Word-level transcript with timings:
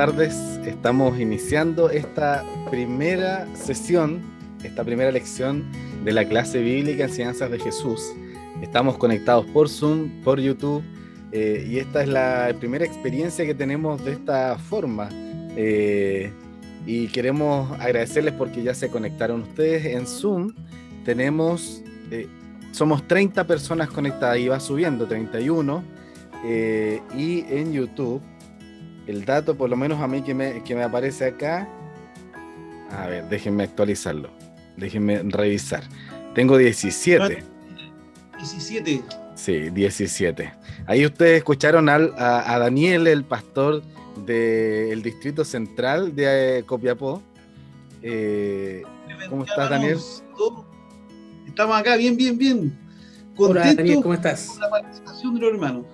tardes. 0.00 0.58
Estamos 0.64 1.20
iniciando 1.20 1.90
esta 1.90 2.42
primera 2.70 3.46
sesión, 3.54 4.22
esta 4.64 4.82
primera 4.82 5.10
lección 5.10 5.70
de 6.06 6.12
la 6.12 6.26
clase 6.26 6.62
bíblica 6.62 7.04
Enseñanzas 7.04 7.50
de 7.50 7.58
Jesús. 7.58 8.14
Estamos 8.62 8.96
conectados 8.96 9.44
por 9.52 9.68
Zoom, 9.68 10.22
por 10.24 10.40
YouTube, 10.40 10.82
eh, 11.32 11.66
y 11.68 11.80
esta 11.80 12.02
es 12.02 12.08
la 12.08 12.50
primera 12.58 12.86
experiencia 12.86 13.44
que 13.44 13.54
tenemos 13.54 14.02
de 14.02 14.12
esta 14.12 14.56
forma. 14.56 15.10
Eh, 15.54 16.32
y 16.86 17.08
queremos 17.08 17.78
agradecerles 17.78 18.32
porque 18.32 18.62
ya 18.62 18.72
se 18.72 18.88
conectaron 18.88 19.42
ustedes 19.42 19.84
en 19.84 20.06
Zoom. 20.06 20.54
Tenemos, 21.04 21.82
eh, 22.10 22.26
somos 22.72 23.06
30 23.06 23.46
personas 23.46 23.90
conectadas 23.90 24.38
y 24.38 24.48
va 24.48 24.60
subiendo, 24.60 25.06
31. 25.06 25.84
y 26.42 27.44
en 27.50 27.74
YouTube 27.74 28.22
el 29.10 29.24
dato, 29.24 29.56
por 29.56 29.68
lo 29.68 29.76
menos 29.76 30.00
a 30.00 30.06
mí 30.06 30.22
que 30.22 30.34
me, 30.34 30.62
que 30.62 30.74
me 30.74 30.84
aparece 30.84 31.26
acá, 31.26 31.68
a 32.90 33.06
ver, 33.08 33.28
déjenme 33.28 33.64
actualizarlo, 33.64 34.30
déjenme 34.76 35.22
revisar. 35.24 35.82
Tengo 36.34 36.56
17. 36.56 37.42
17. 38.38 39.02
Sí, 39.34 39.70
17. 39.70 40.52
Ahí 40.86 41.04
ustedes 41.04 41.38
escucharon 41.38 41.88
al, 41.88 42.14
a, 42.16 42.56
Daniel, 42.58 43.08
el 43.08 43.24
pastor 43.24 43.82
del 44.24 45.02
distrito 45.02 45.44
central 45.44 46.14
de 46.14 46.58
eh, 46.58 46.62
Copiapó. 46.62 47.20
Eh, 48.02 48.82
¿Cómo 49.28 49.44
estás, 49.44 49.70
Daniel? 49.70 49.98
Estamos 51.46 51.76
acá, 51.76 51.96
bien, 51.96 52.16
bien, 52.16 52.38
bien. 52.38 52.78
Hola, 53.36 53.74
Daniel, 53.74 54.00
¿cómo 54.02 54.14
estás? 54.14 54.46
Con 54.46 54.60
la 54.60 54.70
participación 54.70 55.34
de 55.34 55.40
los 55.40 55.52
hermanos. 55.52 55.86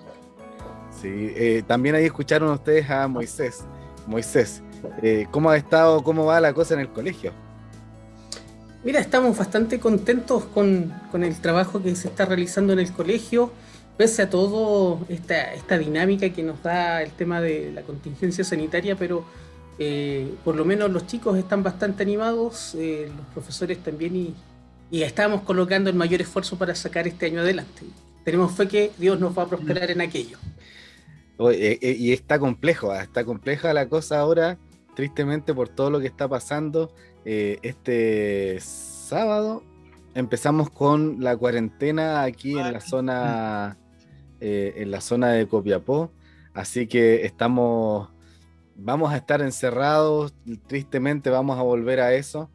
Sí, 1.01 1.33
eh, 1.35 1.63
también 1.67 1.95
ahí 1.95 2.05
escucharon 2.05 2.49
ustedes 2.49 2.89
a 2.89 3.07
Moisés. 3.07 3.63
Moisés, 4.07 4.63
eh, 5.03 5.27
¿cómo 5.31 5.49
ha 5.49 5.57
estado, 5.57 6.03
cómo 6.03 6.25
va 6.25 6.39
la 6.39 6.53
cosa 6.53 6.73
en 6.73 6.79
el 6.79 6.89
colegio? 6.89 7.33
Mira, 8.83 8.99
estamos 8.99 9.37
bastante 9.37 9.79
contentos 9.79 10.45
con, 10.45 10.93
el 11.13 11.35
trabajo 11.39 11.83
que 11.83 11.95
se 11.95 12.07
está 12.07 12.25
realizando 12.25 12.73
en 12.73 12.79
el 12.79 12.91
colegio, 12.91 13.51
pese 13.97 14.23
a 14.23 14.29
todo 14.29 15.05
esta, 15.09 15.53
esta 15.53 15.77
dinámica 15.77 16.29
que 16.29 16.41
nos 16.41 16.63
da 16.63 17.03
el 17.03 17.11
tema 17.11 17.41
de 17.41 17.71
la 17.73 17.81
contingencia 17.81 18.43
sanitaria, 18.43 18.95
pero 18.95 19.25
eh, 19.77 20.33
por 20.43 20.55
lo 20.55 20.65
menos 20.65 20.89
los 20.89 21.05
chicos 21.05 21.37
están 21.37 21.63
bastante 21.63 22.03
animados, 22.03 22.75
los 22.75 23.25
profesores 23.33 23.83
también, 23.83 24.15
y, 24.15 24.35
y 24.89 25.03
estamos 25.03 25.41
colocando 25.41 25.89
el 25.89 25.95
mayor 25.95 26.21
esfuerzo 26.21 26.57
para 26.57 26.73
sacar 26.73 27.07
este 27.07 27.27
año 27.27 27.41
adelante. 27.41 27.83
Tenemos 28.23 28.51
fe 28.53 28.67
que 28.67 28.91
Dios 28.97 29.19
nos 29.19 29.37
va 29.37 29.43
a 29.43 29.47
prosperar 29.47 29.91
en 29.91 30.01
aquello. 30.01 30.37
Eh, 31.39 31.77
eh, 31.81 31.95
y 31.97 32.13
está 32.13 32.39
complejo, 32.39 32.91
ah, 32.91 33.03
está 33.03 33.23
compleja 33.23 33.73
la 33.73 33.87
cosa 33.87 34.19
ahora, 34.19 34.57
tristemente 34.95 35.53
por 35.53 35.69
todo 35.69 35.91
lo 35.91 35.99
que 35.99 36.07
está 36.07 36.27
pasando. 36.27 36.91
Eh, 37.25 37.59
este 37.61 38.57
sábado 38.59 39.63
empezamos 40.15 40.71
con 40.71 41.23
la 41.23 41.37
cuarentena 41.37 42.23
aquí 42.23 42.57
en 42.57 42.73
la 42.73 42.79
zona, 42.79 43.77
en 44.39 44.91
la 44.91 45.01
zona 45.01 45.29
de 45.29 45.47
Copiapó, 45.47 46.11
así 46.53 46.87
que 46.87 47.25
estamos, 47.25 48.09
vamos 48.75 49.13
a 49.13 49.17
estar 49.17 49.41
encerrados, 49.41 50.33
tristemente 50.65 51.29
vamos 51.29 51.59
a 51.59 51.61
volver 51.61 51.99
a 51.99 52.13
eso. 52.13 52.49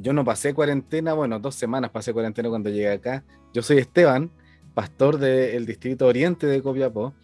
yo 0.00 0.12
no 0.12 0.24
pasé 0.24 0.54
cuarentena, 0.54 1.12
bueno, 1.12 1.38
dos 1.38 1.54
semanas 1.54 1.90
pasé 1.90 2.12
cuarentena 2.12 2.48
cuando 2.48 2.68
llegué 2.70 2.90
acá. 2.90 3.22
Yo 3.52 3.62
soy 3.62 3.78
Esteban, 3.78 4.32
pastor 4.74 5.18
del 5.18 5.66
distrito 5.66 6.06
oriente 6.08 6.48
de 6.48 6.62
Copiapó. 6.62 7.14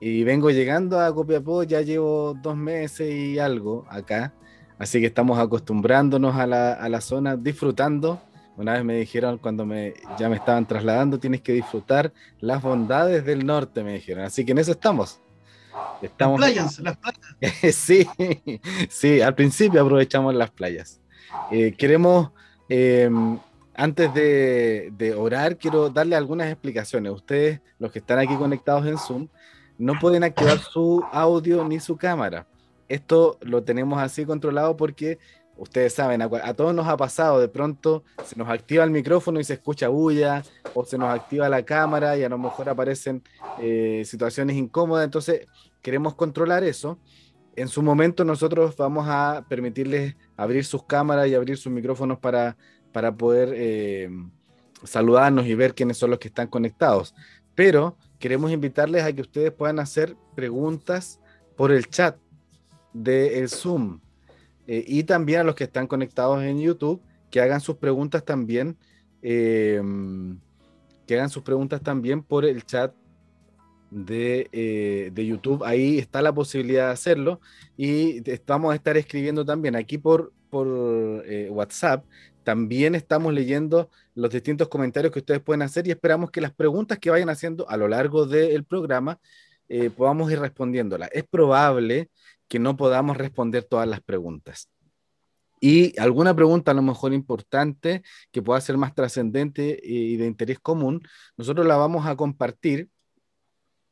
Y 0.00 0.24
vengo 0.24 0.50
llegando 0.50 0.98
a 0.98 1.14
Copiapó, 1.14 1.62
ya 1.62 1.82
llevo 1.82 2.34
dos 2.40 2.56
meses 2.56 3.12
y 3.12 3.38
algo 3.38 3.86
acá, 3.90 4.32
así 4.78 4.98
que 4.98 5.06
estamos 5.06 5.38
acostumbrándonos 5.38 6.36
a 6.36 6.46
la, 6.46 6.72
a 6.72 6.88
la 6.88 7.02
zona, 7.02 7.36
disfrutando. 7.36 8.18
Una 8.56 8.72
vez 8.72 8.84
me 8.84 8.96
dijeron 8.96 9.36
cuando 9.36 9.66
me, 9.66 9.92
ya 10.18 10.30
me 10.30 10.36
estaban 10.36 10.66
trasladando, 10.66 11.18
tienes 11.18 11.42
que 11.42 11.52
disfrutar 11.52 12.12
las 12.40 12.62
bondades 12.62 13.26
del 13.26 13.44
norte, 13.44 13.82
me 13.84 13.94
dijeron. 13.94 14.24
Así 14.24 14.44
que 14.44 14.52
en 14.52 14.58
eso 14.58 14.72
estamos. 14.72 15.20
estamos... 16.00 16.40
Las 16.40 16.50
playas, 16.50 16.78
las 16.80 16.96
playas. 16.96 17.74
sí, 17.76 18.06
sí, 18.88 19.20
al 19.20 19.34
principio 19.34 19.82
aprovechamos 19.82 20.34
las 20.34 20.50
playas. 20.50 21.00
Eh, 21.50 21.74
queremos, 21.76 22.30
em, 22.70 23.38
antes 23.74 24.12
de, 24.14 24.92
de, 24.96 25.14
orar, 25.14 25.56
quiero 25.56 25.90
darle 25.90 26.16
algunas 26.16 26.50
explicaciones. 26.50 27.12
Ustedes, 27.12 27.60
los 27.78 27.92
que 27.92 27.98
están 27.98 28.18
aquí 28.18 28.34
conectados 28.36 28.86
en 28.86 28.98
Zoom, 28.98 29.28
no 29.80 29.98
pueden 29.98 30.24
activar 30.24 30.58
su 30.58 31.02
audio 31.10 31.64
ni 31.64 31.80
su 31.80 31.96
cámara. 31.96 32.46
Esto 32.86 33.38
lo 33.40 33.62
tenemos 33.62 33.98
así 34.00 34.26
controlado 34.26 34.76
porque 34.76 35.18
ustedes 35.56 35.94
saben, 35.94 36.20
a, 36.20 36.54
todos 36.54 36.74
nos 36.74 36.86
ha 36.86 36.96
pasado, 36.96 37.40
de 37.40 37.48
pronto 37.48 38.04
se 38.24 38.36
nos 38.36 38.48
activa 38.48 38.84
el 38.84 38.90
micrófono 38.90 39.40
y 39.40 39.44
se 39.44 39.54
escucha 39.54 39.88
bulla, 39.88 40.42
o 40.74 40.84
se 40.84 40.98
nos 40.98 41.08
activa 41.08 41.48
la 41.48 41.64
cámara 41.64 42.16
y 42.16 42.22
a 42.22 42.28
lo 42.28 42.36
mejor 42.36 42.68
aparecen 42.68 43.22
eh, 43.58 44.02
situaciones 44.04 44.56
incómodas, 44.56 45.04
entonces 45.04 45.46
queremos 45.80 46.14
controlar 46.14 46.62
eso. 46.62 46.98
En 47.56 47.68
su 47.68 47.82
momento 47.82 48.24
nosotros 48.24 48.76
vamos 48.76 49.06
a 49.08 49.44
permitirles 49.48 50.14
abrir 50.36 50.64
sus 50.64 50.84
cámaras 50.84 51.26
y 51.28 51.34
abrir 51.34 51.56
sus 51.56 51.72
micrófonos 51.72 52.18
para, 52.18 52.56
para 52.92 53.12
poder 53.12 53.52
eh, 53.54 54.10
saludarnos 54.84 55.46
y 55.46 55.54
ver 55.54 55.74
quiénes 55.74 55.96
son 55.96 56.10
los 56.10 56.18
que 56.18 56.28
están 56.28 56.48
conectados. 56.48 57.14
Pero 57.54 57.96
queremos 58.20 58.52
invitarles 58.52 59.02
a 59.02 59.12
que 59.12 59.22
ustedes 59.22 59.50
puedan 59.50 59.80
hacer 59.80 60.14
preguntas 60.36 61.18
por 61.56 61.72
el 61.72 61.88
chat 61.88 62.16
del 62.92 63.48
Zoom 63.48 64.00
eh, 64.66 64.84
y 64.86 65.02
también 65.04 65.40
a 65.40 65.44
los 65.44 65.54
que 65.54 65.64
están 65.64 65.86
conectados 65.86 66.42
en 66.42 66.60
YouTube 66.60 67.02
que 67.30 67.40
hagan 67.40 67.60
sus 67.60 67.76
preguntas 67.76 68.24
también 68.24 68.76
eh, 69.22 69.82
que 71.06 71.14
hagan 71.14 71.30
sus 71.30 71.42
preguntas 71.42 71.82
también 71.82 72.22
por 72.22 72.44
el 72.44 72.64
chat 72.64 72.94
de, 73.90 74.48
eh, 74.52 75.10
de, 75.12 75.26
YouTube. 75.26 75.64
Ahí 75.64 75.98
está 75.98 76.22
la 76.22 76.32
posibilidad 76.32 76.86
de 76.86 76.92
hacerlo 76.92 77.40
y 77.76 78.22
vamos 78.46 78.72
a 78.72 78.76
estar 78.76 78.96
escribiendo 78.96 79.44
también 79.44 79.74
aquí 79.74 79.98
por, 79.98 80.32
por 80.48 80.68
WhatsApp 81.50 82.04
también 82.44 82.94
estamos 82.94 83.32
leyendo 83.32 83.90
los 84.14 84.30
distintos 84.30 84.68
comentarios 84.68 85.12
que 85.12 85.20
ustedes 85.20 85.40
pueden 85.40 85.62
hacer 85.62 85.86
y 85.86 85.90
esperamos 85.90 86.30
que 86.30 86.40
las 86.40 86.52
preguntas 86.52 86.98
que 86.98 87.10
vayan 87.10 87.30
haciendo 87.30 87.68
a 87.68 87.76
lo 87.76 87.88
largo 87.88 88.26
del 88.26 88.64
programa 88.64 89.18
eh, 89.68 89.90
podamos 89.90 90.30
ir 90.32 90.40
respondiéndolas. 90.40 91.10
Es 91.12 91.24
probable 91.24 92.10
que 92.48 92.58
no 92.58 92.76
podamos 92.76 93.16
responder 93.16 93.64
todas 93.64 93.88
las 93.88 94.00
preguntas. 94.00 94.68
Y 95.60 95.98
alguna 96.00 96.34
pregunta 96.34 96.70
a 96.70 96.74
lo 96.74 96.82
mejor 96.82 97.12
importante 97.12 98.02
que 98.32 98.42
pueda 98.42 98.60
ser 98.62 98.78
más 98.78 98.94
trascendente 98.94 99.78
y 99.82 100.16
de 100.16 100.26
interés 100.26 100.58
común, 100.58 101.02
nosotros 101.36 101.66
la 101.66 101.76
vamos 101.76 102.06
a 102.06 102.16
compartir, 102.16 102.88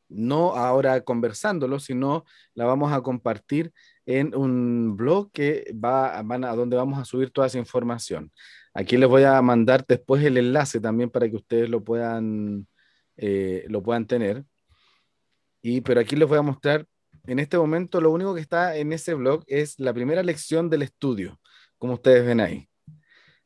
no 0.08 0.56
ahora 0.56 1.02
conversándolo, 1.02 1.78
sino 1.78 2.24
la 2.54 2.64
vamos 2.64 2.92
a 2.92 3.02
compartir 3.02 3.72
en 4.08 4.34
un 4.34 4.96
blog 4.96 5.30
que 5.32 5.70
va 5.84 6.22
van 6.22 6.42
a 6.44 6.54
donde 6.56 6.76
vamos 6.76 6.98
a 6.98 7.04
subir 7.04 7.30
toda 7.30 7.46
esa 7.46 7.58
información. 7.58 8.32
Aquí 8.72 8.96
les 8.96 9.06
voy 9.08 9.24
a 9.24 9.40
mandar 9.42 9.84
después 9.86 10.24
el 10.24 10.38
enlace 10.38 10.80
también 10.80 11.10
para 11.10 11.28
que 11.28 11.36
ustedes 11.36 11.68
lo 11.68 11.84
puedan, 11.84 12.66
eh, 13.18 13.66
lo 13.68 13.82
puedan 13.82 14.06
tener. 14.06 14.44
Y, 15.60 15.82
pero 15.82 16.00
aquí 16.00 16.16
les 16.16 16.26
voy 16.26 16.38
a 16.38 16.42
mostrar, 16.42 16.86
en 17.26 17.38
este 17.38 17.58
momento 17.58 18.00
lo 18.00 18.10
único 18.10 18.34
que 18.34 18.40
está 18.40 18.76
en 18.76 18.92
ese 18.94 19.12
blog 19.12 19.44
es 19.46 19.78
la 19.78 19.92
primera 19.92 20.22
lección 20.22 20.70
del 20.70 20.82
estudio, 20.82 21.38
como 21.76 21.94
ustedes 21.94 22.24
ven 22.24 22.40
ahí. 22.40 22.68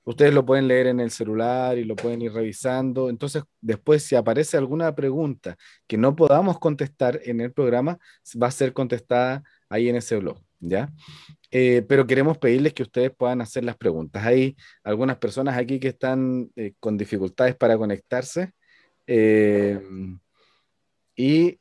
Ustedes 0.04 0.32
lo 0.34 0.46
pueden 0.46 0.68
leer 0.68 0.86
en 0.88 1.00
el 1.00 1.10
celular 1.10 1.76
y 1.78 1.84
lo 1.84 1.96
pueden 1.96 2.22
ir 2.22 2.32
revisando. 2.32 3.08
Entonces, 3.10 3.42
después, 3.60 4.04
si 4.04 4.14
aparece 4.16 4.56
alguna 4.56 4.94
pregunta 4.94 5.56
que 5.88 5.96
no 5.96 6.14
podamos 6.14 6.58
contestar 6.60 7.20
en 7.24 7.40
el 7.40 7.52
programa, 7.52 7.98
va 8.40 8.48
a 8.48 8.50
ser 8.52 8.72
contestada 8.72 9.42
ahí 9.68 9.88
en 9.88 9.96
ese 9.96 10.16
blog. 10.16 10.38
¿Ya? 10.62 10.90
Eh, 11.50 11.84
pero 11.86 12.06
queremos 12.06 12.38
pedirles 12.38 12.72
que 12.72 12.84
ustedes 12.84 13.10
puedan 13.14 13.42
hacer 13.42 13.64
las 13.64 13.76
preguntas. 13.76 14.24
Hay 14.24 14.56
algunas 14.82 15.18
personas 15.18 15.58
aquí 15.58 15.78
que 15.78 15.88
están 15.88 16.50
eh, 16.56 16.72
con 16.80 16.96
dificultades 16.96 17.54
para 17.56 17.76
conectarse 17.76 18.52
eh, 19.06 19.78
y 21.14 21.58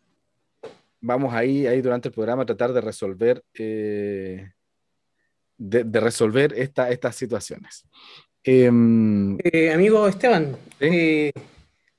vamos 1.01 1.33
ahí, 1.33 1.67
ahí 1.67 1.81
durante 1.81 2.07
el 2.07 2.13
programa 2.13 2.43
a 2.43 2.45
tratar 2.45 2.71
de 2.71 2.79
resolver, 2.79 3.43
de, 3.53 4.53
resolver 5.99 6.53
estas 6.55 7.15
situaciones. 7.15 7.83
Em, 8.43 9.37
amigo 9.73 10.07
Esteban, 10.07 10.55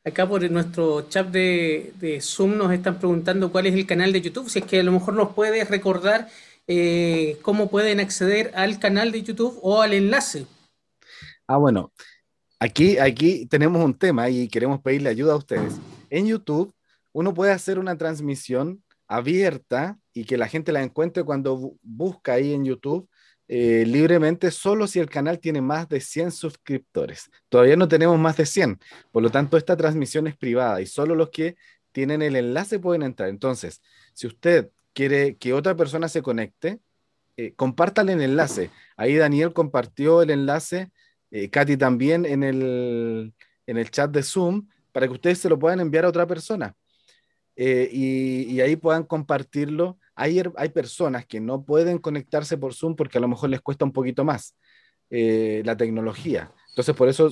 acá 0.05 0.27
por 0.27 0.49
nuestro 0.51 1.09
chat 1.09 1.29
de, 1.29 1.93
de 2.01 2.21
Zoom 2.21 2.57
nos 2.57 2.73
están 2.73 2.99
preguntando 2.99 3.53
cuál 3.53 3.67
es 3.67 3.75
el 3.75 3.87
canal 3.87 4.13
de 4.13 4.23
YouTube, 4.23 4.49
si 4.49 4.61
es 4.61 4.65
que 4.65 4.81
a 4.81 4.83
lo 4.85 4.93
mejor 4.93 5.15
nos 5.15 5.35
puedes 5.35 5.69
recordar 5.69 6.29
eh, 6.67 7.39
cómo 7.43 7.69
pueden 7.69 8.01
acceder 8.01 8.53
al 8.55 8.79
canal 8.79 9.13
de 9.13 9.23
YouTube 9.23 9.59
o 9.63 9.83
al 9.83 9.93
enlace. 9.93 10.47
Ah, 11.47 11.57
bueno, 11.57 11.93
aquí, 12.59 12.99
aquí 12.99 13.47
tenemos 13.47 13.85
un 13.85 13.95
tema 13.95 14.29
y 14.31 14.49
queremos 14.49 14.81
pedirle 14.81 15.11
ayuda 15.11 15.33
a 15.33 15.37
ustedes. 15.37 15.75
En 16.11 16.27
YouTube, 16.27 16.75
uno 17.13 17.35
puede 17.35 17.53
hacer 17.53 17.79
una 17.79 17.97
transmisión 17.97 18.83
abierta 19.07 19.99
y 20.15 20.25
que 20.25 20.39
la 20.39 20.49
gente 20.49 20.73
la 20.73 20.83
encuentre 20.83 21.25
cuando 21.25 21.75
busca 21.83 22.35
ahí 22.35 22.53
en 22.53 22.65
YouTube 22.65 23.09
eh, 23.49 23.85
libremente, 23.87 24.51
solo 24.51 24.87
si 24.87 24.99
el 24.99 25.11
canal 25.11 25.39
tiene 25.39 25.61
más 25.61 25.89
de 25.89 26.01
100 26.01 26.33
suscriptores. 26.33 27.31
Todavía 27.51 27.77
no 27.77 27.87
tenemos 27.89 28.19
más 28.19 28.37
de 28.37 28.47
100, 28.47 28.79
por 29.11 29.23
lo 29.23 29.31
tanto 29.31 29.59
esta 29.59 29.77
transmisión 29.77 30.27
es 30.27 30.37
privada 30.37 30.81
y 30.81 30.87
solo 30.87 31.15
los 31.15 31.29
que 31.29 31.57
tienen 31.93 32.23
el 32.23 32.37
enlace 32.37 32.79
pueden 32.79 33.03
entrar. 33.03 33.29
Entonces, 33.29 33.83
si 34.15 34.27
usted 34.27 34.71
quiere 34.93 35.37
que 35.37 35.53
otra 35.53 35.77
persona 35.77 36.09
se 36.09 36.23
conecte, 36.23 36.81
eh, 37.37 37.55
el 37.57 38.21
enlace. 38.21 38.71
Ahí 38.97 39.17
Daniel 39.17 39.53
compartió 39.53 40.23
el 40.23 40.31
enlace, 40.31 40.91
eh, 41.31 41.49
Katy 41.51 41.77
también 41.77 42.27
en 42.27 42.43
el, 42.43 43.33
en 43.67 43.79
el 43.79 43.91
chat 43.91 44.11
de 44.11 44.23
Zoom, 44.23 44.69
para 44.93 45.07
que 45.07 45.15
ustedes 45.15 45.39
se 45.39 45.49
lo 45.49 45.59
puedan 45.59 45.81
enviar 45.81 46.05
a 46.05 46.09
otra 46.09 46.27
persona. 46.27 46.77
Eh, 47.57 47.89
y, 47.93 48.61
ahí 48.61 48.77
puedan 48.77 49.05
compartirlo. 49.05 49.99
Hay, 50.15 50.43
hay 50.57 50.69
personas 50.71 51.27
que 51.27 51.41
no 51.41 51.65
pueden 51.65 51.99
conectarse 51.99 52.57
por 52.57 52.75
Zoom 52.75 52.97
porque 52.97 53.19
a 53.19 53.21
lo 53.21 53.29
mejor 53.29 53.51
les 53.51 53.61
cuesta 53.61 53.85
un 53.85 53.93
poquito 53.93 54.25
más 54.25 54.57
eh, 55.11 55.63
la 55.65 55.77
tecnología. 55.77 56.53
Entonces, 56.71 56.95
por 56.95 57.09
eso 57.09 57.31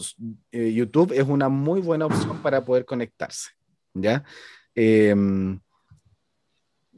eh, 0.52 0.72
YouTube 0.72 1.12
es 1.12 1.26
una 1.26 1.48
muy 1.48 1.80
buena 1.80 2.06
opción 2.06 2.42
para 2.42 2.64
poder 2.64 2.84
conectarse. 2.84 3.50
¿ya? 3.94 4.24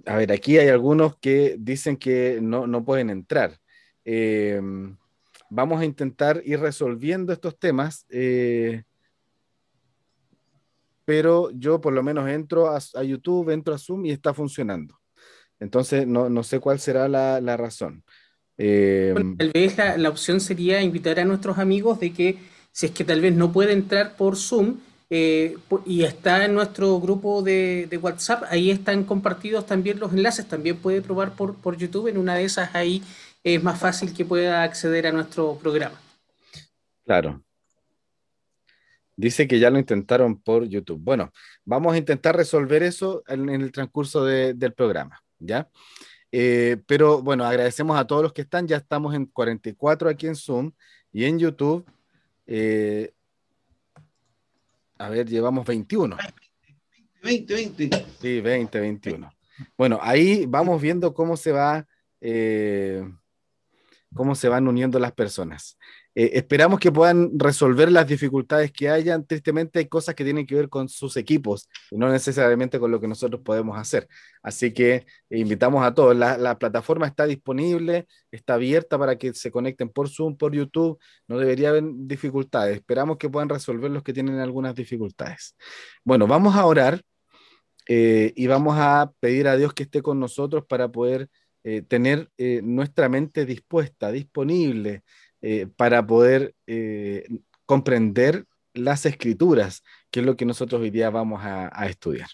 A 0.06 0.16
ver, 0.16 0.32
aquí 0.32 0.58
hay 0.58 0.68
algunos 0.68 1.16
que 1.18 1.56
dicen 1.58 1.96
que 1.96 2.40
no, 2.42 2.66
no 2.66 2.84
pueden 2.84 3.10
entrar. 3.10 3.58
Em, 4.04 4.96
vamos 5.48 5.80
a 5.80 5.84
intentar 5.84 6.42
ir 6.44 6.60
resolviendo 6.60 7.32
estos 7.32 7.58
temas 7.58 8.06
pero 11.04 11.50
yo 11.50 11.80
por 11.80 11.92
lo 11.92 12.02
menos 12.02 12.28
entro 12.28 12.70
a, 12.74 13.02
YouTube, 13.02 13.50
entro 13.50 13.74
a 13.74 13.78
Zoom 13.78 14.06
y 14.06 14.10
está 14.10 14.34
funcionando. 14.34 14.98
Entonces, 15.58 16.06
no, 16.06 16.42
sé 16.42 16.60
cuál 16.60 16.80
será 16.80 17.08
la, 17.08 17.56
razón. 17.56 18.04
Eh, 18.58 19.14
tal 19.38 19.50
vez 19.52 19.76
la, 19.76 20.08
opción 20.08 20.40
sería 20.40 20.82
invitar 20.82 21.18
a 21.20 21.24
nuestros 21.24 21.58
amigos 21.58 22.00
de 22.00 22.12
que 22.12 22.38
si 22.70 22.86
es 22.86 22.92
que 22.92 23.04
tal 23.04 23.20
vez 23.20 23.34
no 23.34 23.52
puede 23.52 23.72
entrar 23.72 24.16
por 24.16 24.36
Zoom 24.36 24.78
eh, 25.14 25.58
y 25.84 26.04
está 26.04 26.46
en 26.46 26.54
nuestro 26.54 26.98
grupo 26.98 27.42
de, 27.42 27.98
WhatsApp, 28.00 28.44
ahí 28.48 28.70
están 28.70 29.04
compartidos 29.04 29.66
también 29.66 30.00
los 30.00 30.14
enlaces, 30.14 30.48
también 30.48 30.78
puede 30.78 31.02
probar 31.02 31.34
por, 31.34 31.54
por 31.56 31.76
YouTube, 31.76 32.08
en 32.08 32.16
una 32.16 32.34
de 32.34 32.44
esas 32.44 32.74
ahí 32.74 33.02
es 33.44 33.62
más 33.62 33.78
fácil 33.78 34.14
que 34.14 34.24
pueda 34.24 34.62
acceder 34.62 35.06
a 35.06 35.12
nuestro 35.12 35.56
programa. 35.56 36.00
Claro, 37.04 37.42
Dice 39.14 39.46
que 39.46 39.58
ya 39.58 39.68
lo 39.68 39.78
intentaron 39.78 40.40
por 40.40 40.64
YouTube. 40.64 40.98
Bueno, 40.98 41.30
vamos 41.66 41.92
a 41.92 41.98
intentar 41.98 42.34
resolver 42.34 42.82
eso 42.82 43.22
en, 43.28 43.50
el 43.50 43.70
transcurso 43.70 44.24
del 44.24 44.72
programa, 44.72 45.22
¿ya? 45.38 45.68
Eh, 46.30 46.78
pero 46.86 47.20
bueno, 47.20 47.44
agradecemos 47.44 47.98
a 47.98 48.06
todos 48.06 48.22
los 48.22 48.32
que 48.32 48.40
están. 48.40 48.66
Ya 48.66 48.78
estamos 48.78 49.14
en 49.14 49.26
44 49.26 50.08
aquí 50.08 50.26
en 50.26 50.36
Zoom 50.36 50.72
y 51.12 51.26
en 51.26 51.38
YouTube. 51.38 51.84
Eh, 52.46 53.12
a 55.02 55.08
ver, 55.08 55.28
llevamos 55.28 55.66
21. 55.66 56.16
20, 57.24 57.54
20. 57.54 58.06
Sí, 58.20 58.40
20, 58.40 58.80
21. 58.80 59.32
Bueno, 59.76 59.98
ahí 60.00 60.46
vamos 60.46 60.80
viendo 60.80 61.12
cómo 61.12 61.36
se 61.36 61.50
va, 61.50 61.86
eh, 62.20 63.04
cómo 64.14 64.36
se 64.36 64.48
van 64.48 64.68
uniendo 64.68 65.00
las 65.00 65.12
personas. 65.12 65.76
Eh, 66.14 66.32
esperamos 66.34 66.78
que 66.78 66.92
puedan 66.92 67.38
resolver 67.38 67.90
las 67.90 68.06
dificultades 68.06 68.70
que 68.72 68.88
hayan. 68.88 69.26
Tristemente 69.26 69.78
hay 69.78 69.86
cosas 69.86 70.14
que 70.14 70.24
tienen 70.24 70.46
que 70.46 70.54
ver 70.54 70.68
con 70.68 70.88
sus 70.88 71.16
equipos 71.16 71.68
y 71.90 71.96
no 71.96 72.10
necesariamente 72.10 72.78
con 72.78 72.90
lo 72.90 73.00
que 73.00 73.08
nosotros 73.08 73.40
podemos 73.42 73.78
hacer. 73.78 74.08
Así 74.42 74.72
que 74.72 74.94
eh, 74.94 75.38
invitamos 75.38 75.84
a 75.84 75.94
todos. 75.94 76.14
La, 76.16 76.58
plataforma 76.58 77.06
está 77.06 77.26
disponible, 77.26 78.06
está 78.30 78.54
abierta 78.54 78.98
para 78.98 79.16
que 79.16 79.32
se 79.32 79.50
conecten 79.50 79.88
por 79.88 80.08
Zoom, 80.08 80.36
por 80.36 80.54
YouTube. 80.54 80.98
No 81.28 81.38
debería 81.38 81.70
haber 81.70 81.84
dificultades. 81.86 82.76
Esperamos 82.76 83.16
que 83.16 83.30
puedan 83.30 83.48
resolver 83.48 83.90
los 83.90 84.02
que 84.02 84.12
tienen 84.12 84.38
algunas 84.38 84.74
dificultades. 84.74 85.56
Bueno, 86.04 86.26
vamos 86.26 86.54
a 86.56 86.66
orar 86.66 87.00
eh, 87.88 88.32
y 88.36 88.46
vamos 88.46 88.76
a 88.78 89.12
pedir 89.20 89.48
a 89.48 89.56
Dios 89.56 89.72
que 89.72 89.84
esté 89.84 90.02
con 90.02 90.20
nosotros 90.20 90.64
para 90.68 90.88
poder 90.88 91.28
tener 91.86 92.28
nuestra 92.64 93.08
mente 93.08 93.46
dispuesta, 93.46 94.10
disponible 94.10 95.04
eh, 95.44 95.66
para 95.76 96.06
poder 96.06 96.54
eh, 96.68 97.26
comprender 97.66 98.46
las 98.74 99.06
escrituras, 99.06 99.82
que 100.12 100.20
es 100.20 100.26
lo 100.26 100.36
que 100.36 100.46
nosotros 100.46 100.80
hoy 100.80 100.90
día 100.90 101.10
vamos 101.10 101.40
a, 101.42 101.68
estudiar. 101.88 102.28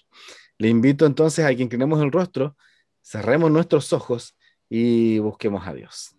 Le 0.59 0.69
invito 0.69 1.07
entonces 1.07 1.43
a 1.43 1.55
que 1.55 1.63
inclinemos 1.63 2.01
el 2.03 2.11
rostro, 2.11 2.55
cerremos 3.01 3.49
nuestros 3.49 3.93
ojos 3.93 4.37
y 4.69 5.17
busquemos 5.17 5.65
a 5.67 5.73
Dios. 5.73 6.15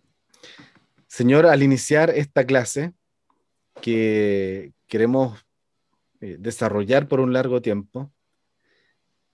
Señor, 1.07 1.45
al 1.45 1.63
iniciar 1.63 2.09
esta 2.09 2.45
clase 2.45 2.93
que 3.81 4.73
queremos 4.87 5.39
eh, 6.19 6.35
desarrollar 6.39 7.07
por 7.07 7.21
un 7.21 7.31
largo 7.31 7.61
tiempo, 7.61 8.11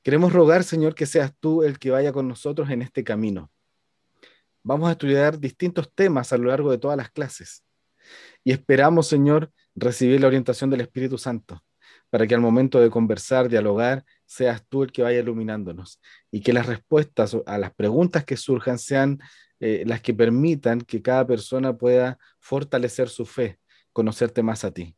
queremos 0.03 0.31
rogar, 0.31 0.63
Señor, 0.63 0.93
que 0.93 1.07
seas 1.07 1.33
tú 1.39 1.63
el 1.63 1.79
que 1.79 1.89
vaya 1.89 2.13
con 2.13 2.27
nosotros 2.27 2.69
en 2.69 2.83
este 2.83 3.03
camino 3.03 3.51
Vamos 4.67 4.89
a 4.89 4.91
estudiar 4.91 5.39
distintos 5.39 5.89
temas 5.95 6.33
a 6.33 6.37
lo 6.37 6.49
largo 6.49 6.69
de 6.69 6.77
todas 6.77 6.97
las 6.97 7.09
clases. 7.09 7.63
Y 8.43 8.51
esperamos, 8.51 9.07
Señor, 9.07 9.49
recibir 9.75 10.19
la 10.19 10.27
orientación 10.27 10.69
del 10.69 10.81
Espíritu 10.81 11.17
Santo, 11.17 11.63
para 12.09 12.27
que 12.27 12.35
al 12.35 12.41
momento 12.41 12.81
de 12.81 12.89
conversar, 12.89 13.47
dialogar, 13.47 14.03
seas 14.25 14.61
tú 14.67 14.83
el 14.83 14.91
que 14.91 15.03
vaya 15.03 15.19
iluminándonos 15.19 16.01
y 16.31 16.41
que 16.41 16.51
las 16.51 16.65
respuestas 16.65 17.37
a 17.45 17.57
las 17.57 17.73
preguntas 17.75 18.25
que 18.25 18.35
surjan 18.35 18.77
sean 18.77 19.19
eh, 19.61 19.85
las 19.87 20.01
que 20.01 20.13
permitan 20.13 20.81
que 20.81 21.01
cada 21.01 21.25
persona 21.25 21.77
pueda 21.77 22.17
fortalecer 22.41 23.07
su 23.07 23.25
fe, 23.25 23.59
conocerte 23.93 24.43
más 24.43 24.65
a 24.65 24.71
ti. 24.71 24.97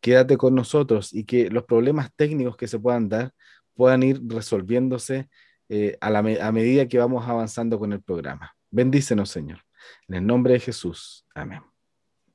Quédate 0.00 0.36
con 0.36 0.56
nosotros 0.56 1.12
y 1.12 1.22
que 1.22 1.50
los 1.50 1.62
problemas 1.66 2.10
técnicos 2.16 2.56
que 2.56 2.66
se 2.66 2.80
puedan 2.80 3.08
dar 3.08 3.32
puedan 3.74 4.02
ir 4.02 4.20
resolviéndose 4.26 5.28
eh, 5.68 5.96
a, 6.00 6.08
a 6.08 6.52
medida 6.52 6.88
que 6.88 6.98
vamos 6.98 7.28
avanzando 7.28 7.78
con 7.78 7.92
el 7.92 8.02
programa. 8.02 8.56
Bendícenos, 8.72 9.28
Señor. 9.28 9.60
En 10.08 10.14
el 10.16 10.26
nombre 10.26 10.54
de 10.54 10.60
Jesús. 10.60 11.26
Amén. 11.34 11.60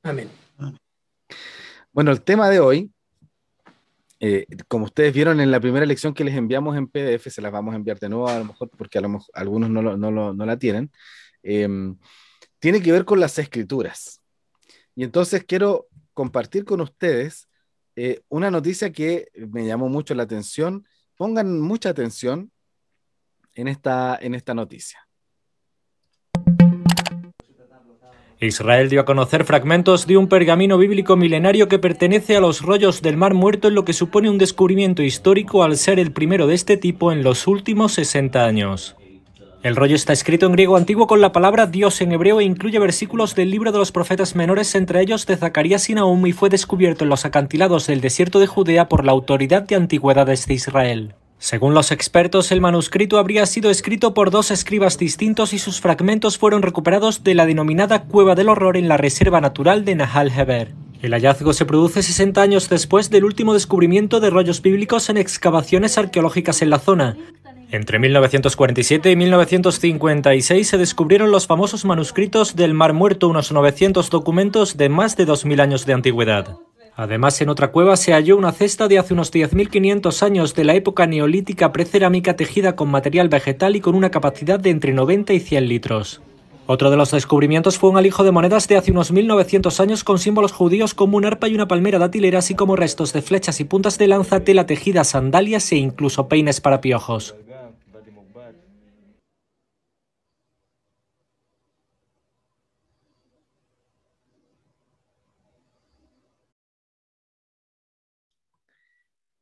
Amén. 0.04 0.30
Bueno, 1.92 2.12
el 2.12 2.22
tema 2.22 2.48
de 2.50 2.60
hoy, 2.60 2.92
eh, 4.20 4.46
como 4.68 4.86
ustedes 4.86 5.12
vieron 5.16 5.42
en 5.42 5.50
la 5.50 5.60
primera 5.60 5.86
lección 5.86 6.14
que 6.14 6.24
les 6.24 6.36
enviamos 6.36 6.78
en 6.78 6.88
PDF, 6.88 7.32
se 7.32 7.42
las 7.42 7.52
vamos 7.52 7.74
a 7.74 7.78
enviar 7.78 8.00
de 8.00 8.10
nuevo, 8.10 8.30
a 8.30 8.38
lo 8.38 8.46
mejor 8.46 8.70
porque 8.70 9.00
a 9.00 9.02
lo 9.02 9.10
mejor 9.10 9.28
algunos 9.34 9.72
no, 9.72 10.46
la 10.46 10.60
tienen, 10.60 10.92
em, 11.42 11.98
tiene 12.60 12.84
que 12.84 12.92
ver 12.92 13.04
con 13.04 13.20
las 13.20 13.40
escrituras. 13.40 14.22
Y 14.94 15.04
entonces 15.04 15.44
quiero 15.44 15.88
compartir 16.14 16.66
con 16.66 16.82
ustedes 16.82 17.50
eh, 17.96 18.22
una 18.30 18.52
noticia 18.52 18.92
que 18.92 19.30
me 19.34 19.66
llamó 19.66 19.90
mucho 19.90 20.14
la 20.14 20.24
atención. 20.24 20.88
Pongan 21.16 21.60
mucha 21.60 21.90
atención 21.90 22.52
en 23.56 23.68
esta, 23.68 24.20
en 24.22 24.36
esta 24.36 24.54
noticia. 24.54 25.07
Israel 28.40 28.90
dio 28.90 29.02
a 29.02 29.06
conocer 29.06 29.46
fragmentos 29.46 30.06
de 30.06 30.16
un 30.16 30.28
pergamino 30.28 30.78
bíblico 30.78 31.16
milenario 31.16 31.68
que 31.68 31.80
pertenece 31.80 32.38
a 32.38 32.40
los 32.40 32.62
rollos 32.62 33.02
del 33.02 33.18
Mar 33.18 33.34
Muerto 33.34 33.68
en 33.68 33.74
lo 33.74 33.84
que 33.84 33.94
supone 33.94 34.30
un 34.30 34.38
descubrimiento 34.38 35.02
histórico 35.02 35.64
al 35.64 35.76
ser 35.76 35.98
el 35.98 36.12
primero 36.12 36.46
de 36.46 36.54
este 36.54 36.78
tipo 36.78 37.12
en 37.12 37.24
los 37.24 37.48
últimos 37.48 37.94
60 37.94 38.46
años. 38.46 38.96
El 39.64 39.76
rollo 39.76 39.96
está 39.96 40.14
escrito 40.14 40.46
en 40.46 40.52
griego 40.52 40.78
antiguo 40.78 41.08
con 41.08 41.20
la 41.20 41.32
palabra 41.32 41.66
Dios 41.66 42.00
en 42.02 42.12
hebreo 42.12 42.40
e 42.40 42.44
incluye 42.44 42.78
versículos 42.78 43.34
del 43.34 43.50
libro 43.50 43.72
de 43.72 43.80
los 43.80 43.92
profetas 43.92 44.36
menores, 44.36 44.76
entre 44.76 45.02
ellos 45.02 45.26
de 45.26 45.36
Zacarías 45.36 45.90
y 45.90 45.96
Nahum, 45.96 46.28
y 46.28 46.32
fue 46.32 46.50
descubierto 46.50 47.06
en 47.06 47.10
los 47.10 47.26
acantilados 47.26 47.88
del 47.88 48.02
desierto 48.02 48.40
de 48.40 48.46
Judea 48.46 48.88
por 48.88 49.04
la 49.04 49.14
autoridad 49.14 49.64
de 49.64 49.76
antigüedades 49.76 50.46
de 50.46 50.54
Israel. 50.54 51.16
Según 51.40 51.74
los 51.74 51.92
expertos, 51.92 52.52
el 52.52 52.62
manuscrito 52.62 53.20
habría 53.20 53.46
sido 53.46 53.70
escrito 53.70 54.14
por 54.14 54.32
dos 54.32 54.50
escribas 54.50 54.98
distintos 54.98 55.54
y 55.54 55.60
sus 55.60 55.80
fragmentos 55.80 56.38
fueron 56.38 56.64
recuperados 56.64 57.24
de 57.24 57.36
la 57.36 57.46
denominada 57.46 58.04
Cueva 58.04 58.34
del 58.34 58.50
Horror 58.50 58.76
en 58.76 58.88
la 58.88 58.98
Reserva 58.98 59.40
Natural 59.40 59.86
de 59.86 59.96
Nahal 59.96 60.32
Heber. 60.36 60.74
El 61.02 61.12
hallazgo 61.14 61.54
se 61.54 61.66
produce 61.66 62.02
60 62.02 62.42
años 62.42 62.70
después 62.70 63.12
del 63.12 63.24
último 63.24 63.54
descubrimiento 63.54 64.20
de 64.20 64.32
rollos 64.32 64.64
bíblicos 64.64 65.10
en 65.10 65.18
excavaciones 65.18 66.00
arqueológicas 66.00 66.64
en 66.64 66.72
la 66.72 66.80
zona. 66.80 67.16
Entre 67.70 68.00
1947 68.00 69.12
y 69.12 69.16
1956 69.16 70.68
se 70.68 70.78
descubrieron 70.78 71.32
los 71.32 71.46
famosos 71.46 71.86
manuscritos 71.86 72.56
del 72.56 72.74
Mar 72.74 72.94
Muerto, 72.94 73.28
unos 73.28 73.52
900 73.52 74.10
documentos 74.10 74.76
de 74.76 74.90
más 74.90 75.18
de 75.18 75.28
2.000 75.28 75.62
años 75.62 75.86
de 75.86 75.94
antigüedad. 75.94 76.58
Además, 76.98 77.40
en 77.42 77.50
otra 77.50 77.68
cueva 77.68 77.96
se 77.96 78.12
halló 78.12 78.36
una 78.38 78.52
cesta 78.52 78.88
de 78.88 78.98
hace 78.98 79.14
unos 79.14 79.32
10.500 79.32 80.24
años 80.24 80.56
de 80.56 80.64
la 80.64 80.74
época 80.74 81.06
neolítica 81.06 81.72
precerámica 81.72 82.36
tejida 82.36 82.76
con 82.76 82.90
material 82.90 83.30
vegetal 83.30 83.76
y 83.76 83.82
con 83.82 83.94
una 83.94 84.10
capacidad 84.10 84.60
de 84.60 84.72
entre 84.72 84.94
90 84.94 85.32
y 85.34 85.40
100 85.40 85.68
litros. 85.68 86.22
Otro 86.66 86.90
de 86.90 86.98
los 86.98 87.12
descubrimientos 87.12 87.78
fue 87.78 87.92
un 87.92 87.98
alijo 87.98 88.24
de 88.24 88.32
monedas 88.32 88.68
de 88.68 88.78
hace 88.78 88.92
unos 88.92 89.12
1900 89.12 89.80
años 89.80 90.04
con 90.04 90.18
símbolos 90.18 90.54
judíos 90.54 90.96
como 90.96 91.18
un 91.18 91.26
arpa 91.26 91.48
y 91.48 91.54
una 91.54 91.68
palmera 91.68 92.00
datilera, 92.00 92.40
así 92.40 92.56
como 92.56 92.76
restos 92.76 93.14
de 93.14 93.22
flechas 93.22 93.60
y 93.60 93.64
puntas 93.64 94.00
de 94.00 94.08
lanza, 94.08 94.40
tela 94.40 94.66
tejida, 94.66 95.04
sandalias 95.04 95.72
e 95.72 95.76
incluso 95.76 96.28
peines 96.28 96.62
para 96.62 96.82
piojos. 96.82 97.36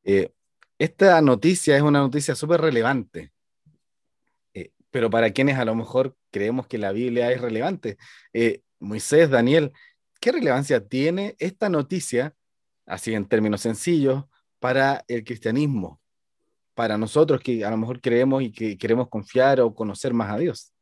Eh, 0.08 0.32
esta 0.78 1.20
noticia 1.20 1.76
es 1.76 1.82
una 1.82 1.98
noticia 1.98 2.36
súper 2.36 2.60
relevante, 2.60 3.32
eh, 4.54 4.70
pero 4.92 5.10
para 5.10 5.32
quienes 5.32 5.58
a 5.58 5.64
lo 5.64 5.74
mejor 5.74 6.16
creemos 6.30 6.68
que 6.68 6.78
la 6.78 6.92
Biblia 6.92 7.32
es 7.32 7.40
relevante, 7.40 7.98
eh, 8.32 8.62
Moisés, 8.78 9.28
Daniel, 9.30 9.72
¿qué 10.20 10.30
relevancia 10.30 10.86
tiene 10.86 11.34
esta 11.40 11.68
noticia, 11.68 12.36
así 12.86 13.14
en 13.14 13.26
términos 13.26 13.62
sencillos, 13.62 14.24
para 14.60 15.04
el 15.08 15.24
cristianismo? 15.24 16.00
Para 16.74 16.96
nosotros 16.98 17.40
que 17.40 17.64
a 17.64 17.70
lo 17.70 17.76
mejor 17.76 18.00
creemos 18.00 18.44
y 18.44 18.52
que 18.52 18.78
queremos 18.78 19.08
confiar 19.08 19.60
o 19.60 19.74
conocer 19.74 20.14
más 20.14 20.30
a 20.30 20.38
Dios. 20.38 20.72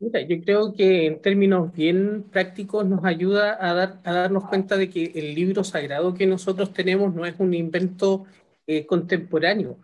Mira, 0.00 0.22
yo 0.22 0.40
creo 0.40 0.72
que 0.72 1.06
en 1.06 1.20
términos 1.20 1.74
bien 1.74 2.24
prácticos 2.32 2.86
nos 2.86 3.04
ayuda 3.04 3.58
a, 3.60 3.74
dar, 3.74 4.00
a 4.04 4.12
darnos 4.14 4.46
cuenta 4.48 4.78
de 4.78 4.88
que 4.88 5.12
el 5.14 5.34
libro 5.34 5.62
sagrado 5.62 6.14
que 6.14 6.26
nosotros 6.26 6.72
tenemos 6.72 7.14
no 7.14 7.26
es 7.26 7.34
un 7.38 7.52
invento 7.52 8.24
eh, 8.66 8.86
contemporáneo, 8.86 9.76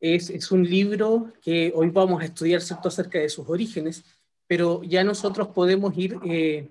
es, 0.00 0.28
es, 0.28 0.50
un 0.50 0.64
libro 0.68 1.32
que 1.40 1.72
hoy 1.72 1.88
vamos 1.90 2.20
a 2.20 2.24
estudiar 2.24 2.62
cierto 2.62 2.88
acerca 2.88 3.20
de 3.20 3.28
sus 3.28 3.48
orígenes, 3.48 4.04
pero 4.48 4.82
ya 4.82 5.04
nosotros 5.04 5.48
podemos 5.48 5.96
ir 5.96 6.16
eh, 6.24 6.68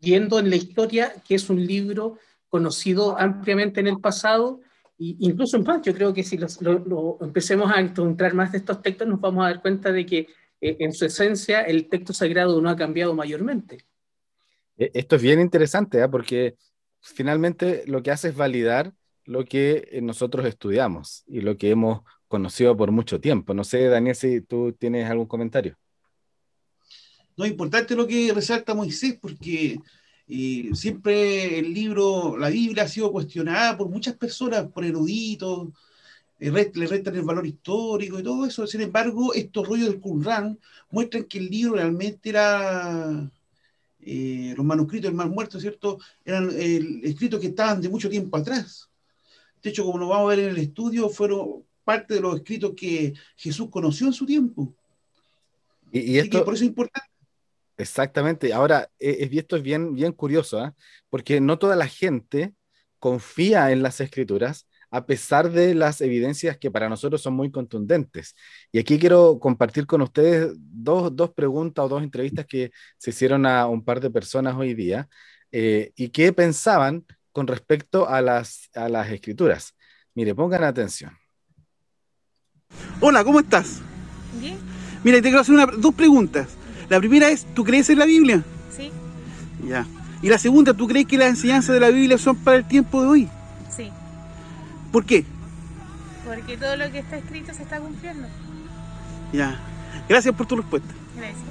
viendo 0.00 0.38
en 0.38 0.48
la 0.48 0.56
historia 0.56 1.14
que 1.26 1.34
es 1.34 1.50
un 1.50 1.66
libro 1.66 2.18
conocido 2.48 3.18
ampliamente 3.18 3.80
en 3.80 3.88
el 3.88 3.98
pasado, 3.98 4.60
e 4.96 5.16
incluso 5.18 5.56
en 5.56 5.64
paz. 5.64 5.82
Yo 5.82 5.92
creo 5.92 6.14
que 6.14 6.22
si 6.22 6.38
lo, 6.38 6.48
lo 6.60 7.18
empecemos 7.20 7.72
a 7.72 7.80
encontrar 7.80 8.32
más 8.34 8.52
de 8.52 8.58
estos 8.58 8.80
textos, 8.80 9.08
nos 9.08 9.20
vamos 9.20 9.44
a 9.44 9.48
dar 9.48 9.60
cuenta 9.60 9.90
de 9.90 10.06
que 10.06 10.28
en 10.60 10.92
su 10.92 11.04
esencia 11.04 11.62
el 11.62 11.88
texto 11.88 12.12
sagrado 12.12 12.60
no 12.60 12.68
ha 12.68 12.76
cambiado 12.76 13.14
mayormente. 13.14 13.86
E, 14.76 14.90
esto 14.94 15.16
es 15.16 15.22
bien 15.22 15.40
interesante, 15.40 16.00
¿eh? 16.00 16.08
porque 16.08 16.56
finalmente 17.00 17.84
lo 17.86 18.02
que 18.02 18.10
hace 18.10 18.28
es 18.28 18.36
validar 18.36 18.92
lo 19.24 19.44
que 19.44 19.88
eh, 19.90 20.00
nosotros 20.00 20.46
estudiamos 20.46 21.24
y 21.26 21.40
lo 21.40 21.56
que 21.56 21.70
hemos 21.70 22.02
conocido 22.28 22.76
por 22.76 22.90
mucho 22.90 23.20
tiempo. 23.20 23.54
No 23.54 23.64
sé, 23.64 23.84
Daniel, 23.88 24.14
si 24.14 24.40
tú 24.40 24.72
tienes 24.72 25.08
algún 25.10 25.26
comentario. 25.26 25.76
No, 27.36 27.44
es 27.44 27.50
importante 27.50 27.94
lo 27.94 28.06
que 28.06 28.32
resalta 28.34 28.74
Moisés, 28.74 29.18
porque 29.20 29.78
eh, 30.26 30.70
siempre 30.74 31.58
el 31.58 31.72
libro, 31.72 32.36
la 32.36 32.48
Biblia 32.48 32.84
ha 32.84 32.88
sido 32.88 33.12
cuestionada 33.12 33.76
por 33.76 33.88
muchas 33.88 34.16
personas, 34.16 34.66
por 34.72 34.84
eruditos, 34.84 35.68
le 36.38 36.86
restan 36.86 37.16
el 37.16 37.22
valor 37.22 37.46
histórico 37.46 38.18
y 38.18 38.22
todo 38.22 38.46
eso. 38.46 38.66
Sin 38.66 38.80
embargo, 38.80 39.34
estos 39.34 39.66
rollos 39.66 39.88
del 39.88 40.00
Qumran 40.00 40.58
muestran 40.90 41.24
que 41.24 41.38
el 41.38 41.48
libro 41.48 41.74
realmente 41.74 42.28
era, 42.28 43.30
eh, 44.00 44.54
los 44.56 44.64
manuscritos 44.64 45.10
del 45.10 45.16
Mar 45.16 45.28
Muerto, 45.28 45.58
¿cierto? 45.58 45.98
Eran 46.24 46.50
eh, 46.52 47.00
escritos 47.02 47.40
que 47.40 47.48
estaban 47.48 47.80
de 47.80 47.88
mucho 47.88 48.08
tiempo 48.08 48.36
atrás. 48.36 48.88
De 49.62 49.70
hecho, 49.70 49.84
como 49.84 49.98
lo 49.98 50.08
vamos 50.08 50.26
a 50.26 50.36
ver 50.36 50.44
en 50.44 50.50
el 50.50 50.58
estudio, 50.58 51.08
fueron 51.08 51.64
parte 51.82 52.14
de 52.14 52.20
los 52.20 52.36
escritos 52.36 52.74
que 52.76 53.14
Jesús 53.36 53.68
conoció 53.70 54.06
en 54.06 54.12
su 54.12 54.24
tiempo. 54.24 54.72
Y, 55.90 56.18
esto, 56.18 56.44
por 56.44 56.54
eso 56.54 56.62
es 56.62 56.68
importante. 56.68 57.08
Exactamente. 57.76 58.52
Ahora, 58.52 58.90
e, 59.00 59.28
esto 59.32 59.56
es 59.56 59.62
bien, 59.62 59.94
bien 59.94 60.12
curioso, 60.12 60.64
¿eh? 60.64 60.72
porque 61.10 61.40
no 61.40 61.58
toda 61.58 61.74
la 61.74 61.88
gente 61.88 62.52
confía 62.98 63.72
en 63.72 63.82
las 63.82 64.00
escrituras 64.00 64.67
a 64.90 65.06
pesar 65.06 65.50
de 65.50 65.74
las 65.74 66.00
evidencias 66.00 66.56
que 66.56 66.70
para 66.70 66.88
nosotros 66.88 67.20
son 67.20 67.34
muy 67.34 67.50
contundentes. 67.50 68.34
Y 68.72 68.78
aquí 68.78 68.98
quiero 68.98 69.38
compartir 69.38 69.86
con 69.86 70.02
ustedes 70.02 70.52
dos, 70.56 71.14
dos 71.14 71.30
preguntas 71.30 71.84
o 71.84 71.88
dos 71.88 72.02
entrevistas 72.02 72.46
que 72.46 72.70
se 72.96 73.10
hicieron 73.10 73.46
a 73.46 73.66
un 73.66 73.84
par 73.84 74.00
de 74.00 74.10
personas 74.10 74.56
hoy 74.56 74.74
día 74.74 75.08
eh, 75.52 75.92
y 75.96 76.08
qué 76.08 76.32
pensaban 76.32 77.04
con 77.32 77.46
respecto 77.46 78.08
a 78.08 78.20
las, 78.20 78.70
a 78.74 78.88
las 78.88 79.10
escrituras. 79.10 79.74
Mire, 80.14 80.34
pongan 80.34 80.64
atención. 80.64 81.12
Hola, 83.00 83.24
¿cómo 83.24 83.40
estás? 83.40 83.80
Bien. 84.40 84.58
Mira, 85.04 85.18
te 85.18 85.22
quiero 85.22 85.40
hacer 85.40 85.54
una, 85.54 85.66
dos 85.66 85.94
preguntas. 85.94 86.48
La 86.88 86.98
primera 86.98 87.28
es, 87.30 87.46
¿tú 87.54 87.64
crees 87.64 87.88
en 87.90 87.98
la 87.98 88.06
Biblia? 88.06 88.42
Sí. 88.74 88.90
Ya. 89.66 89.86
Y 90.22 90.28
la 90.28 90.38
segunda, 90.38 90.74
¿tú 90.74 90.88
crees 90.88 91.06
que 91.06 91.16
las 91.16 91.28
enseñanzas 91.28 91.74
de 91.74 91.80
la 91.80 91.90
Biblia 91.90 92.18
son 92.18 92.36
para 92.36 92.56
el 92.56 92.66
tiempo 92.66 93.02
de 93.02 93.08
hoy? 93.08 93.28
¿Por 94.92 95.04
qué? 95.04 95.24
Porque 96.24 96.56
todo 96.56 96.76
lo 96.76 96.90
que 96.90 96.98
está 96.98 97.16
escrito 97.16 97.52
se 97.54 97.62
está 97.62 97.78
cumpliendo. 97.78 98.26
Ya. 99.32 99.58
Gracias 100.08 100.34
por 100.34 100.46
tu 100.46 100.56
respuesta. 100.56 100.94
Gracias. 101.16 101.42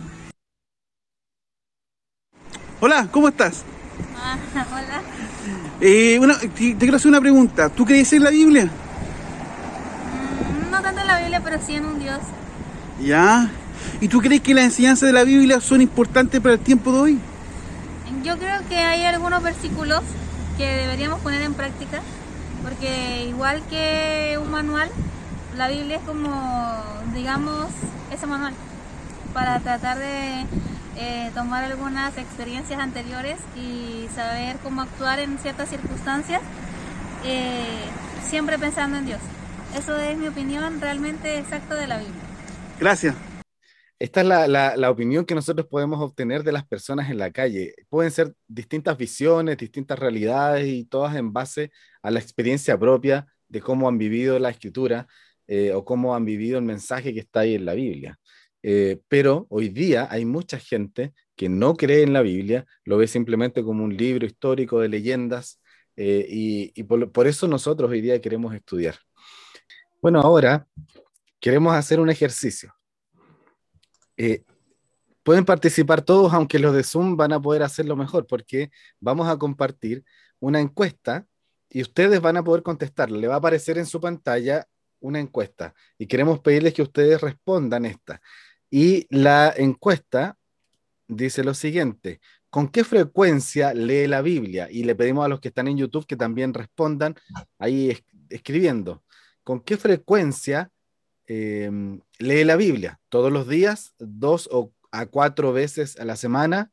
Hola, 2.79 3.08
¿cómo 3.12 3.27
estás? 3.27 3.63
Ah, 4.15 4.38
hola. 4.72 5.01
Eh, 5.82 6.15
bueno, 6.17 6.36
te, 6.38 6.75
quiero 6.75 6.96
hacer 6.96 7.10
una 7.10 7.22
pregunta. 7.22 7.70
¿Tú 7.70 7.86
crees 7.86 8.12
en 8.13 8.24
la 8.24 8.32
Biblia? 8.32 8.65
Mm, 10.65 10.72
no 10.72 10.82
tanto 10.82 11.01
en 11.01 11.08
la 11.08 11.20
Biblia, 11.20 11.41
pero 11.44 11.60
sí 11.63 11.75
en 11.75 11.86
un 11.86 12.00
Dios. 12.00 12.20
Ya. 13.01 13.51
¿Y 14.01 14.08
tú 14.08 14.20
crees 14.20 14.41
que 14.41 14.53
las 14.53 14.65
enseñanzas 14.65 15.08
de 15.08 15.13
la 15.13 15.24
Biblia 15.24 15.62
son 15.62 15.82
importantes 15.82 16.41
para 16.41 16.56
el 16.56 16.60
tiempo 16.60 16.91
de 16.91 16.98
hoy? 17.00 17.20
Yo 18.24 18.38
creo 18.38 18.67
que 18.67 18.77
hay 18.77 19.06
algunos 19.06 19.41
versículos 19.44 20.01
que 20.58 20.65
deberíamos 20.65 21.20
poner 21.22 21.44
en 21.44 21.53
práctica 21.53 22.01
porque 22.67 23.27
igual 23.29 23.62
que 23.69 24.38
un 24.41 24.51
manual, 24.51 24.89
la 25.55 25.69
Biblia 25.69 25.97
es 25.97 26.03
como, 26.03 26.83
digamos, 27.13 27.67
ese 28.12 28.25
manual 28.25 28.53
para 29.33 29.59
tratar 29.62 29.97
de 29.97 30.45
eh, 30.97 31.31
tomar 31.33 31.63
algunas 31.63 32.17
experiencias 32.17 32.79
anteriores 32.79 33.38
y 33.55 34.07
saber 34.13 34.57
cómo 34.63 34.81
actuar 34.81 35.19
en 35.19 35.38
ciertas 35.38 35.69
circunstancias, 35.69 36.41
eh, 37.24 37.86
siempre 38.27 38.59
pensando 38.59 38.97
en 38.97 39.05
Dios. 39.05 39.21
Eso 39.74 39.95
es 39.97 40.17
mi 40.17 40.27
opinión 40.27 40.81
realmente 40.81 41.39
exacta 41.39 41.75
de 41.75 41.88
la 41.88 41.97
Biblia. 41.97 42.21
Gracias. 42.79 43.15
Esta 43.99 44.21
es 44.21 44.27
la, 44.27 44.91
opinión 44.91 45.25
que 45.25 45.33
nosotros 45.33 45.65
podemos 45.67 45.99
obtener 46.01 46.43
de 46.43 46.51
las 46.51 46.67
personas 46.67 47.09
en 47.09 47.17
la 47.17 47.31
calle. 47.31 47.73
Pueden 47.89 48.11
ser 48.11 48.33
distintas 48.47 48.95
visiones, 48.97 49.57
distintas 49.57 49.97
realidades 49.97 50.67
y 50.67 50.85
todas 50.85 51.15
en 51.15 51.33
base 51.33 51.71
a 52.03 52.11
la 52.11 52.19
experiencia 52.19 52.77
propia 52.77 53.25
de 53.47 53.59
cómo 53.61 53.87
han 53.87 53.97
vivido 53.97 54.37
la 54.37 54.51
escritura 54.51 55.07
eh, 55.47 55.73
o 55.73 55.83
cómo 55.83 56.13
han 56.15 56.25
vivido 56.25 56.59
el 56.59 56.65
mensaje 56.65 57.13
que 57.13 57.21
está 57.21 57.39
ahí 57.41 57.55
en 57.55 57.65
la 57.65 57.73
Biblia. 57.73 58.19
Eh, 58.61 58.99
pero 59.07 59.47
hoy 59.49 59.69
día 59.69 60.07
hay 60.11 60.25
mucha 60.25 60.59
gente 60.59 61.13
que 61.35 61.49
no 61.49 61.75
cree 61.75 62.03
en 62.03 62.13
la 62.13 62.21
Biblia, 62.21 62.65
lo 62.83 62.97
ve 62.97 63.07
simplemente 63.07 63.63
como 63.63 63.83
un 63.83 63.95
libro 63.95 64.25
histórico 64.25 64.79
de 64.79 64.89
leyendas 64.89 65.61
eh, 65.95 66.25
y, 66.29 66.83
por 66.83 67.27
eso 67.27 67.47
nosotros 67.47 67.89
hoy 67.89 68.01
día 68.01 68.21
queremos 68.21 68.53
estudiar. 68.53 68.95
Bueno, 70.01 70.21
ahora 70.21 70.67
queremos 71.39 71.73
hacer 71.73 71.99
un 71.99 72.09
ejercicio. 72.09 72.76
Eh, 74.17 74.43
pueden 75.24 75.45
participar 75.45 76.01
todos, 76.01 76.33
aunque 76.33 76.59
los 76.59 76.75
de 76.75 76.83
Zoom 76.83 77.15
van 77.15 77.33
a 77.33 77.41
poder 77.41 77.63
hacerlo 77.63 77.95
mejor, 77.95 78.27
porque 78.27 78.71
vamos 79.00 79.27
a 79.27 79.38
compartir 79.38 80.03
una 80.39 80.59
encuesta 80.59 81.25
y 81.69 81.81
ustedes 81.81 82.21
van 82.21 82.38
a 82.38 82.43
poder 82.43 82.63
contestar. 82.63 83.12
Le 83.12 83.27
va 83.27 83.36
a 83.36 83.38
aparecer 83.38 83.77
en 83.77 83.86
su 83.86 84.00
pantalla 84.00 84.67
una 85.00 85.19
encuesta 85.19 85.74
y 85.97 86.07
queremos 86.07 86.39
pedirles 86.39 86.74
que 86.74 86.81
ustedes 86.81 87.21
respondan 87.21 87.86
esta. 87.86 88.21
Y 88.69 89.05
la 89.09 89.53
encuesta 89.55 90.38
dice 91.07 91.43
lo 91.43 91.53
siguiente, 91.53 92.19
¿con 92.50 92.69
qué 92.69 92.83
frecuencia 92.83 93.74
lee 93.74 94.07
la 94.07 94.21
Biblia? 94.21 94.67
Y 94.69 94.83
le 94.83 94.95
pedimos 94.95 95.25
a 95.25 95.29
los 95.29 95.39
que 95.39 95.50
están 95.50 95.67
en 95.67 95.77
YouTube 95.77 96.05
que 96.05 96.15
también 96.15 96.53
respondan 96.53 97.15
ahí 97.59 97.97
escribiendo, 98.29 99.03
¿con 99.43 99.62
qué 99.62 99.77
frecuencia 99.77 100.71
Em, 101.27 102.00
lee 102.19 102.46
la 102.46 102.55
Biblia 102.55 103.00
todos 103.10 103.31
los 103.31 103.48
días, 103.48 103.93
dos 104.00 104.48
o 104.51 104.74
a 104.91 105.05
cuatro 105.05 105.51
veces 105.51 106.00
a 106.00 106.05
la 106.05 106.15
semana, 106.15 106.72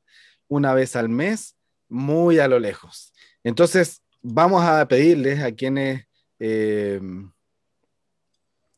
una 0.49 0.75
vez 0.75 0.95
al 0.97 1.09
mes, 1.09 1.57
muy 1.89 2.39
a 2.39 2.49
lo 2.49 2.61
lejos. 2.61 3.13
Entonces, 3.43 4.03
vamos 4.23 4.65
a 4.65 4.87
pedirles 4.87 5.41
a 5.43 5.53
quienes 5.53 6.07
em, 6.39 7.33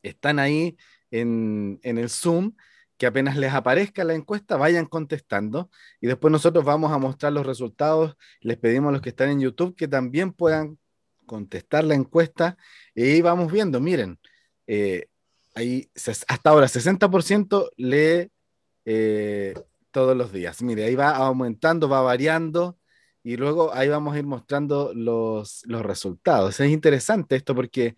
están 0.01 0.39
ahí 0.39 0.77
en, 1.11 1.79
en 1.83 1.97
el 1.97 2.09
Zoom 2.09 2.53
que 2.97 3.05
apenas 3.05 3.37
les 3.37 3.53
aparezca 3.53 4.03
la 4.03 4.15
encuesta, 4.15 4.57
vayan 4.57 4.87
contestando 4.87 5.69
y 6.01 6.07
después 6.07 6.31
nosotros 6.31 6.65
vamos 6.65 6.91
a 6.91 6.97
mostrar 6.97 7.31
los 7.31 7.45
resultados. 7.45 8.17
Les 8.41 8.57
pedimos 8.57 8.89
a 8.89 8.93
los 8.93 9.01
que 9.01 9.09
están 9.09 9.29
en 9.29 9.39
YouTube 9.39 9.75
que 9.75 9.87
también 9.87 10.33
puedan 10.33 10.79
contestar 11.27 11.83
la 11.83 11.93
encuesta 11.93 12.57
y 12.95 13.21
vamos 13.21 13.51
viendo, 13.51 13.79
miren, 13.79 14.19
eh, 14.65 15.09
ahí 15.57 15.89
hasta 16.27 16.49
ahora 16.49 16.67
60% 16.67 17.71
lee 17.77 18.31
eh, 18.85 19.55
todos 19.89 20.15
los 20.15 20.31
días. 20.31 20.61
Mire, 20.61 20.85
ahí 20.85 20.95
va 20.95 21.15
aumentando, 21.15 21.89
va 21.89 22.01
variando 22.01 22.77
y 23.23 23.37
luego 23.37 23.73
ahí 23.73 23.89
vamos 23.89 24.15
a 24.15 24.19
ir 24.19 24.25
mostrando 24.25 24.93
los, 24.93 25.63
los 25.65 25.81
resultados. 25.81 26.59
Es 26.59 26.69
interesante 26.69 27.35
esto 27.35 27.55
porque 27.55 27.95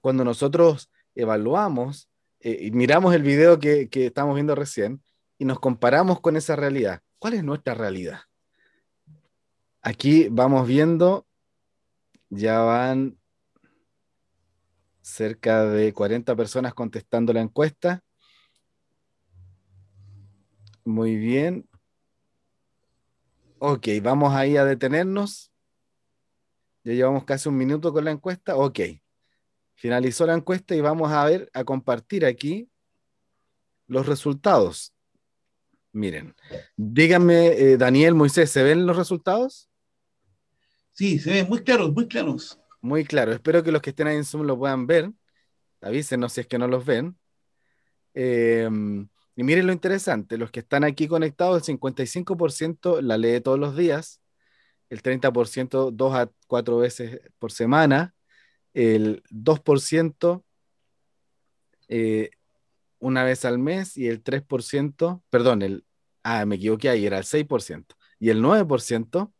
cuando 0.00 0.24
nosotros 0.24 0.88
evaluamos 1.16 2.08
eh, 2.38 2.58
y 2.60 2.70
miramos 2.70 3.12
el 3.14 3.22
video 3.22 3.58
que, 3.58 3.88
que 3.88 4.06
estamos 4.06 4.36
viendo 4.36 4.54
recién 4.54 5.02
y 5.36 5.44
nos 5.44 5.58
comparamos 5.58 6.20
con 6.20 6.36
esa 6.36 6.54
realidad, 6.54 7.00
¿cuál 7.18 7.34
es 7.34 7.42
nuestra 7.42 7.74
realidad? 7.74 8.20
Aquí 9.82 10.28
vamos 10.30 10.68
viendo, 10.68 11.26
ya 12.30 12.60
van 12.60 13.18
cerca 15.04 15.66
de 15.66 15.92
40 15.92 16.34
personas 16.34 16.72
contestando 16.72 17.32
la 17.34 17.42
encuesta. 17.42 18.02
Muy 20.84 21.16
bien. 21.16 21.68
Ok, 23.58 23.88
vamos 24.02 24.34
ahí 24.34 24.56
a 24.56 24.64
detenernos. 24.64 25.52
Ya 26.84 26.94
llevamos 26.94 27.24
casi 27.24 27.48
un 27.48 27.56
minuto 27.56 27.92
con 27.92 28.04
la 28.04 28.12
encuesta. 28.12 28.56
Ok. 28.56 28.80
Finalizó 29.74 30.26
la 30.26 30.34
encuesta 30.34 30.74
y 30.74 30.80
vamos 30.80 31.12
a 31.12 31.24
ver, 31.26 31.50
a 31.52 31.64
compartir 31.64 32.24
aquí 32.24 32.70
los 33.86 34.06
resultados. 34.06 34.94
Miren, 35.92 36.34
díganme, 36.76 37.48
eh, 37.48 37.76
Daniel, 37.76 38.14
Moisés, 38.14 38.50
¿se 38.50 38.62
ven 38.62 38.86
los 38.86 38.96
resultados? 38.96 39.68
Sí, 40.92 41.18
se 41.18 41.30
ven 41.30 41.48
muy 41.48 41.62
claros, 41.62 41.92
muy 41.92 42.08
claros. 42.08 42.58
Muy 42.84 43.06
claro. 43.06 43.32
Espero 43.32 43.62
que 43.62 43.72
los 43.72 43.80
que 43.80 43.90
estén 43.90 44.08
ahí 44.08 44.16
en 44.16 44.26
Zoom 44.26 44.42
lo 44.42 44.58
puedan 44.58 44.86
ver. 44.86 45.10
Avísenos 45.80 46.34
si 46.34 46.42
es 46.42 46.46
que 46.46 46.58
no 46.58 46.68
los 46.68 46.84
ven. 46.84 47.16
Em, 48.12 49.08
y 49.36 49.42
miren 49.42 49.66
lo 49.66 49.72
interesante, 49.72 50.36
los 50.36 50.50
que 50.50 50.60
están 50.60 50.84
aquí 50.84 51.08
conectados, 51.08 51.56
el 51.56 51.64
55% 51.64 53.00
la 53.00 53.16
lee 53.16 53.40
todos 53.40 53.58
los 53.58 53.74
días, 53.74 54.20
el 54.90 55.02
30% 55.02 55.92
dos 55.92 56.14
a 56.14 56.30
cuatro 56.46 56.76
veces 56.76 57.20
por 57.38 57.52
semana, 57.52 58.14
el 58.74 59.22
2% 59.30 60.44
eh, 61.88 62.30
una 62.98 63.24
vez 63.24 63.46
al 63.46 63.58
mes 63.58 63.96
y 63.96 64.08
el 64.08 64.22
3%, 64.22 65.22
perdón, 65.30 65.62
el, 65.62 65.86
ah, 66.22 66.44
me 66.46 66.56
equivoqué 66.56 66.90
ahí, 66.90 67.06
era 67.06 67.18
el 67.18 67.24
6%, 67.24 67.96
y 68.18 68.30
el 68.30 68.42
9% 68.42 69.32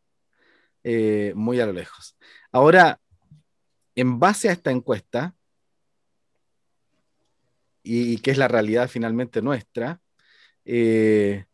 eh, 0.84 1.32
muy 1.36 1.60
a 1.60 1.66
lo 1.66 1.72
lejos. 1.72 2.16
Ahora, 2.52 3.00
en 3.94 4.18
base 4.18 4.48
a 4.48 4.52
esta 4.52 4.70
encuesta, 4.70 5.34
y, 7.82 8.18
que 8.18 8.30
es 8.30 8.38
la 8.38 8.48
realidad 8.48 8.88
finalmente 8.88 9.42
nuestra, 9.42 10.00
eh, 10.64 11.44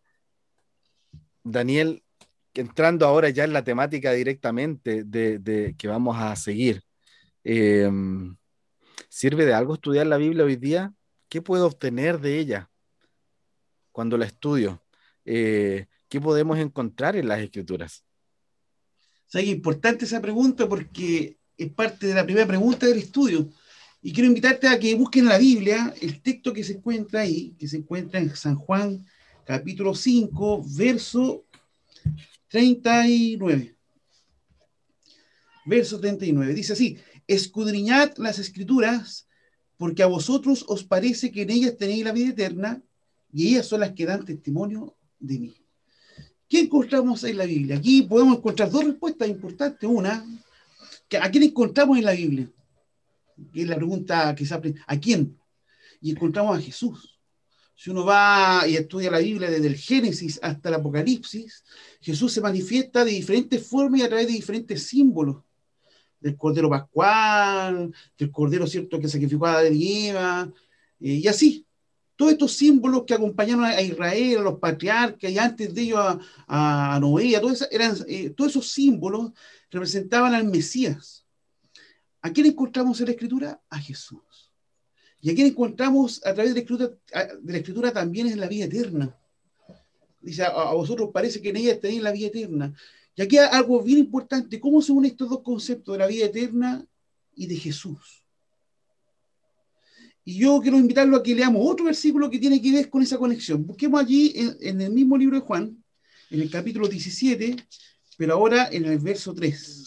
Daniel, 1.43 2.05
entrando 2.55 3.07
ahora 3.07 3.31
ya 3.31 3.45
en 3.45 3.53
la 3.53 3.65
temática 3.65 4.13
directamente 4.13 5.05
de, 5.05 5.75
que 5.77 5.89
vamos 5.89 6.17
a 6.19 6.35
seguir, 6.37 6.83
em, 7.45 8.37
¿sirve 9.09 9.47
de 9.47 9.55
algo 9.55 9.75
estudiar 9.75 10.07
la 10.07 10.17
Biblia 10.17 10.45
hoy 10.45 10.57
día? 10.57 10.95
¿Qué 11.29 11.43
puedo 11.43 11.67
obtener 11.67 12.21
de 12.21 12.39
ella 12.39 12.71
cuando 13.93 14.17
la 14.17 14.27
estudio? 14.27 14.83
Eh, 15.25 15.87
¿Qué 16.09 16.21
podemos 16.21 16.59
encontrar 16.59 17.17
en 17.17 17.29
las 17.29 17.41
escrituras? 17.41 18.05
O 19.27 19.33
sea, 19.33 19.41
es 19.41 19.49
importante 19.49 20.05
esa 20.05 20.21
pregunta 20.21 20.69
porque 20.69 21.40
es 21.65 21.73
parte 21.73 22.07
de 22.07 22.15
la 22.15 22.25
primera 22.25 22.47
pregunta 22.47 22.87
del 22.87 22.99
estudio. 22.99 23.51
Y 24.03 24.13
quiero 24.13 24.29
invitarte 24.29 24.67
a 24.67 24.79
que 24.79 24.95
busquen 24.95 25.25
en 25.25 25.29
la 25.29 25.39
Biblia 25.39 25.95
el 26.01 26.23
texto 26.23 26.53
que 26.55 26.65
se 26.65 26.73
encuentra 26.73 27.21
ahí, 27.21 27.55
que 27.59 27.69
se 27.69 27.77
encuentra 27.77 28.19
en 28.19 28.35
San 28.35 28.57
Juan 28.57 29.05
capítulo 29.45 29.95
5, 29.95 30.65
verso 30.77 31.45
39. 32.49 33.77
Verso 35.67 36.01
39. 36.01 36.55
Dice 36.55 36.73
así, 36.73 36.99
escudriñad 37.27 38.17
las 38.17 38.39
escrituras, 38.39 39.29
porque 39.77 40.03
a 40.03 40.07
vosotros 40.07 40.65
os 40.67 40.83
parece 40.83 41.31
que 41.31 41.43
en 41.43 41.51
ellas 41.51 41.77
tenéis 41.77 42.05
la 42.05 42.13
vida 42.13 42.31
eterna, 42.31 42.83
y 43.33 43.49
ellas 43.49 43.67
son 43.67 43.81
las 43.81 43.93
que 43.93 44.07
dan 44.07 44.25
testimonio 44.25 44.97
de 45.19 45.39
mí. 45.39 45.55
¿Qué 46.49 46.61
encontramos 46.61 47.23
en 47.25 47.37
la 47.37 47.45
Biblia? 47.45 47.77
Aquí 47.77 48.03
podemos 48.03 48.39
encontrar 48.39 48.71
dos 48.71 48.85
respuestas 48.85 49.29
importantes. 49.29 49.89
Una, 49.89 50.25
¿a 51.19 51.31
quién 51.31 51.45
encontramos 51.45 51.99
en 51.99 52.05
la 52.05 52.13
Biblia? 52.13 52.51
Es 53.55 53.67
la 53.67 53.77
pregunta 53.77 54.35
que 54.35 54.45
se 54.45 54.55
hace, 54.55 54.75
¿a 54.87 54.99
quién? 54.99 55.39
Y 56.01 56.11
encontramos 56.11 56.59
a 56.59 56.61
Jesús. 56.61 57.21
Si 57.75 57.89
uno 57.89 58.05
va 58.05 58.69
y 58.69 58.77
estudia 58.77 59.11
la 59.11 59.21
Biblia 59.21 59.49
desde 59.49 59.67
el 59.67 59.77
Génesis 59.77 60.39
hasta 60.43 60.69
el 60.69 60.75
Apocalipsis, 60.75 61.65
Jesús 62.01 62.31
se 62.31 62.43
manifiesta 62.43 63.05
de 63.07 63.13
diferentes 63.13 63.67
formas 63.67 64.01
y 64.01 64.03
a 64.03 64.09
través 64.09 64.27
de 64.27 64.35
diferentes 64.35 64.87
símbolos. 64.87 65.39
Del 66.21 66.37
Cordero 66.37 66.69
Pascual, 66.69 67.91
del 68.19 68.31
Cordero, 68.31 68.67
¿cierto?, 68.67 69.01
que 69.01 69.09
sacrificó 69.09 69.47
a 69.47 69.61
Adán 69.61 69.75
y 69.75 70.09
Eva, 70.09 70.53
eh, 71.01 71.15
y 71.15 71.27
así. 71.27 71.65
Todos 72.17 72.33
estos 72.33 72.53
símbolos 72.53 73.05
que 73.07 73.15
acompañaron 73.15 73.65
a 73.65 73.81
Israel, 73.81 74.41
a 74.41 74.43
los 74.43 74.59
patriarcas 74.59 75.31
y 75.31 75.39
antes 75.39 75.75
de 75.75 75.81
ellos 75.81 76.19
a, 76.47 76.99
Noé, 77.01 77.41
todos, 77.41 77.67
eran, 77.71 77.97
eh, 78.07 78.29
todos 78.37 78.51
esos 78.51 78.71
símbolos 78.71 79.33
representaban 79.71 80.35
al 80.35 80.45
Mesías. 80.45 81.27
¿A 82.23 82.31
quién 82.31 82.47
encontramos 82.47 83.01
en 83.01 83.07
la 83.07 83.13
Escritura? 83.13 83.63
A 83.69 83.79
Jesús. 83.79 84.51
Y 85.21 85.31
aquí 85.31 85.43
encontramos 85.43 86.19
a 86.25 86.33
través 86.35 86.55
de 86.55 86.55
la 86.55 86.61
escritura, 86.61 86.91
de 87.43 87.53
la 87.53 87.59
escritura 87.59 87.93
también 87.93 88.27
es 88.27 88.37
la 88.37 88.49
vida 88.49 88.65
eterna. 88.65 89.15
Dice, 90.21 90.45
a, 90.45 90.73
vosotros 90.73 91.11
parece 91.13 91.41
que 91.41 91.51
en 91.51 91.57
ella 91.57 91.79
tenéis 91.79 92.03
la 92.03 92.13
vida 92.13 92.29
eterna. 92.29 92.75
Y 93.15 93.23
aquí 93.23 93.37
hay 93.37 93.49
algo 93.53 93.83
bien 93.83 93.99
importante, 93.99 94.59
¿cómo 94.59 94.81
se 94.81 94.93
unen 94.93 95.11
estos 95.11 95.29
dos 95.29 95.43
conceptos 95.43 95.93
de 95.93 95.99
la 95.99 96.07
vida 96.07 96.27
eterna 96.27 96.87
y 97.35 97.47
de 97.47 97.57
Jesús? 97.57 98.25
Y 100.25 100.39
yo 100.39 100.61
quiero 100.61 100.79
invitarlo 100.79 101.17
a 101.17 101.23
que 101.23 101.35
leamos 101.35 101.63
otro 101.65 101.87
versículo 101.87 102.31
que 102.31 102.39
tiene 102.39 102.61
que 102.61 102.73
ver 102.73 102.89
con 102.89 103.03
esa 103.03 103.19
conexión. 103.19 103.67
Busquemos 103.67 104.01
allí 104.01 104.33
en 104.61 104.81
el 104.81 104.91
mismo 104.91 105.19
libro 105.19 105.37
de 105.37 105.43
Juan, 105.43 105.83
en 106.31 106.41
el 106.41 106.51
capítulo 106.51 106.89
17, 106.89 107.57
pero 108.21 108.35
ahora 108.35 108.69
en 108.71 108.85
el 108.85 108.99
verso 108.99 109.33
3. 109.33 109.87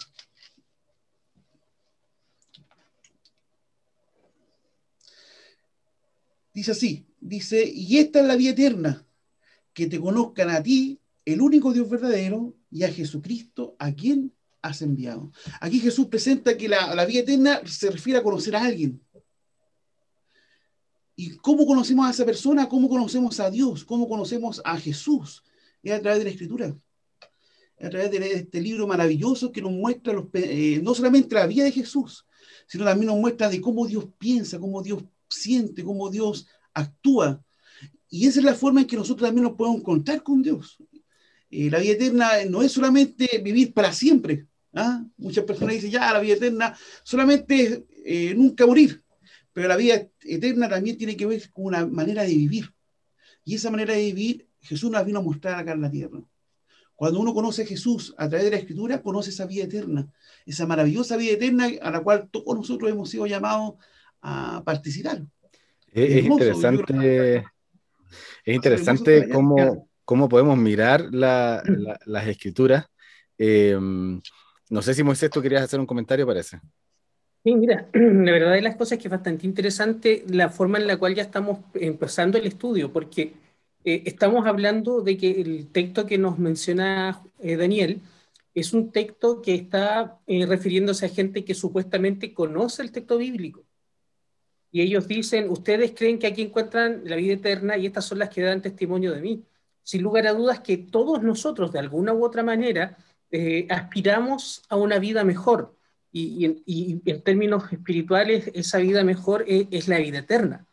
Dice 6.51 6.71
así, 6.71 7.05
dice, 7.19 7.63
y 7.63 7.99
esta 7.99 8.21
es 8.21 8.25
la 8.25 8.35
vida 8.35 8.49
eterna, 8.49 9.05
que 9.71 9.85
te 9.85 9.99
conozcan 9.99 10.49
a 10.49 10.63
ti, 10.63 10.99
el 11.25 11.41
único 11.41 11.73
Dios 11.73 11.87
verdadero, 11.87 12.55
y 12.71 12.81
a 12.81 12.91
Jesucristo, 12.91 13.75
a 13.77 13.93
quien 13.93 14.33
has 14.63 14.81
enviado. 14.81 15.31
Aquí 15.61 15.79
Jesús 15.79 16.07
presenta 16.07 16.57
que 16.57 16.67
la, 16.67 16.95
la 16.95 17.05
vida 17.05 17.19
eterna 17.19 17.61
se 17.67 17.91
refiere 17.91 18.17
a 18.17 18.23
conocer 18.23 18.55
a 18.55 18.63
alguien. 18.63 18.99
¿Y 21.15 21.37
cómo 21.37 21.67
conocemos 21.67 22.07
a 22.07 22.09
esa 22.09 22.25
persona? 22.25 22.67
¿Cómo 22.67 22.89
conocemos 22.89 23.39
a 23.39 23.51
Dios? 23.51 23.85
¿Cómo 23.85 24.09
conocemos 24.09 24.59
a 24.65 24.75
Jesús? 24.79 25.43
Es 25.83 25.93
a 25.93 26.01
través 26.01 26.17
de 26.17 26.25
la 26.25 26.31
Escritura. 26.31 26.75
A 27.83 27.89
través 27.89 28.11
de 28.11 28.31
este 28.31 28.61
libro 28.61 28.87
maravilloso 28.87 29.51
que 29.51 29.61
nos 29.61 29.71
muestra 29.71 30.13
eh, 30.33 30.79
no 30.81 30.95
solamente 30.95 31.35
la 31.35 31.47
vida 31.47 31.65
de 31.65 31.71
Jesús, 31.71 32.25
sino 32.65 32.85
también 32.85 33.07
nos 33.07 33.17
muestra 33.17 33.49
de 33.49 33.59
cómo 33.59 33.85
Dios 33.85 34.07
piensa, 34.17 34.57
cómo 34.57 34.81
Dios 34.81 35.03
siente, 35.29 35.83
cómo 35.83 36.09
Dios 36.09 36.47
actúa. 36.73 37.43
Y 38.09 38.27
esa 38.27 38.39
es 38.39 38.45
la 38.45 38.55
forma 38.55 38.81
en 38.81 38.87
que 38.87 38.95
nosotros 38.95 39.27
también 39.27 39.43
nos 39.43 39.55
podemos 39.57 39.81
encontrar 39.81 40.23
con 40.23 40.41
Dios. 40.41 40.77
Eh, 41.49 41.69
la 41.69 41.79
vida 41.79 41.93
eterna 41.93 42.29
no 42.49 42.61
es 42.61 42.71
solamente 42.71 43.27
vivir 43.43 43.73
para 43.73 43.91
siempre. 43.91 44.47
¿ah? 44.73 45.03
Muchas 45.17 45.43
personas 45.43 45.75
dicen, 45.75 45.91
ya, 45.91 46.13
la 46.13 46.19
vida 46.19 46.35
eterna 46.35 46.77
solamente 47.03 47.85
eh, 48.05 48.33
nunca 48.33 48.65
morir. 48.65 49.03
Pero 49.51 49.67
la 49.67 49.75
vida 49.75 50.07
eterna 50.21 50.69
también 50.69 50.97
tiene 50.97 51.17
que 51.17 51.25
ver 51.25 51.51
con 51.51 51.65
una 51.65 51.85
manera 51.85 52.23
de 52.23 52.33
vivir. 52.33 52.73
Y 53.43 53.55
esa 53.55 53.69
manera 53.69 53.93
de 53.93 54.05
vivir, 54.05 54.47
Jesús 54.61 54.89
nos 54.89 55.05
vino 55.05 55.19
a 55.19 55.21
mostrar 55.21 55.59
acá 55.59 55.73
en 55.73 55.81
la 55.81 55.91
tierra. 55.91 56.23
Cuando 56.95 57.19
uno 57.19 57.33
conoce 57.33 57.63
a 57.63 57.65
Jesús 57.65 58.13
a 58.17 58.29
través 58.29 58.45
de 58.45 58.51
la 58.51 58.57
Escritura, 58.57 59.01
conoce 59.01 59.31
esa 59.31 59.45
vida 59.45 59.63
eterna, 59.65 60.07
esa 60.45 60.65
maravillosa 60.65 61.17
vida 61.17 61.33
eterna 61.33 61.69
a 61.81 61.91
la 61.91 62.01
cual 62.01 62.29
todos 62.31 62.55
nosotros 62.55 62.91
hemos 62.91 63.09
sido 63.09 63.25
llamados 63.25 63.75
a 64.21 64.61
participar. 64.63 65.23
Es, 65.91 66.25
interesante, 66.25 67.37
es 67.37 68.55
interesante 68.55 69.29
cómo, 69.29 69.87
cómo 70.05 70.29
podemos 70.29 70.57
mirar 70.57 71.09
las 71.11 72.27
escrituras. 72.27 72.85
Em, 73.37 74.21
no 74.69 74.81
sé 74.81 74.93
si 74.93 75.03
Moisés, 75.03 75.29
tú 75.29 75.41
querías 75.41 75.63
hacer 75.63 75.79
un 75.79 75.85
comentario, 75.85 76.25
parece. 76.25 76.59
Sí, 77.43 77.55
mira, 77.55 77.87
la 77.93 78.31
verdad 78.31 78.53
de 78.53 78.61
las 78.61 78.75
cosas 78.75 78.93
es 78.93 78.99
que 78.99 79.07
es 79.07 79.11
bastante 79.11 79.45
interesante 79.45 80.23
la 80.29 80.49
forma 80.49 80.77
en 80.77 80.87
la 80.87 80.97
cual 80.97 81.13
ya 81.13 81.23
estamos 81.23 81.59
empezando 81.73 82.37
el 82.37 82.47
estudio, 82.47 82.91
porque 82.91 83.33
eh, 83.85 84.03
estamos 84.05 84.45
hablando 84.47 85.01
de 85.01 85.17
que 85.17 85.41
el 85.41 85.67
texto 85.71 86.05
que 86.05 86.17
nos 86.17 86.39
menciona 86.39 87.21
eh, 87.39 87.57
Daniel 87.57 88.01
es 88.53 88.73
un 88.73 88.91
texto 88.91 89.41
que 89.41 89.55
está 89.55 90.19
eh, 90.27 90.45
refiriéndose 90.45 91.05
a 91.05 91.09
gente 91.09 91.43
que 91.43 91.53
supuestamente 91.53 92.33
conoce 92.33 92.81
el 92.81 92.91
texto 92.91 93.17
bíblico 93.17 93.65
y 94.71 94.81
ellos 94.81 95.07
dicen, 95.07 95.49
ustedes 95.49 95.93
creen 95.95 96.17
que 96.19 96.27
aquí 96.27 96.43
encuentran 96.43 97.03
la 97.05 97.15
vida 97.15 97.33
eterna 97.33 97.77
y 97.77 97.85
estas 97.85 98.05
son 98.05 98.19
las 98.19 98.29
que 98.29 98.41
dan 98.41 98.61
testimonio 98.61 99.13
de 99.13 99.21
mí. 99.21 99.43
Sin 99.83 100.01
lugar 100.01 100.25
a 100.27 100.33
dudas 100.33 100.61
que 100.61 100.77
todos 100.77 101.21
nosotros, 101.21 101.71
de 101.71 101.79
alguna 101.79 102.13
u 102.13 102.25
otra 102.25 102.41
manera, 102.41 102.97
aspiramos 103.69 104.63
a 104.69 104.75
una 104.75 104.97
vida 104.97 105.23
mejor. 105.23 105.75
Y, 106.11 106.45
en 107.05 107.21
términos 107.21 107.71
espirituales, 107.71 108.49
esa 108.55 108.79
vida 108.79 109.03
mejor 109.03 109.45
es 109.47 109.87
la 109.87 109.99
vida 109.99 110.19
eterna. 110.19 110.65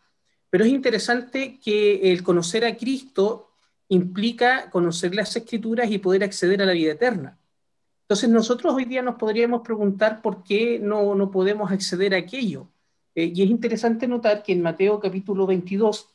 Pero 0.50 0.64
es 0.64 0.70
interesante 0.70 1.58
que 1.62 2.12
el 2.12 2.22
conocer 2.22 2.64
a 2.64 2.76
Cristo 2.76 3.50
implica 3.88 4.70
conocer 4.70 5.14
las 5.14 5.34
escrituras 5.36 5.90
y 5.90 5.98
poder 5.98 6.24
acceder 6.24 6.60
a 6.62 6.66
la 6.66 6.72
vida 6.72 6.92
eterna. 6.92 7.38
Entonces 8.02 8.28
nosotros 8.28 8.74
hoy 8.74 8.84
día 8.84 9.02
nos 9.02 9.14
podríamos 9.16 9.62
preguntar 9.62 10.20
por 10.20 10.42
qué 10.42 10.80
no, 10.80 11.14
no 11.14 11.30
podemos 11.30 11.70
acceder 11.70 12.14
a 12.14 12.18
aquello. 12.18 12.68
Eh, 13.14 13.32
y 13.34 13.42
es 13.42 13.50
interesante 13.50 14.08
notar 14.08 14.42
que 14.42 14.52
en 14.52 14.62
Mateo 14.62 14.98
capítulo 14.98 15.46
22, 15.46 16.08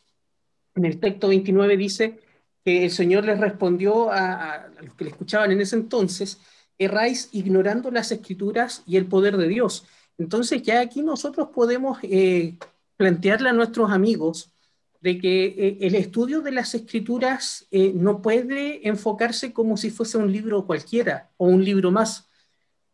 en 0.76 0.86
el 0.86 1.00
texto 1.00 1.30
29 1.30 1.78
dice 1.78 2.19
que 2.63 2.86
el 2.86 2.91
Señor 2.91 3.26
les 3.26 3.39
respondió 3.39 4.12
a, 4.12 4.67
los 4.82 4.95
que 4.95 5.06
le 5.06 5.12
escuchaban 5.12 5.52
en 5.52 5.62
ese 5.62 5.76
entonces, 5.76 6.39
erráis 6.78 7.30
ignorando 7.32 7.91
las 7.91 8.12
escrituras 8.12 8.84
y 8.86 8.98
el 8.98 9.06
poder 9.06 9.38
de 9.38 9.48
Dios. 9.48 9.86
Entonces 10.17 10.63
ya 10.63 10.82
aquí 10.82 11.02
nosotros 11.02 11.50
podemos 11.54 12.00
eh, 12.04 12.56
plantearle 12.97 13.49
a 13.49 13.53
nuestros 13.53 13.91
amigos 13.91 14.51
de 15.05 15.19
que 15.19 15.45
eh, 15.45 15.77
el 15.81 15.93
estudio 15.93 16.41
de 16.41 16.51
las 16.51 16.73
escrituras 16.73 17.67
eh, 17.69 17.91
no 17.93 18.23
puede 18.23 18.88
enfocarse 18.88 19.53
como 19.53 19.77
si 19.77 19.91
fuese 19.91 20.17
un 20.17 20.31
libro 20.31 20.65
cualquiera 20.65 21.29
o 21.38 21.45
un 21.45 21.63
libro 21.63 21.91
más. 21.91 22.27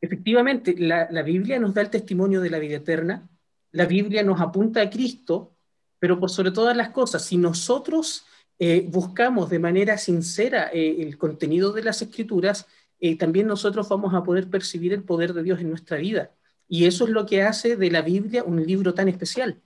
Efectivamente, 0.01 0.75
la, 0.77 1.07
Biblia 1.21 1.57
nos 1.57 1.73
da 1.73 1.81
el 1.81 1.89
testimonio 1.89 2.41
de 2.41 2.49
la 2.49 2.59
vida 2.59 2.75
eterna, 2.75 3.29
la 3.71 3.85
Biblia 3.85 4.23
nos 4.23 4.41
apunta 4.41 4.81
a 4.81 4.89
Cristo, 4.89 5.55
pero 5.99 6.19
por 6.19 6.29
sobre 6.29 6.51
todas 6.51 6.75
las 6.75 6.89
cosas, 6.89 7.23
si 7.23 7.37
nosotros 7.37 8.25
eh, 8.59 8.85
buscamos 8.89 9.49
de 9.49 9.59
manera 9.59 9.97
sincera 9.97 10.63
el 10.73 11.17
contenido 11.17 11.71
de 11.71 11.83
las 11.83 12.01
escrituras, 12.01 12.67
también 13.19 13.47
nosotros 13.47 13.87
vamos 13.87 14.13
a 14.13 14.23
poder 14.23 14.49
percibir 14.49 14.91
el 14.91 15.03
poder 15.03 15.33
de 15.33 15.43
Dios 15.43 15.61
en 15.61 15.69
nuestra 15.69 15.97
vida. 15.97 16.31
Y 16.67 16.87
eso 16.87 17.05
es 17.05 17.11
lo 17.11 17.25
que 17.25 17.41
hace 17.41 17.77
de 17.77 17.89
la 17.89 18.01
Biblia 18.01 18.43
un 18.43 18.63
libro 18.65 18.93
tan 18.93 19.07
especial. 19.07 19.61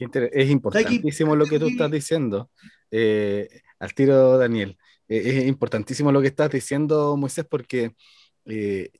Es 0.00 0.50
importantísimo 0.50 1.36
lo 1.36 1.46
que 1.46 1.58
tú 1.58 1.68
estás 1.68 1.90
diciendo, 1.90 2.50
eh, 2.90 3.48
al 3.78 3.94
tiro 3.94 4.38
Daniel. 4.38 4.78
Eh, 5.08 5.22
es 5.24 5.46
importantísimo 5.46 6.10
lo 6.12 6.20
que 6.20 6.28
estás 6.28 6.50
diciendo, 6.50 7.16
Moisés, 7.16 7.44
porque 7.48 7.94
eh, 8.46 8.90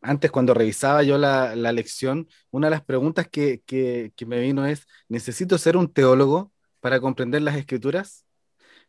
antes 0.00 0.30
cuando 0.30 0.54
revisaba 0.54 1.02
yo 1.02 1.18
la, 1.18 1.54
lección, 1.72 2.28
una 2.50 2.68
de 2.68 2.70
las 2.72 2.84
preguntas 2.84 3.28
que, 3.28 3.62
que, 3.66 4.12
me 4.26 4.40
vino 4.40 4.66
es, 4.66 4.86
¿necesito 5.08 5.58
ser 5.58 5.76
un 5.76 5.92
teólogo 5.92 6.52
para 6.80 7.00
comprender 7.00 7.42
las 7.42 7.56
escrituras? 7.56 8.24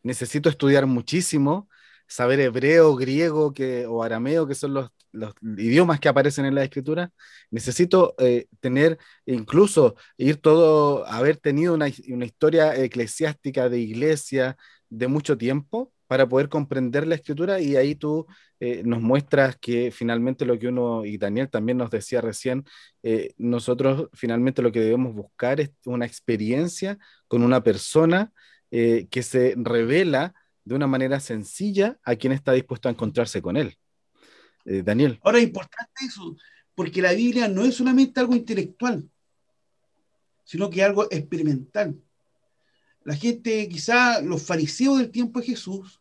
¿Necesito 0.02 0.48
estudiar 0.48 0.86
muchísimo? 0.86 1.68
saber 2.10 2.40
hebreo, 2.40 2.96
griego 2.96 3.52
que, 3.54 3.86
o 3.86 4.02
arameo, 4.02 4.46
que 4.46 4.56
son 4.56 4.74
los, 4.74 4.90
los 5.12 5.34
idiomas 5.42 6.00
que 6.00 6.08
aparecen 6.08 6.44
en 6.44 6.54
la 6.54 6.64
escritura. 6.64 7.10
Necesito 7.50 8.14
eh, 8.18 8.46
tener, 8.60 8.98
incluso 9.26 9.96
ir 10.16 10.36
todo, 10.36 11.06
haber 11.06 11.36
tenido 11.36 11.74
una, 11.74 11.86
una, 12.08 12.24
historia 12.24 12.76
eclesiástica 12.76 13.68
de 13.68 13.80
iglesia 13.80 14.56
de 14.88 15.08
mucho 15.08 15.36
tiempo 15.38 15.92
para 16.06 16.28
poder 16.28 16.48
comprender 16.48 17.06
la 17.06 17.14
escritura 17.14 17.60
y 17.60 17.76
ahí 17.76 17.94
tú 17.94 18.26
eh, 18.58 18.82
nos 18.84 19.00
muestras 19.00 19.56
que 19.56 19.90
finalmente 19.92 20.44
lo 20.44 20.58
que 20.58 20.68
uno, 20.68 21.04
y 21.04 21.18
Daniel 21.18 21.48
también 21.48 21.78
nos 21.78 21.90
decía 21.90 22.20
recién, 22.20 22.64
eh, 23.02 23.32
nosotros 23.38 24.08
finalmente 24.12 24.62
lo 24.62 24.72
que 24.72 24.80
debemos 24.80 25.14
buscar 25.14 25.60
es 25.60 25.70
una 25.84 26.06
experiencia 26.06 26.98
con 27.28 27.42
una 27.42 27.62
persona 27.62 28.32
que 28.72 29.22
se 29.24 29.54
revela 29.56 30.32
de 30.64 30.76
una 30.76 30.86
manera 30.86 31.18
sencilla 31.18 31.98
a 32.04 32.14
quien 32.14 32.32
está 32.32 32.52
dispuesto 32.52 32.88
a 32.88 32.92
encontrarse 32.92 33.42
con 33.42 33.56
él. 33.56 33.76
Eh, 34.70 34.84
Daniel. 34.84 35.18
Ahora 35.24 35.38
es 35.38 35.44
importante 35.44 36.04
eso, 36.06 36.36
porque 36.76 37.02
la 37.02 37.12
Biblia 37.12 37.48
no 37.48 37.64
es 37.64 37.74
solamente 37.74 38.20
algo 38.20 38.36
intelectual, 38.36 39.10
sino 40.44 40.70
que 40.70 40.84
algo 40.84 41.08
experimental. 41.10 42.00
La 43.02 43.16
gente, 43.16 43.68
quizá 43.68 44.20
los 44.20 44.44
fariseos 44.44 44.98
del 44.98 45.10
tiempo 45.10 45.40
de 45.40 45.46
Jesús, 45.46 46.00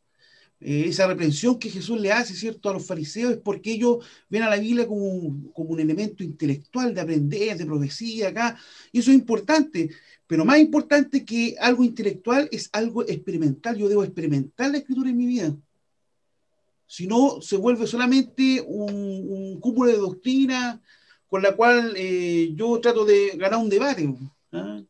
eh, 0.59 0.83
esa 0.85 1.07
reprensión 1.07 1.57
que 1.57 1.71
Jesús 1.71 1.99
le 1.99 2.11
hace, 2.11 2.35
¿cierto?, 2.35 2.69
a 2.69 2.73
los 2.73 2.85
fariseos 2.85 3.31
es 3.31 3.37
porque 3.39 3.71
ellos 3.71 4.05
ven 4.29 4.43
a 4.43 4.49
la 4.51 4.57
Biblia 4.57 4.85
como 4.85 5.03
un, 5.03 5.49
como 5.51 5.69
un 5.69 5.79
elemento 5.79 6.23
intelectual 6.23 6.93
de 6.93 7.01
aprender, 7.01 7.57
de 7.57 7.65
profecía, 7.65 8.27
acá, 8.27 8.55
y 8.91 8.99
eso 8.99 9.09
es 9.09 9.17
importante, 9.17 9.89
pero 10.27 10.45
más 10.45 10.59
importante 10.59 11.25
que 11.25 11.55
algo 11.59 11.83
intelectual 11.83 12.47
es 12.51 12.69
algo 12.71 13.01
experimental. 13.01 13.77
Yo 13.77 13.89
debo 13.89 14.03
experimentar 14.03 14.69
la 14.69 14.77
escritura 14.77 15.09
en 15.09 15.17
mi 15.17 15.25
vida. 15.25 15.57
Si 16.89 17.05
no, 17.05 17.39
se 17.39 17.55
vuelve 17.55 17.85
solamente 17.85 18.63
un, 18.65 19.59
cúmulo 19.59 19.91
de 19.91 19.97
doctrina 19.97 20.81
con 21.27 21.43
la 21.43 21.55
cual 21.55 21.93
eh, 21.95 22.51
yo 22.55 22.79
trato 22.81 23.05
de 23.05 23.37
ganar 23.37 23.59
un 23.59 23.69
debate, 23.69 24.11
¿ah? 24.53 24.81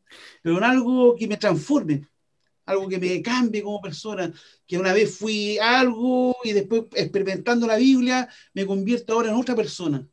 pero 0.42 0.56
en 0.56 0.64
algo 0.64 1.14
que 1.14 1.28
me 1.28 1.36
transforme, 1.36 2.08
algo 2.64 2.88
que 2.88 2.98
me 2.98 3.20
cambie 3.20 3.62
como 3.62 3.82
persona, 3.82 4.32
que 4.66 4.78
una 4.78 4.94
vez 4.94 5.14
fui 5.14 5.58
algo 5.58 6.34
y 6.42 6.52
después 6.52 6.84
experimentando 6.94 7.66
la 7.66 7.76
Biblia 7.76 8.26
me 8.54 8.64
convierto 8.64 9.12
ahora 9.12 9.28
en 9.28 9.36
otra 9.36 9.54
persona. 9.54 10.08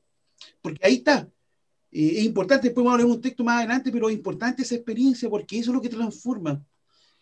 Porque 0.61 0.85
ahí 0.85 0.95
está, 0.95 1.29
eh, 1.89 2.15
es 2.17 2.25
importante, 2.25 2.67
después 2.67 2.83
vamos 2.83 2.99
a 2.99 3.03
leer 3.03 3.15
un 3.15 3.21
texto 3.21 3.45
más 3.45 3.59
adelante, 3.59 3.93
pero 3.93 4.09
es 4.09 4.15
importante 4.17 4.63
esa 4.63 4.75
experiencia 4.75 5.29
porque 5.29 5.57
eso 5.57 5.71
es 5.71 5.75
lo 5.75 5.81
que 5.81 5.87
transforma. 5.87 6.61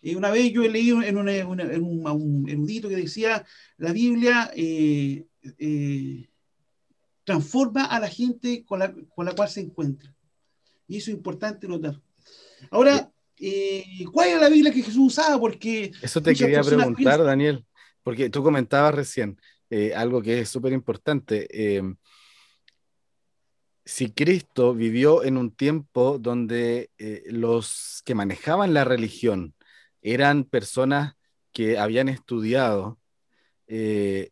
Eh, 0.06 0.16
una 0.16 0.30
vez 0.30 0.54
yo 0.54 0.64
he 0.64 0.70
leído 0.70 1.02
en, 1.02 1.18
un, 1.18 2.46
erudito 2.48 2.88
que 2.88 2.96
decía, 2.96 3.44
la 3.78 3.92
Biblia 3.92 4.52
eh, 4.56 5.26
transforma 7.24 7.86
a 7.86 8.00
la 8.00 8.08
gente 8.08 8.64
con 8.64 8.80
la, 8.80 8.94
con 9.10 9.26
la, 9.26 9.34
cual 9.34 9.50
se 9.50 9.62
encuentra. 9.62 10.14
Y 10.88 10.98
eso 10.98 11.10
es 11.10 11.18
importante 11.18 11.68
notar. 11.68 12.00
Ahora, 12.70 13.12
¿cuál 14.12 14.30
era 14.30 14.40
la 14.42 14.50
Biblia 14.50 14.72
que 14.72 14.84
Jesús 14.84 15.08
usaba? 15.08 15.40
Porque 15.40 15.92
eso 16.00 16.22
te 16.22 16.36
quería 16.36 16.62
preguntar, 16.62 17.24
Daniel, 17.24 17.66
porque 18.04 18.30
tú 18.30 18.44
comentabas 18.44 18.94
recién 18.94 19.40
algo 19.96 20.22
que 20.22 20.42
es 20.42 20.50
súper 20.50 20.72
importante 20.72 21.48
si 23.86 24.12
Cristo 24.12 24.74
vivió 24.74 25.24
en 25.24 25.38
un 25.38 25.52
tiempo 25.52 26.18
donde 26.20 26.90
eh, 26.98 27.24
los 27.28 28.02
que 28.04 28.16
manejaban 28.16 28.74
la 28.74 28.84
religión 28.84 29.54
eran 30.14 30.46
personas 30.46 31.16
que 31.52 31.78
habían 31.80 32.10
estudiado 32.10 33.00
eh, 33.68 34.32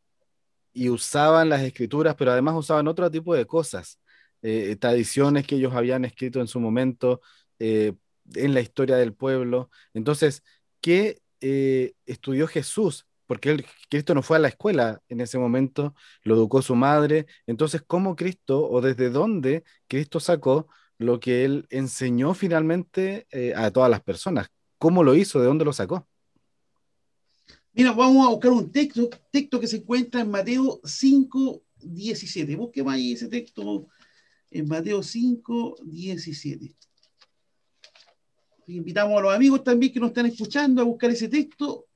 y 0.73 0.89
usaban 0.89 1.49
las 1.49 1.61
escrituras, 1.61 2.15
pero 2.15 2.31
además 2.31 2.55
usaban 2.57 2.87
otro 2.87 3.09
tipo 3.11 3.35
de 3.35 3.45
cosas, 3.45 3.99
eh, 4.41 4.75
tradiciones 4.77 5.47
que 5.47 5.55
ellos 5.55 5.73
habían 5.73 6.05
escrito 6.05 6.41
en 6.41 6.47
su 6.47 6.59
momento 6.59 7.21
en 7.59 8.53
la 8.53 8.61
historia 8.61 8.97
del 8.97 9.13
pueblo. 9.13 9.69
Entonces, 9.93 10.43
¿qué 10.81 11.21
estudió 12.05 12.47
Jesús? 12.47 13.05
porque 13.33 13.65
Cristo 13.89 14.13
no 14.13 14.21
fue 14.21 14.37
a 14.37 14.39
la 14.39 14.47
escuela 14.49 15.01
en 15.09 15.21
ese 15.21 15.37
momento, 15.37 15.95
lo 16.23 16.35
educó 16.35 16.61
su 16.61 16.75
madre. 16.75 17.25
Entonces, 17.47 17.81
¿cómo 17.85 18.15
Cristo 18.15 18.69
o 18.69 18.81
desde 18.81 19.09
dónde 19.09 19.63
Cristo 19.87 20.19
sacó 20.19 20.67
lo 20.97 21.19
que 21.19 21.45
él 21.45 21.65
enseñó 21.69 22.33
finalmente 22.33 23.27
eh, 23.31 23.53
a 23.55 23.71
todas 23.71 23.89
las 23.89 24.01
personas? 24.01 24.47
¿Cómo 24.83 25.01
lo 25.01 25.15
hizo? 25.15 25.39
¿De 25.39 25.45
dónde 25.45 25.63
lo 25.63 25.71
sacó? 25.71 26.05
Mira, 27.71 27.93
vamos 27.93 28.27
a 28.27 28.31
buscar 28.31 28.51
un 28.51 28.69
texto, 28.69 29.09
texto 29.31 29.57
que 29.57 29.65
se 29.65 29.77
encuentra 29.77 30.19
en 30.19 30.29
Mateo 30.29 30.81
5, 30.83 31.63
17. 31.77 32.53
Busquemos 32.57 32.93
ahí 32.93 33.13
ese 33.13 33.29
texto 33.29 33.87
en 34.51 34.67
Mateo 34.67 35.01
5, 35.01 35.77
17. 35.85 36.75
Invitamos 38.67 39.17
a 39.17 39.21
los 39.21 39.33
amigos 39.33 39.63
también 39.63 39.93
que 39.93 40.01
nos 40.01 40.09
están 40.09 40.25
escuchando 40.25 40.81
a 40.81 40.83
buscar 40.83 41.11
ese 41.11 41.29
texto 41.29 41.87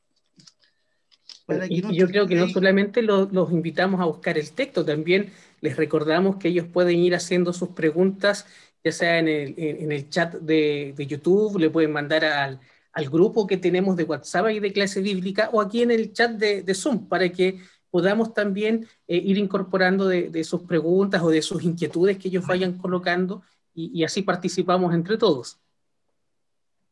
y 1.69 1.82
yo 1.93 2.08
creo 2.08 2.26
que 2.26 2.36
no 2.36 2.47
solamente 2.47 3.02
los 3.02 3.52
invitamos 3.52 4.00
a 4.00 4.06
buscar 4.06 4.38
el 4.38 4.50
texto, 4.52 4.86
también 4.86 5.34
les 5.60 5.76
recordamos 5.76 6.38
que 6.38 6.47
ellos 6.47 6.67
pueden 6.71 7.00
ir 7.00 7.15
haciendo 7.15 7.52
sus 7.52 7.69
preguntas, 7.69 8.45
ya 8.82 8.93
sea 8.93 9.19
en 9.19 9.28
el, 9.28 9.56
en 9.58 9.91
el 9.91 10.10
chat 10.10 10.36
de, 10.36 10.93
de, 10.95 11.06
YouTube, 11.06 11.60
le 11.60 11.69
pueden 11.69 11.91
mandar 11.91 12.23
al, 12.23 12.62
al, 12.97 13.10
grupo 13.10 13.47
que 13.47 13.57
tenemos 13.57 13.95
de 13.95 14.03
WhatsApp 14.03 14.49
y 14.51 14.60
de 14.60 14.73
clase 14.73 15.01
bíblica, 15.01 15.49
o 15.53 15.62
aquí 15.62 15.81
en 15.81 15.91
el 15.91 16.13
chat 16.13 16.31
de, 16.31 16.63
de 16.63 16.73
Zoom, 16.73 17.07
para 17.07 17.29
que 17.29 17.60
podamos 17.89 18.33
también 18.33 18.88
eh, 19.07 19.17
ir 19.17 19.38
incorporando 19.38 20.07
de, 20.07 20.29
de, 20.29 20.43
sus 20.43 20.63
preguntas 20.63 21.21
o 21.21 21.29
de 21.29 21.41
sus 21.41 21.63
inquietudes 21.63 22.17
que 22.17 22.27
ellos 22.27 22.45
vayan 22.45 22.77
colocando 22.77 23.43
y, 23.73 23.99
y 23.99 24.03
así 24.03 24.21
participamos 24.21 24.93
entre 24.93 25.17
todos. 25.17 25.60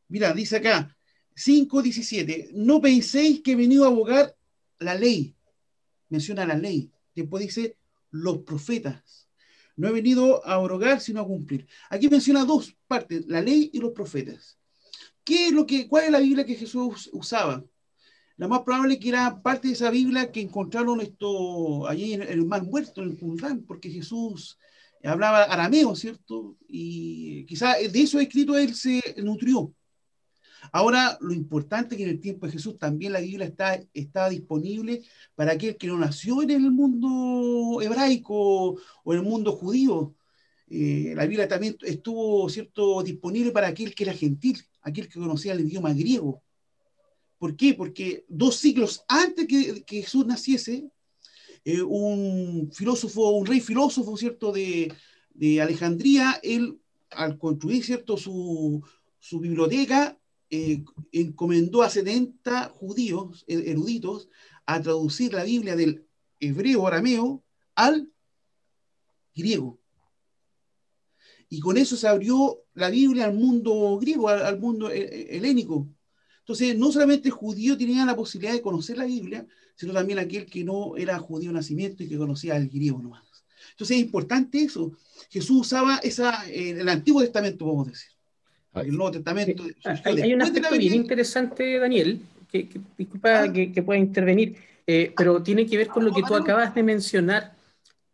Mira, 0.08 0.34
dice 0.34 0.58
acá, 0.58 0.96
5.17, 1.36 2.52
no 2.54 2.80
penséis 2.80 3.42
que 3.42 3.52
he 3.54 3.56
venido 3.56 3.84
a 3.84 3.88
abogar 3.88 4.36
la 4.80 4.96
ley, 4.96 5.36
menciona 6.10 6.46
la 6.46 6.56
ley. 6.56 6.92
Después 7.14 7.44
dice 7.44 7.78
los 8.12 8.40
profetas. 8.40 9.28
No 9.76 9.90
he 9.90 9.92
venido 9.92 10.46
a 10.46 10.54
abrogar, 10.54 11.02
sino 11.02 11.22
a 11.22 11.28
cumplir. 11.28 11.68
Aquí 11.90 12.08
menciona 12.08 12.46
dos 12.46 12.76
partes, 12.88 13.26
la 13.28 13.42
ley 13.42 13.70
y 13.74 13.80
los 13.80 13.92
profetas. 13.92 14.58
¿Qué 15.26 15.48
es 15.48 15.54
lo 15.54 15.66
que, 15.66 15.88
¿Cuál 15.88 16.06
es 16.06 16.12
la 16.12 16.20
Biblia 16.20 16.46
que 16.46 16.56
Jesús 16.56 17.10
usaba? 17.14 17.64
La 18.38 18.48
más 18.48 18.62
probable 18.62 19.00
que 19.00 19.10
era 19.10 19.42
parte 19.42 19.68
de 19.70 19.74
esa 19.76 19.90
Biblia 19.92 20.32
que 20.32 20.42
encontraron 20.42 21.02
esto 21.02 21.88
allí 21.88 22.14
en 22.14 22.24
el 22.24 22.46
mar 22.46 22.64
muerto, 22.64 23.02
en 23.04 23.12
el 23.12 23.18
Qumran, 23.20 23.64
porque 23.66 23.90
Jesús 23.92 24.58
hablaba 25.04 25.44
arameo, 25.44 25.96
¿cierto? 25.96 26.58
Y 26.68 27.46
quizá 27.46 27.76
de 27.76 28.02
eso 28.02 28.20
escrito 28.20 28.58
él 28.58 28.76
se 28.76 29.02
nutrió. 29.24 29.74
Ahora, 30.72 31.18
lo 31.22 31.34
importante 31.34 31.96
es 31.96 31.98
que 31.98 32.04
en 32.04 32.10
el 32.10 32.20
tiempo 32.20 32.46
de 32.46 32.54
Jesús 32.54 32.78
también 32.78 33.14
la 33.14 33.20
Biblia 33.22 33.46
está, 33.48 33.80
está 33.94 34.30
disponible 34.30 35.04
para 35.36 35.54
aquel 35.54 35.78
que 35.78 35.88
no 35.88 35.98
nació 35.98 36.42
en 36.42 36.52
el 36.52 36.72
mundo 36.72 37.82
hebraico 37.82 38.36
o 39.04 39.14
en 39.14 39.20
el 39.20 39.26
mundo 39.26 39.54
judío. 39.54 40.16
eh, 40.70 41.14
la 41.16 41.26
Biblia 41.26 41.48
también 41.48 41.78
estuvo 41.84 42.50
cierto, 42.50 43.04
disponible 43.04 43.52
para 43.52 43.68
aquel 43.68 43.94
que 43.96 44.04
era 44.04 44.14
gentil, 44.14 44.64
aquel 44.86 45.10
que 45.10 45.20
conocía 45.20 45.54
el 45.54 45.62
idioma 45.62 45.94
griego. 45.94 46.42
¿Por 47.38 47.58
qué? 47.58 47.74
Porque 47.74 48.24
dos 48.30 48.56
siglos 48.58 49.04
antes 49.08 49.48
que, 49.48 49.84
Jesús 49.88 50.26
naciese, 50.26 50.90
eh, 51.66 51.82
un 51.82 52.72
filósofo, 52.72 53.32
un 53.32 53.46
rey 53.46 53.60
filósofo, 53.60 54.16
¿cierto?, 54.16 54.54
de, 54.54 54.94
Alejandría, 55.62 56.40
él, 56.44 56.80
al 57.10 57.38
construir, 57.38 57.84
¿cierto?, 57.84 58.16
su, 58.16 58.82
biblioteca, 59.42 60.18
eh, 60.52 60.86
encomendó 61.12 61.82
a 61.82 61.90
70 61.90 62.70
judíos 62.70 63.44
eruditos 63.48 64.30
a 64.68 64.80
traducir 64.82 65.34
la 65.34 65.44
Biblia 65.44 65.76
del 65.76 66.06
hebreo 66.40 66.88
arameo 66.88 67.44
al 67.74 68.08
griego. 69.34 69.80
Y 71.50 71.60
con 71.60 71.78
eso 71.78 71.96
se 71.96 72.08
abrió 72.08 72.64
la 72.74 72.90
Biblia 72.90 73.26
al 73.26 73.34
mundo 73.34 73.98
griego, 74.00 74.30
al, 74.30 74.60
mundo 74.60 74.90
helénico. 74.92 75.88
Entonces, 76.40 76.78
no 76.78 76.92
solamente 76.92 77.30
el 77.30 77.34
judío 77.34 77.78
tenía 77.78 78.06
la 78.06 78.16
posibilidad 78.16 78.54
de 78.54 78.62
conocer 78.62 78.98
la 78.98 79.06
Biblia, 79.06 79.46
sino 79.76 79.94
también 79.94 80.20
aquel 80.20 80.46
que 80.46 80.64
no 80.64 80.96
era 80.96 81.18
judío 81.20 81.50
de 81.50 81.56
nacimiento 81.56 82.04
y 82.04 82.08
que 82.08 82.18
conocía 82.18 82.56
el 82.58 82.70
griego 82.70 83.02
nomás. 83.02 83.24
Entonces, 83.72 83.98
es 83.98 84.04
importante 84.04 84.62
eso. 84.62 84.92
Jesús 85.30 85.62
usaba 85.62 85.98
esa, 85.98 86.48
el 86.50 86.88
Antiguo 86.88 87.22
Testamento, 87.22 87.66
podemos 87.66 87.88
decir. 87.88 88.12
El 88.76 88.92
Nuevo 88.92 89.12
Testamento. 89.12 89.64
Hay, 90.04 90.34
un 90.34 90.42
aspecto 90.42 90.78
bien 90.78 90.94
interesante, 90.94 91.80
Daniel, 91.80 92.22
que, 92.52 92.70
disculpa 92.98 93.44
ah. 93.44 93.54
que, 93.54 93.84
pueda 93.84 94.00
intervenir, 94.00 94.58
eh, 94.86 95.14
pero 95.16 95.42
tiene 95.42 95.66
que 95.66 95.78
ver 95.78 95.88
con 95.88 96.04
lo 96.04 96.14
que 96.14 96.24
tú 96.24 96.36
acabas 96.36 96.76
de 96.76 96.84
mencionar. 96.84 97.56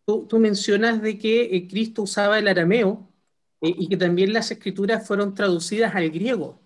Tú, 0.06 0.26
tú 0.28 0.40
mencionas 0.40 1.02
de 1.02 1.18
que 1.18 1.56
eh, 1.56 1.68
Cristo 1.68 2.04
usaba 2.04 2.38
el 2.40 2.48
arameo 2.48 3.11
eh, 3.62 3.74
y 3.78 3.88
que 3.88 3.98
también 3.98 4.34
las 4.34 4.52
escrituras 4.52 5.08
fueron 5.08 5.34
traducidas 5.34 5.96
al 5.96 6.10
griego. 6.10 6.60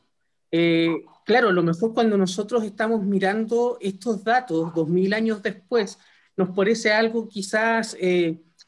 claro, 1.26 1.50
a 1.50 1.54
lo 1.54 1.64
mejor 1.64 1.94
cuando 1.94 2.18
nosotros 2.18 2.64
estamos 2.64 3.04
mirando 3.04 3.78
estos 3.82 4.24
datos 4.24 4.74
dos 4.74 4.88
mil 4.88 5.14
años 5.14 5.42
después, 5.44 6.00
nos 6.38 6.50
parece 6.56 6.92
algo 6.94 7.28
quizás 7.28 7.98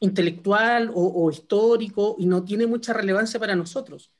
intelectual 0.00 0.90
o, 0.94 1.30
histórico 1.30 2.16
y 2.18 2.26
no 2.26 2.44
tiene 2.44 2.66
mucha 2.66 2.92
relevancia 2.92 3.40
para 3.40 3.56
nosotros 3.56 4.12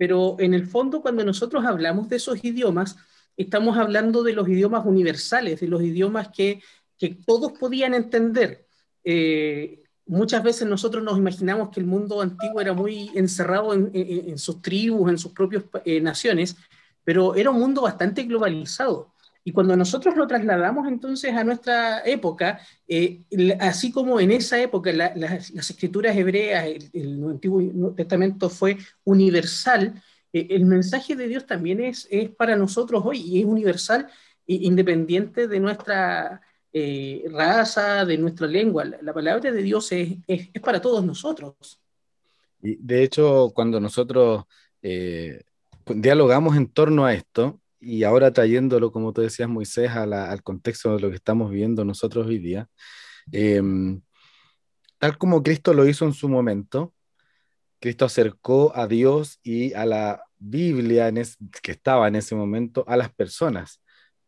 pero 0.00 0.36
en 0.38 0.54
el 0.54 0.66
fondo 0.66 1.02
cuando 1.02 1.26
nosotros 1.26 1.62
hablamos 1.66 2.08
de 2.08 2.16
esos 2.16 2.42
idiomas, 2.42 2.96
estamos 3.36 3.76
hablando 3.76 4.22
de 4.22 4.32
los 4.32 4.48
idiomas 4.48 4.86
universales, 4.86 5.60
de 5.60 5.68
los 5.68 5.82
idiomas 5.82 6.30
que, 6.30 6.62
que 6.96 7.10
todos 7.10 7.52
podían 7.52 7.92
entender. 7.92 8.66
Eh, 9.04 9.82
muchas 10.10 10.42
veces 10.42 10.66
nosotros 10.66 11.04
nos 11.04 11.16
imaginamos 11.16 11.70
que 11.70 11.78
el 11.78 11.86
mundo 11.86 12.20
antiguo 12.20 12.60
era 12.60 12.72
muy 12.72 13.10
encerrado 13.14 13.72
en, 13.72 14.36
sus 14.38 14.60
tribus, 14.60 15.08
en 15.08 15.18
sus 15.18 15.32
propias 15.32 15.62
eh, 15.84 16.00
naciones, 16.00 16.56
pero 17.04 17.36
era 17.36 17.50
un 17.50 17.60
mundo 17.60 17.82
bastante 17.82 18.24
globalizado. 18.24 19.14
Y 19.44 19.52
cuando 19.52 19.76
nosotros 19.76 20.16
lo 20.16 20.26
trasladamos 20.26 20.88
entonces 20.88 21.32
a 21.32 21.44
nuestra 21.44 22.00
época, 22.04 22.60
eh, 22.88 23.22
así 23.60 23.92
como 23.92 24.18
en 24.18 24.32
esa 24.32 24.60
época 24.60 24.92
las 24.92 25.50
escrituras 25.50 26.16
hebreas, 26.16 26.66
el, 26.92 27.24
Antiguo 27.24 27.94
Testamento 27.94 28.50
fue 28.50 28.78
universal, 29.04 30.02
eh, 30.32 30.48
el 30.50 30.66
mensaje 30.66 31.14
de 31.14 31.28
Dios 31.28 31.46
también 31.46 31.80
es, 31.80 32.08
es 32.10 32.30
para 32.30 32.56
nosotros 32.56 33.02
hoy 33.04 33.20
y 33.20 33.40
es 33.40 33.46
universal 33.46 34.08
independiente 34.46 35.46
de 35.46 35.60
nuestra 35.60 36.42
eh, 36.72 37.24
raza, 37.30 38.04
de 38.04 38.18
nuestra 38.18 38.46
lengua. 38.46 38.84
La, 38.84 39.12
palabra 39.12 39.50
de 39.52 39.62
Dios 39.62 39.90
es, 39.92 40.18
es, 40.26 40.50
es, 40.52 40.62
para 40.62 40.80
todos 40.80 41.04
nosotros. 41.04 41.80
Y 42.62 42.76
de 42.76 43.02
hecho, 43.02 43.52
cuando 43.54 43.80
nosotros 43.80 44.44
dialogamos 45.86 46.56
en 46.56 46.68
torno 46.68 47.04
a 47.04 47.14
esto, 47.14 47.60
y 47.80 48.04
ahora 48.04 48.32
trayéndolo, 48.32 48.92
como 48.92 49.12
tú 49.12 49.22
decías, 49.22 49.48
Moisés, 49.48 49.90
al 49.90 50.42
contexto 50.42 50.94
de 50.94 51.00
lo 51.00 51.08
que 51.08 51.16
estamos 51.16 51.50
viviendo 51.50 51.84
nosotros 51.84 52.26
hoy 52.26 52.38
día, 52.38 52.68
em, 53.32 54.02
tal 54.98 55.16
como 55.16 55.42
Cristo 55.42 55.72
lo 55.72 55.86
hizo 55.88 56.04
en 56.04 56.12
su 56.12 56.28
momento, 56.28 56.94
Cristo 57.80 58.04
acercó 58.04 58.76
a 58.76 58.86
Dios 58.86 59.40
y 59.42 59.72
a 59.72 59.86
la 59.86 60.22
Biblia 60.38 61.10
que 61.62 61.72
estaba 61.72 62.08
en 62.08 62.16
ese 62.16 62.34
momento 62.34 62.84
a 62.86 62.96
las 62.96 63.10
personas. 63.12 63.80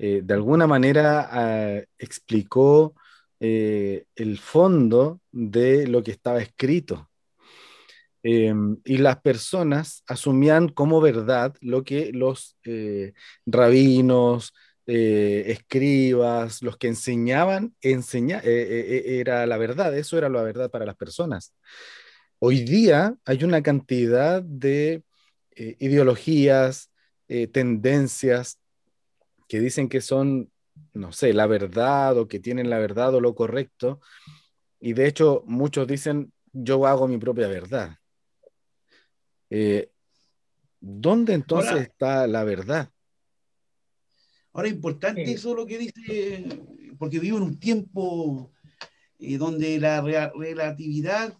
Eh, 0.04 0.20
de 0.24 0.34
alguna 0.34 0.66
manera 0.66 1.28
ah, 1.30 1.80
explicó 1.96 2.96
eh, 3.38 4.04
el 4.16 4.36
fondo 4.38 5.20
de 5.30 5.86
lo 5.86 6.02
que 6.02 6.10
estaba 6.10 6.42
escrito. 6.42 7.08
Em, 8.24 8.78
y 8.84 8.98
las 8.98 9.20
personas 9.20 10.02
asumían 10.08 10.68
como 10.68 11.00
verdad 11.00 11.54
lo 11.60 11.84
que 11.84 12.10
los 12.12 12.56
eh, 12.64 13.12
rabinos, 13.46 14.52
escribas, 14.84 16.60
los 16.62 16.76
que 16.76 16.88
enseñaban, 16.88 17.74
enseña, 17.80 18.40
era 18.44 19.46
la 19.46 19.56
verdad, 19.56 19.96
eso 19.96 20.18
era 20.18 20.28
la 20.28 20.42
verdad 20.42 20.70
para 20.70 20.84
las 20.84 20.96
personas. 20.96 21.54
Hoy 22.40 22.64
día 22.64 23.14
hay 23.24 23.44
una 23.44 23.62
cantidad 23.62 24.42
de 24.42 25.04
ideologías, 25.56 26.90
tendencias 27.52 28.58
que 29.52 29.60
dicen 29.60 29.90
que 29.90 30.00
son, 30.00 30.50
no 30.94 31.12
sé, 31.12 31.34
la 31.34 31.46
verdad 31.46 32.16
o 32.16 32.26
que 32.26 32.40
tienen 32.40 32.70
la 32.70 32.78
verdad 32.78 33.14
o 33.14 33.20
lo 33.20 33.34
correcto. 33.34 34.00
Y 34.80 34.94
de 34.94 35.06
hecho 35.06 35.44
muchos 35.46 35.86
dicen, 35.86 36.32
yo 36.54 36.86
hago 36.86 37.06
mi 37.06 37.18
propia 37.18 37.48
verdad. 37.48 37.98
Eh, 39.50 39.90
¿Dónde 40.80 41.34
entonces 41.34 41.82
está 41.82 42.26
la 42.26 42.44
verdad? 42.44 42.88
Ahora, 44.54 44.68
importante 44.68 45.30
eso 45.30 45.54
lo 45.54 45.66
que 45.66 45.76
dice, 45.76 46.46
porque 46.98 47.18
vivo 47.18 47.36
en 47.36 47.42
un 47.42 47.58
tiempo 47.60 48.52
eh, 49.18 49.36
donde 49.36 49.78
la 49.78 50.00
relatividad, 50.00 51.36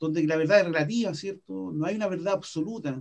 donde 0.00 0.26
la 0.26 0.36
verdad 0.36 0.58
es 0.58 0.66
relativa, 0.66 1.14
¿cierto? 1.14 1.70
No 1.72 1.86
hay 1.86 1.94
una 1.94 2.08
verdad 2.08 2.34
absoluta. 2.34 3.00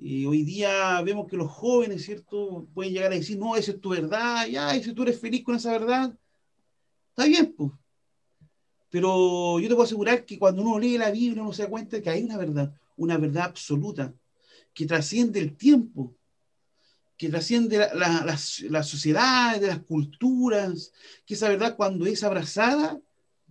Y 0.00 0.24
hoy 0.26 0.44
día 0.44 1.00
vemos 1.02 1.26
que 1.26 1.36
los 1.36 1.50
jóvenes, 1.50 2.04
¿cierto? 2.04 2.66
Pueden 2.72 2.92
llegar 2.92 3.12
a 3.12 3.16
decir, 3.16 3.38
no, 3.38 3.56
esa 3.56 3.72
es 3.72 3.80
tu 3.80 3.90
verdad, 3.90 4.46
ya, 4.46 4.76
y 4.76 4.82
si 4.82 4.92
tú 4.92 5.02
eres 5.02 5.20
feliz 5.20 5.42
con 5.44 5.56
esa 5.56 5.72
verdad, 5.72 6.16
está 7.10 7.24
bien, 7.24 7.52
pues. 7.56 7.72
Pero 8.90 9.58
yo 9.58 9.68
te 9.68 9.74
puedo 9.74 9.84
asegurar 9.84 10.24
que 10.24 10.38
cuando 10.38 10.62
uno 10.62 10.78
lee 10.78 10.96
la 10.96 11.10
Biblia 11.10 11.42
uno 11.42 11.52
se 11.52 11.64
da 11.64 11.68
cuenta 11.68 12.00
que 12.00 12.08
hay 12.08 12.22
una 12.22 12.38
verdad 12.38 12.72
una 12.98 13.16
verdad 13.16 13.44
absoluta 13.44 14.12
que 14.74 14.84
trasciende 14.84 15.40
el 15.40 15.56
tiempo, 15.56 16.14
que 17.16 17.28
trasciende 17.30 17.78
las 17.94 18.60
la, 18.60 18.82
sociedades, 18.82 19.66
las 19.66 19.80
culturas, 19.80 20.92
que 21.24 21.34
esa 21.34 21.48
verdad 21.48 21.76
cuando 21.76 22.06
es 22.06 22.22
abrazada 22.22 23.00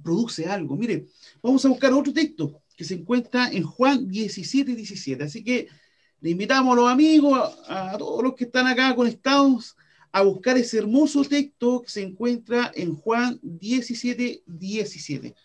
produce 0.01 0.45
algo. 0.45 0.75
Mire, 0.75 1.07
vamos 1.41 1.65
a 1.65 1.69
buscar 1.69 1.91
otro 1.93 2.13
texto 2.13 2.61
que 2.77 2.83
se 2.83 2.93
encuentra 2.93 3.49
en 3.49 3.63
Juan 3.63 4.07
17, 4.07 4.75
17. 4.75 5.23
Así 5.23 5.43
que 5.43 5.67
le 6.21 6.31
invitamos 6.31 6.73
a 6.73 6.75
los 6.75 6.89
amigos, 6.89 7.57
a, 7.67 7.97
todos 7.97 8.23
los 8.23 8.35
que 8.35 8.45
están 8.45 8.67
acá 8.67 8.95
conectados, 8.95 9.75
a 10.11 10.21
buscar 10.21 10.57
ese 10.57 10.79
hermoso 10.79 11.23
texto 11.23 11.81
que 11.81 11.89
se 11.89 12.01
encuentra 12.01 12.71
en 12.73 12.95
Juan 12.95 13.39
17, 13.41 14.43
17 14.45 15.35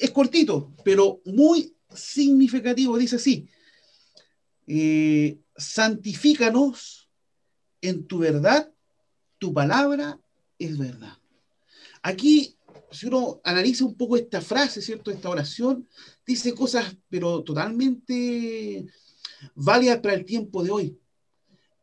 es 0.00 0.10
cortito, 0.10 0.72
pero 0.84 1.20
muy 1.24 1.74
significativo. 1.94 2.96
Dice 2.96 3.16
así, 3.16 3.48
eh, 4.66 5.38
santifícanos 5.56 7.08
en 7.80 8.06
tu 8.06 8.18
verdad, 8.18 8.72
tu 9.38 9.52
palabra 9.52 10.20
es 10.58 10.76
verdad. 10.76 11.16
Aquí, 12.02 12.56
si 12.90 13.06
uno 13.06 13.40
analiza 13.44 13.84
un 13.84 13.94
poco 13.96 14.16
esta 14.16 14.40
frase, 14.40 14.80
¿cierto? 14.80 15.10
Esta 15.10 15.28
oración, 15.28 15.86
dice 16.26 16.54
cosas, 16.54 16.96
pero 17.08 17.42
totalmente 17.42 18.86
válidas 19.54 19.98
para 19.98 20.14
el 20.14 20.24
tiempo 20.24 20.62
de 20.62 20.70
hoy. 20.70 20.98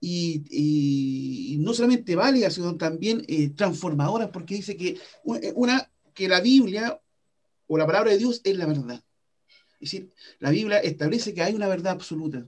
Y, 0.01 1.57
no 1.59 1.73
solamente 1.73 2.15
válidas, 2.15 2.53
sino 2.53 2.75
también 2.77 3.23
eh, 3.27 3.49
transformadoras, 3.49 4.29
porque 4.29 4.55
dice 4.55 4.77
que, 4.77 4.99
una, 5.23 5.91
que 6.13 6.27
la 6.27 6.41
Biblia 6.41 7.01
o 7.65 7.77
la 7.77 7.87
palabra 7.87 8.11
de 8.11 8.19
Dios 8.19 8.41
es 8.43 8.57
la 8.57 8.67
verdad. 8.67 9.03
Es 9.79 9.91
decir, 9.91 10.11
la 10.39 10.51
Biblia 10.51 10.77
establece 10.79 11.33
que 11.33 11.41
hay 11.41 11.55
una 11.55 11.67
verdad 11.67 11.93
absoluta. 11.93 12.47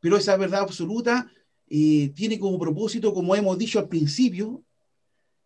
Pero 0.00 0.16
esa 0.16 0.36
verdad 0.36 0.60
absoluta 0.60 1.30
eh, 1.68 2.12
tiene 2.14 2.38
como 2.38 2.58
propósito, 2.58 3.14
como 3.14 3.34
hemos 3.34 3.56
dicho 3.56 3.78
al 3.78 3.88
principio, 3.88 4.62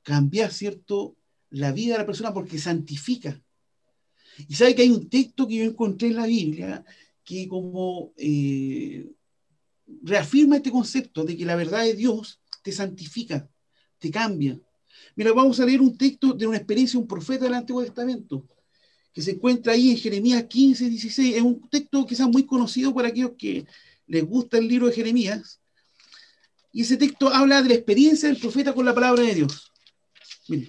cambiar, 0.02 0.52
¿cierto?, 0.52 1.17
la 1.50 1.72
vida 1.72 1.94
de 1.94 1.98
la 2.00 2.06
persona 2.06 2.32
porque 2.32 2.58
santifica. 2.58 3.40
Y 4.48 4.54
sabe 4.54 4.74
que 4.74 4.82
hay 4.82 4.90
un 4.90 5.08
texto 5.08 5.48
que 5.48 5.56
yo 5.56 5.64
encontré 5.64 6.08
en 6.08 6.16
la 6.16 6.26
Biblia 6.26 6.84
que 7.24 7.48
como 7.48 8.12
eh, 8.16 9.10
reafirma 10.02 10.56
este 10.56 10.70
concepto 10.70 11.24
de 11.24 11.36
que 11.36 11.44
la 11.44 11.56
verdad 11.56 11.84
de 11.84 11.94
Dios 11.94 12.40
te 12.62 12.72
santifica, 12.72 13.48
te 13.98 14.10
cambia, 14.10 14.58
Mira, 15.18 15.32
vamos 15.32 15.58
a 15.58 15.66
leer 15.66 15.80
un 15.80 15.96
texto 15.96 16.32
de 16.32 16.46
una 16.46 16.58
experiencia 16.58 16.96
de 16.96 17.02
un 17.02 17.08
profeta 17.08 17.44
del 17.44 17.54
Antiguo 17.54 17.82
Testamento, 17.82 18.46
que 19.12 19.22
se 19.22 19.32
encuentra 19.32 19.72
ahí 19.72 19.90
en 19.90 19.96
Jeremías 19.96 20.44
15, 20.44 20.88
16. 20.88 21.36
Es 21.36 21.42
un 21.42 21.68
texto 21.68 22.06
quizás 22.06 22.28
muy 22.28 22.46
conocido 22.46 22.92
por 22.92 23.04
aquellos 23.04 23.32
que 23.36 23.66
les 24.06 24.24
gusta 24.24 24.58
el 24.58 24.68
libro 24.68 24.86
de 24.86 24.94
Jeremías. 24.94 25.60
Y 26.72 26.82
ese 26.82 26.96
texto 26.96 27.34
habla 27.34 27.62
de 27.62 27.70
la 27.70 27.74
experiencia 27.74 28.28
del 28.28 28.38
profeta 28.38 28.72
con 28.72 28.84
la 28.84 28.94
palabra 28.94 29.22
de 29.22 29.34
Dios. 29.34 29.72
Miren, 30.46 30.68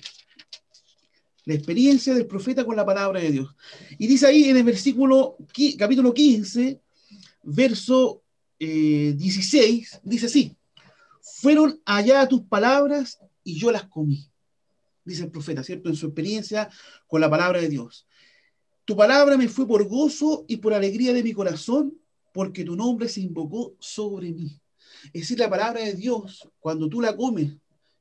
la 1.50 1.56
experiencia 1.56 2.14
del 2.14 2.28
profeta 2.28 2.64
con 2.64 2.76
la 2.76 2.86
palabra 2.86 3.20
de 3.20 3.32
Dios. 3.32 3.56
Y 3.98 4.06
dice 4.06 4.28
ahí 4.28 4.50
en 4.50 4.58
el 4.58 4.64
versículo, 4.64 5.36
capítulo 5.80 6.14
15, 6.14 6.80
verso 7.42 8.22
16, 8.60 9.94
eh, 9.94 10.00
dice 10.04 10.28
así, 10.28 10.56
fueron 11.20 11.82
allá 11.86 12.28
tus 12.28 12.44
palabras 12.44 13.18
y 13.44 13.58
yo 13.58 13.72
las 13.72 13.86
comí, 13.86 14.30
dice 15.04 15.24
el 15.24 15.32
profeta, 15.32 15.64
¿cierto? 15.64 15.90
En 15.90 15.96
su 15.96 16.06
experiencia 16.06 16.70
con 17.08 17.20
la 17.20 17.32
palabra 17.32 17.60
de 17.60 17.70
Dios. 17.70 18.06
Tu 18.86 18.96
palabra 18.96 19.36
me 19.36 19.48
fue 19.48 19.68
por 19.68 19.88
gozo 19.88 20.46
y 20.48 20.58
por 20.58 20.76
alegría 20.76 21.14
de 21.14 21.24
mi 21.24 21.34
corazón, 21.34 21.98
porque 22.32 22.64
tu 22.64 22.76
nombre 22.76 23.10
se 23.10 23.22
invocó 23.22 23.76
sobre 23.80 24.32
mí. 24.32 24.62
Es 25.06 25.22
decir, 25.22 25.40
la 25.40 25.50
palabra 25.50 25.82
de 25.82 25.96
Dios, 25.96 26.48
cuando 26.60 26.88
tú 26.88 27.02
la 27.02 27.16
comes, 27.16 27.54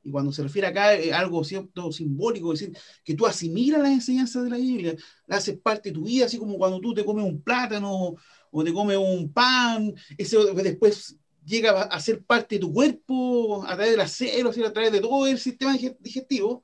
y 0.03 0.11
cuando 0.11 0.31
se 0.31 0.43
refiere 0.43 0.67
acá 0.67 0.89
a 0.89 1.19
algo 1.19 1.43
cierto 1.43 1.91
simbólico, 1.91 2.53
es 2.53 2.61
decir, 2.61 2.77
que 3.03 3.15
tú 3.15 3.25
asimilas 3.25 3.81
las 3.81 3.91
enseñanzas 3.91 4.43
de 4.43 4.49
la 4.49 4.57
Biblia, 4.57 4.95
la 5.27 5.37
haces 5.37 5.57
parte 5.59 5.89
de 5.89 5.95
tu 5.95 6.05
vida, 6.05 6.25
así 6.25 6.37
como 6.37 6.57
cuando 6.57 6.79
tú 6.79 6.93
te 6.93 7.03
comes 7.03 7.25
un 7.25 7.41
plátano 7.41 8.15
o 8.51 8.63
te 8.63 8.73
comes 8.73 8.97
un 8.97 9.31
pan, 9.31 9.93
eso 10.17 10.53
después 10.53 11.17
llega 11.45 11.83
a 11.83 11.99
ser 11.99 12.23
parte 12.23 12.55
de 12.55 12.61
tu 12.61 12.73
cuerpo 12.73 13.63
a 13.63 13.75
través 13.75 13.91
de 13.91 13.97
las 13.97 14.21
a 14.21 14.73
través 14.73 14.91
de 14.91 15.01
todo 15.01 15.27
el 15.27 15.39
sistema 15.39 15.75
digestivo. 15.99 16.63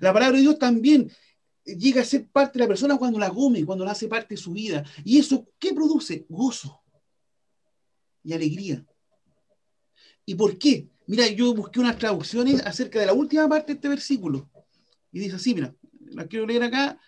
La 0.00 0.12
palabra 0.12 0.36
de 0.36 0.42
Dios 0.42 0.58
también 0.58 1.10
llega 1.64 2.02
a 2.02 2.04
ser 2.04 2.26
parte 2.28 2.58
de 2.58 2.64
la 2.64 2.68
persona 2.68 2.96
cuando 2.96 3.18
la 3.18 3.30
come, 3.30 3.64
cuando 3.64 3.84
la 3.84 3.92
hace 3.92 4.08
parte 4.08 4.34
de 4.34 4.40
su 4.40 4.52
vida. 4.52 4.84
¿Y 5.04 5.18
eso 5.18 5.46
qué 5.58 5.72
produce? 5.74 6.24
Gozo 6.28 6.82
y 8.24 8.32
alegría. 8.32 8.84
¿Y 10.24 10.34
por 10.34 10.56
qué? 10.58 10.88
Mira, 11.12 11.28
yo 11.28 11.52
busqué 11.52 11.78
unas 11.78 11.98
traducciones 11.98 12.64
acerca 12.64 12.98
de 12.98 13.04
la 13.04 13.12
última 13.12 13.46
parte 13.46 13.72
de 13.72 13.74
este 13.74 13.88
versículo. 13.90 14.50
Y 15.12 15.18
dice 15.18 15.36
así, 15.36 15.54
mira, 15.54 15.76
la 16.06 16.26
quiero 16.26 16.46
leer 16.46 16.62
acá. 16.62 16.98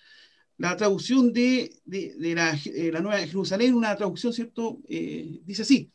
La 0.58 0.76
traducción 0.76 1.32
de, 1.32 1.80
eh, 1.90 2.90
la, 2.92 3.00
Nueva 3.00 3.26
Jerusalén, 3.26 3.72
una 3.72 3.96
traducción, 3.96 4.34
¿cierto? 4.34 4.78
Eh, 4.90 5.40
dice 5.46 5.62
así. 5.62 5.90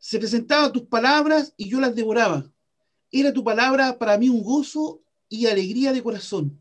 Se 0.00 0.18
presentaban 0.18 0.72
tus 0.72 0.86
palabras 0.86 1.54
y 1.56 1.68
yo 1.68 1.78
las 1.78 1.94
devoraba. 1.94 2.50
Era 3.12 3.32
tu 3.32 3.44
palabra 3.44 3.96
para 3.96 4.18
mí 4.18 4.28
un 4.28 4.42
gozo 4.42 5.00
y 5.28 5.46
alegría 5.46 5.92
de 5.92 6.02
corazón, 6.02 6.60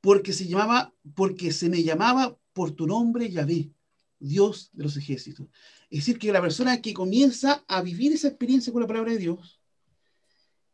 porque 0.00 0.32
se 0.32 0.46
llamaba, 0.46 0.94
porque 1.14 1.52
se 1.52 1.68
me 1.68 1.82
llamaba 1.82 2.34
por 2.54 2.70
tu 2.70 2.86
nombre 2.86 3.28
Yahvé, 3.28 3.72
Dios 4.18 4.70
de 4.72 4.84
los 4.84 4.96
ejércitos. 4.96 5.48
Es 5.90 5.98
decir, 5.98 6.18
que 6.18 6.32
la 6.32 6.40
persona 6.40 6.80
que 6.80 6.94
comienza 6.94 7.62
a 7.68 7.82
vivir 7.82 8.14
esa 8.14 8.28
experiencia 8.28 8.72
con 8.72 8.80
la 8.80 8.88
palabra 8.88 9.12
de 9.12 9.18
Dios, 9.18 9.58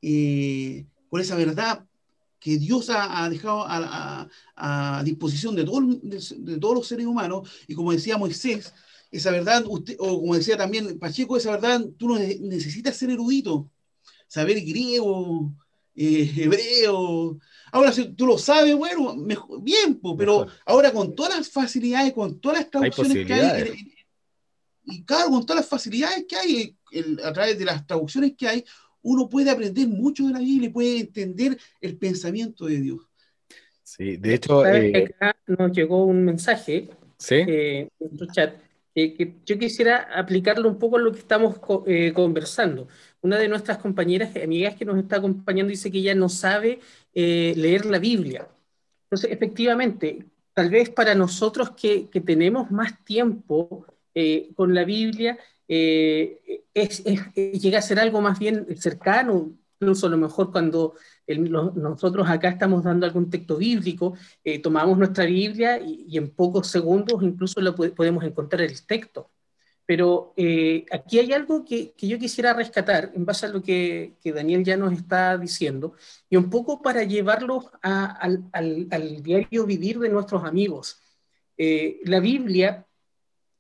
eh, 0.07 0.87
con 1.09 1.21
esa 1.21 1.35
verdad 1.35 1.87
que 2.39 2.59
Dios 2.59 2.91
ha, 2.91 3.27
dejado 3.31 3.65
a, 3.67 5.03
disposición 5.03 5.57
de, 5.57 5.65
de, 5.65 6.59
todos 6.59 6.75
los 6.75 6.87
seres 6.87 7.07
humanos, 7.07 7.49
y 7.67 7.75
como 7.75 7.91
decía 7.91 8.19
Moisés, 8.19 8.75
esa 9.11 9.31
verdad, 9.31 9.65
usted, 9.67 9.97
o 9.99 10.21
como 10.21 10.35
decía 10.35 10.59
también 10.59 10.99
Pacheco, 10.99 11.39
esa 11.39 11.53
verdad, 11.53 11.81
tú 11.97 12.09
no 12.09 12.19
necesitas 12.19 12.97
ser 12.97 13.11
erudito, 13.11 13.71
saber 14.29 14.61
griego, 14.61 15.55
eh, 15.97 16.31
hebreo. 16.37 17.39
Ahora, 17.73 17.91
si 17.91 18.13
tú 18.13 18.27
lo 18.27 18.37
sabes, 18.37 18.77
bueno, 18.77 19.17
bien, 19.63 19.99
pero 20.19 20.47
ahora 20.67 20.93
con 20.93 21.15
todas 21.15 21.39
las 21.39 21.49
facilidades, 21.49 22.13
con 22.13 22.41
todas 22.41 22.59
las 22.59 22.71
traducciones 22.71 23.27
que 23.27 23.33
hay, 23.33 23.95
y 24.85 25.03
claro, 25.05 25.31
con 25.31 25.47
todas 25.47 25.63
las 25.63 25.69
facilidades 25.71 26.27
que 26.29 26.37
hay 26.37 26.77
a 27.25 27.33
través 27.33 27.59
de 27.59 27.65
las 27.65 27.87
traducciones 27.87 28.35
que 28.37 28.49
hay, 28.49 28.65
uno 29.05 29.29
puede 29.29 29.51
aprender 29.51 29.87
mucho 29.87 30.27
de 30.27 30.33
la 30.33 30.39
Biblia 30.41 30.69
y 30.69 30.73
puede 30.73 31.01
entender 31.01 31.59
el 31.81 31.97
pensamiento 31.97 32.67
de 32.67 32.81
Dios. 32.81 33.03
Sí, 33.83 34.17
de 34.17 34.35
hecho... 34.35 34.67
Eh, 34.67 35.15
acá 35.21 35.37
nos 35.47 35.73
llegó 35.73 36.05
un 36.05 36.25
mensaje 36.25 36.89
eh, 37.31 37.89
en 38.01 38.09
nuestro 38.09 38.27
chat 38.33 38.55
eh, 38.95 39.15
que 39.15 39.35
yo 39.45 39.59
quisiera 39.59 40.09
aplicarlo 40.15 40.69
un 40.69 40.79
poco 40.79 40.97
a 40.97 41.01
lo 41.01 41.13
que 41.13 41.19
estamos 41.19 41.59
conversando. 41.59 42.89
Una 43.21 43.39
de 43.39 43.49
nuestras 43.49 43.79
compañeras, 43.79 44.35
amigas 44.43 44.75
que 44.75 44.87
nos 44.87 44.99
está 44.99 45.17
acompañando, 45.17 45.71
dice 45.71 45.91
que 45.91 45.99
ella 45.99 46.15
no 46.15 46.29
sabe 46.29 46.81
leer 47.13 47.85
la 47.87 47.99
Biblia. 47.99 48.49
Entonces, 49.05 49.31
efectivamente, 49.31 50.25
tal 50.55 50.71
vez 50.71 50.89
para 50.89 51.15
nosotros 51.15 51.73
que, 51.73 52.09
que 52.09 52.21
tenemos 52.21 52.71
más 52.71 53.05
tiempo 53.05 53.87
con 54.55 54.75
la 54.75 54.85
Biblia, 54.85 55.39
eh, 55.69 56.65
es, 56.75 57.03
llega 57.05 57.79
a 57.79 57.83
ser 57.83 57.99
algo 57.99 58.21
más 58.21 58.39
bien 58.39 58.67
cercano, 58.77 59.53
incluso 59.81 60.07
a 60.07 60.11
lo 60.11 60.19
mejor 60.19 60.53
cuando 60.53 60.95
nosotros 61.27 62.29
acá 62.29 62.51
estamos 62.51 62.85
dando 62.85 63.07
algún 63.07 63.31
texto 63.31 63.57
bíblico, 63.57 64.15
eh, 64.43 64.59
tomamos 64.59 64.99
nuestra 64.99 65.25
Biblia 65.25 65.81
y, 65.81 66.17
en 66.17 66.31
pocos 66.31 66.69
segundos 66.69 67.23
incluso 67.23 67.61
lo 67.61 67.75
podemos 67.75 68.25
encontrar 68.25 68.63
el 68.63 68.85
texto. 68.87 69.31
Pero 69.87 70.33
eh, 70.39 70.87
aquí 70.91 71.19
hay 71.19 71.33
algo 71.35 71.63
que, 71.65 71.95
yo 71.99 72.19
quisiera 72.19 72.55
rescatar 72.55 73.13
en 73.15 73.27
base 73.27 73.47
a 73.47 73.51
lo 73.51 73.63
que, 73.63 74.17
Daniel 74.25 74.65
ya 74.65 74.77
nos 74.79 74.95
está 74.95 75.37
diciendo 75.37 75.95
y 76.31 76.37
un 76.37 76.49
poco 76.49 76.81
para 76.81 77.03
llevarlo 77.05 77.71
al, 77.83 79.23
diario 79.23 79.67
vivir 79.67 79.99
de 79.99 80.09
nuestros 80.09 80.45
amigos. 80.45 81.01
la 81.57 82.21
Biblia 82.21 82.87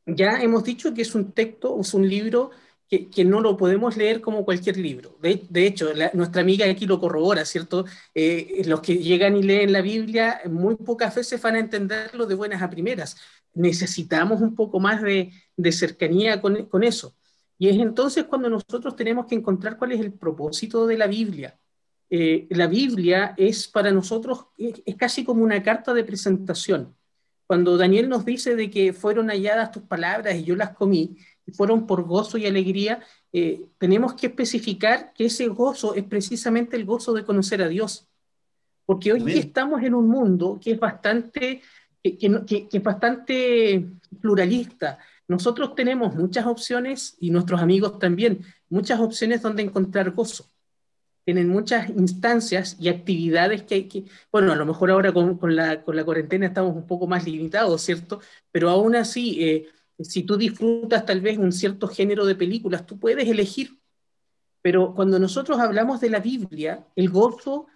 ya 0.06 0.40
hemos 0.42 0.64
dicho 0.64 0.92
que 0.94 1.02
es 1.02 1.14
un 1.14 1.32
texto, 1.32 1.78
es 1.80 1.94
un 1.94 2.08
libro 2.08 2.50
que, 2.88 3.24
no 3.24 3.40
lo 3.40 3.56
podemos 3.56 3.96
leer 3.96 4.20
como 4.20 4.44
cualquier 4.44 4.76
libro. 4.76 5.18
De, 5.20 5.66
hecho, 5.66 5.88
nuestra 6.12 6.42
amiga 6.42 6.66
aquí 6.70 6.86
lo 6.86 7.00
corrobora, 7.00 7.44
¿cierto? 7.44 7.84
Eh, 8.14 8.62
los 8.66 8.80
que 8.80 8.96
llegan 8.98 9.36
y 9.36 9.42
leen 9.42 9.72
la 9.72 9.82
Biblia 9.82 10.40
muy 10.46 10.76
pocas 10.76 11.14
veces 11.14 11.40
van 11.42 11.56
a 11.56 11.58
entenderlo 11.60 12.26
de 12.26 12.34
buenas 12.34 12.62
a 12.62 12.70
primeras. 12.70 13.16
Necesitamos 13.54 14.40
un 14.40 14.54
poco 14.54 14.80
más 14.80 15.02
de, 15.02 15.32
cercanía 15.72 16.40
con, 16.40 16.66
con 16.66 16.84
eso. 16.84 17.16
Y 17.58 17.68
es 17.68 17.76
entonces 17.78 18.24
cuando 18.24 18.50
nosotros 18.50 18.96
tenemos 18.96 19.26
que 19.26 19.34
encontrar 19.34 19.78
cuál 19.78 19.92
es 19.92 20.00
el 20.00 20.12
propósito 20.12 20.86
de 20.86 20.98
la 20.98 21.06
Biblia. 21.06 21.58
Eh, 22.10 22.46
la 22.50 22.66
Biblia 22.66 23.34
es 23.36 23.66
para 23.68 23.90
nosotros, 23.90 24.46
es 24.58 24.96
casi 24.96 25.24
como 25.24 25.42
una 25.42 25.62
carta 25.62 25.94
de 25.94 26.04
presentación 26.04 26.94
cuando 27.46 27.76
Daniel 27.76 28.08
nos 28.08 28.24
dice 28.24 28.56
de 28.56 28.70
que 28.70 28.92
fueron 28.92 29.28
halladas 29.28 29.70
tus 29.70 29.82
palabras 29.82 30.34
y 30.36 30.44
yo 30.44 30.56
las 30.56 30.70
comí, 30.70 31.16
y 31.46 31.52
fueron 31.52 31.86
por 31.86 32.04
gozo 32.04 32.38
y 32.38 32.46
alegría, 32.46 33.00
eh, 33.32 33.66
tenemos 33.78 34.14
que 34.14 34.28
especificar 34.28 35.12
que 35.12 35.26
ese 35.26 35.46
gozo 35.48 35.94
es 35.94 36.04
precisamente 36.04 36.76
el 36.76 36.84
gozo 36.84 37.12
de 37.12 37.24
conocer 37.24 37.62
a 37.62 37.68
Dios. 37.68 38.08
Porque 38.86 39.12
hoy 39.12 39.38
estamos 39.38 39.82
en 39.82 39.94
un 39.94 40.08
mundo 40.08 40.58
que 40.62 40.72
es 40.72 40.80
bastante, 40.80 41.60
que, 42.02 42.16
que, 42.16 42.68
que 42.68 42.76
es 42.76 42.82
bastante 42.82 43.86
pluralista. 44.20 44.98
Nosotros 45.28 45.74
tenemos 45.74 46.14
muchas 46.14 46.46
opciones 46.46 47.16
y 47.18 47.30
nuestros 47.30 47.60
amigos 47.60 47.98
también, 47.98 48.40
muchas 48.68 49.00
opciones 49.00 49.42
donde 49.42 49.62
encontrar 49.62 50.10
gozo 50.10 50.53
tienen 51.24 51.48
muchas 51.48 51.88
instancias 51.90 52.76
y 52.78 52.88
actividades 52.88 53.62
que 53.62 53.74
hay 53.74 53.88
que, 53.88 54.04
bueno, 54.30 54.52
a 54.52 54.56
lo 54.56 54.66
mejor 54.66 54.90
ahora 54.90 55.12
con, 55.12 55.38
la, 55.56 55.82
con 55.82 55.96
la, 55.96 56.04
cuarentena 56.04 56.46
estamos 56.46 56.76
un 56.76 56.86
poco 56.86 57.06
más 57.06 57.24
limitados, 57.24 57.82
¿cierto? 57.82 58.20
Pero 58.52 58.68
aún 58.70 58.94
así, 58.94 59.42
eh, 59.42 59.68
si 59.98 60.24
tú 60.24 60.36
disfrutas 60.36 61.06
tal 61.06 61.20
vez 61.20 61.38
un 61.38 61.52
cierto 61.52 61.88
género 61.88 62.26
de 62.26 62.34
películas, 62.34 62.86
tú 62.86 62.98
puedes 62.98 63.26
elegir. 63.28 63.78
Pero 64.60 64.94
cuando 64.94 65.18
nosotros 65.18 65.58
hablamos 65.58 66.00
de 66.00 66.10
la 66.10 66.20
Biblia, 66.20 66.86
el 66.96 67.08
gozo 67.10 67.66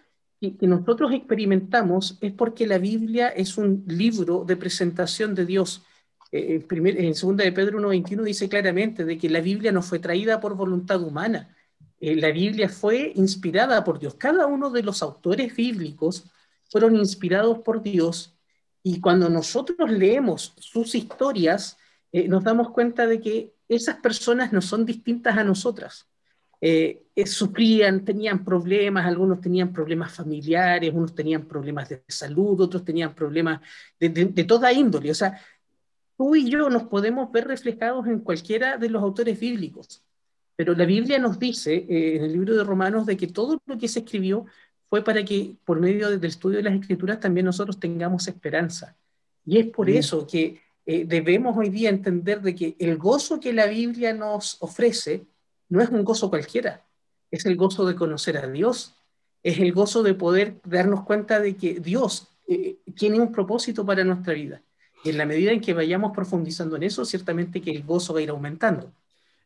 que, 0.40 0.54
nosotros 0.66 1.12
experimentamos 1.12 2.18
es 2.20 2.32
porque 2.32 2.66
la 2.66 2.78
Biblia 2.78 3.28
es 3.28 3.58
un 3.58 3.84
libro 3.86 4.44
de 4.44 4.56
presentación 4.56 5.34
de 5.34 5.46
Dios. 5.46 5.84
Eh, 6.32 6.56
en, 6.56 6.62
primer, 6.62 6.98
en 6.98 7.12
2 7.12 7.36
de 7.36 7.52
Pedro 7.52 7.80
1.21 7.80 8.22
dice 8.22 8.48
claramente 8.48 9.04
de 9.04 9.18
que 9.18 9.30
la 9.30 9.40
Biblia 9.40 9.72
no 9.72 9.82
fue 9.82 9.98
traída 9.98 10.40
por 10.40 10.54
voluntad 10.54 11.02
humana, 11.02 11.54
eh, 12.00 12.16
la 12.16 12.30
Biblia 12.30 12.68
fue 12.68 13.12
inspirada 13.16 13.82
por 13.84 13.98
Dios. 13.98 14.14
Cada 14.14 14.46
uno 14.46 14.70
de 14.70 14.82
los 14.82 15.02
autores 15.02 15.54
bíblicos 15.54 16.30
fueron 16.70 16.96
inspirados 16.96 17.58
por 17.60 17.82
Dios 17.82 18.36
y 18.82 19.00
cuando 19.00 19.28
nosotros 19.28 19.90
leemos 19.90 20.54
sus 20.58 20.94
historias, 20.94 21.76
eh, 22.12 22.28
nos 22.28 22.44
damos 22.44 22.70
cuenta 22.70 23.06
de 23.06 23.20
que 23.20 23.54
esas 23.68 23.96
personas 23.96 24.52
no 24.52 24.62
son 24.62 24.86
distintas 24.86 25.36
a 25.36 25.44
nosotras. 25.44 26.08
Eh, 26.60 27.04
sufrían, 27.26 28.04
tenían 28.04 28.44
problemas, 28.44 29.06
algunos 29.06 29.40
tenían 29.40 29.72
problemas 29.72 30.12
familiares, 30.12 30.92
unos 30.94 31.14
tenían 31.14 31.46
problemas 31.46 31.88
de 31.88 32.02
salud, 32.08 32.60
otros 32.60 32.84
tenían 32.84 33.14
problemas 33.14 33.60
de, 33.98 34.08
de 34.08 34.44
toda 34.44 34.72
índole. 34.72 35.10
O 35.10 35.14
sea, 35.14 35.40
tú 36.16 36.34
y 36.36 36.48
yo 36.50 36.70
nos 36.70 36.84
podemos 36.84 37.30
ver 37.32 37.46
reflejados 37.48 38.06
en 38.06 38.20
cualquiera 38.20 38.78
de 38.78 38.88
los 38.88 39.02
autores 39.02 39.38
bíblicos. 39.38 40.02
Pero 40.58 40.74
la 40.74 40.86
Biblia 40.86 41.20
nos 41.20 41.38
dice 41.38 41.86
eh, 41.88 42.16
en 42.16 42.24
el 42.24 42.32
libro 42.32 42.56
de 42.56 42.64
Romanos 42.64 43.06
de 43.06 43.16
que 43.16 43.28
todo 43.28 43.62
lo 43.64 43.78
que 43.78 43.86
se 43.86 44.00
escribió 44.00 44.44
fue 44.90 45.04
para 45.04 45.24
que 45.24 45.54
por 45.64 45.78
medio 45.78 46.10
del 46.10 46.24
estudio 46.24 46.56
de 46.56 46.64
las 46.64 46.74
escrituras 46.74 47.20
también 47.20 47.46
nosotros 47.46 47.78
tengamos 47.78 48.26
esperanza. 48.26 48.96
Y 49.46 49.58
es 49.58 49.66
por 49.68 49.88
eso 49.88 50.26
que 50.26 50.60
eh, 50.84 51.04
debemos 51.06 51.56
hoy 51.56 51.68
día 51.68 51.90
entender 51.90 52.42
de 52.42 52.56
que 52.56 52.74
el 52.80 52.96
gozo 52.96 53.38
que 53.38 53.52
la 53.52 53.66
Biblia 53.66 54.12
nos 54.12 54.56
ofrece 54.58 55.24
no 55.68 55.80
es 55.80 55.90
un 55.90 56.02
gozo 56.02 56.28
cualquiera, 56.28 56.84
es 57.30 57.46
el 57.46 57.54
gozo 57.54 57.86
de 57.86 57.94
conocer 57.94 58.36
a 58.36 58.48
Dios, 58.48 58.96
es 59.44 59.60
el 59.60 59.72
gozo 59.72 60.02
de 60.02 60.14
poder 60.14 60.56
darnos 60.64 61.04
cuenta 61.04 61.38
de 61.38 61.54
que 61.54 61.74
Dios 61.78 62.32
eh, 62.48 62.78
tiene 62.96 63.20
un 63.20 63.30
propósito 63.30 63.86
para 63.86 64.02
nuestra 64.02 64.34
vida. 64.34 64.60
Y 65.04 65.10
en 65.10 65.18
la 65.18 65.24
medida 65.24 65.52
en 65.52 65.60
que 65.60 65.72
vayamos 65.72 66.10
profundizando 66.12 66.74
en 66.74 66.82
eso, 66.82 67.04
ciertamente 67.04 67.60
que 67.60 67.70
el 67.70 67.84
gozo 67.84 68.12
va 68.12 68.18
a 68.18 68.22
ir 68.24 68.30
aumentando. 68.30 68.92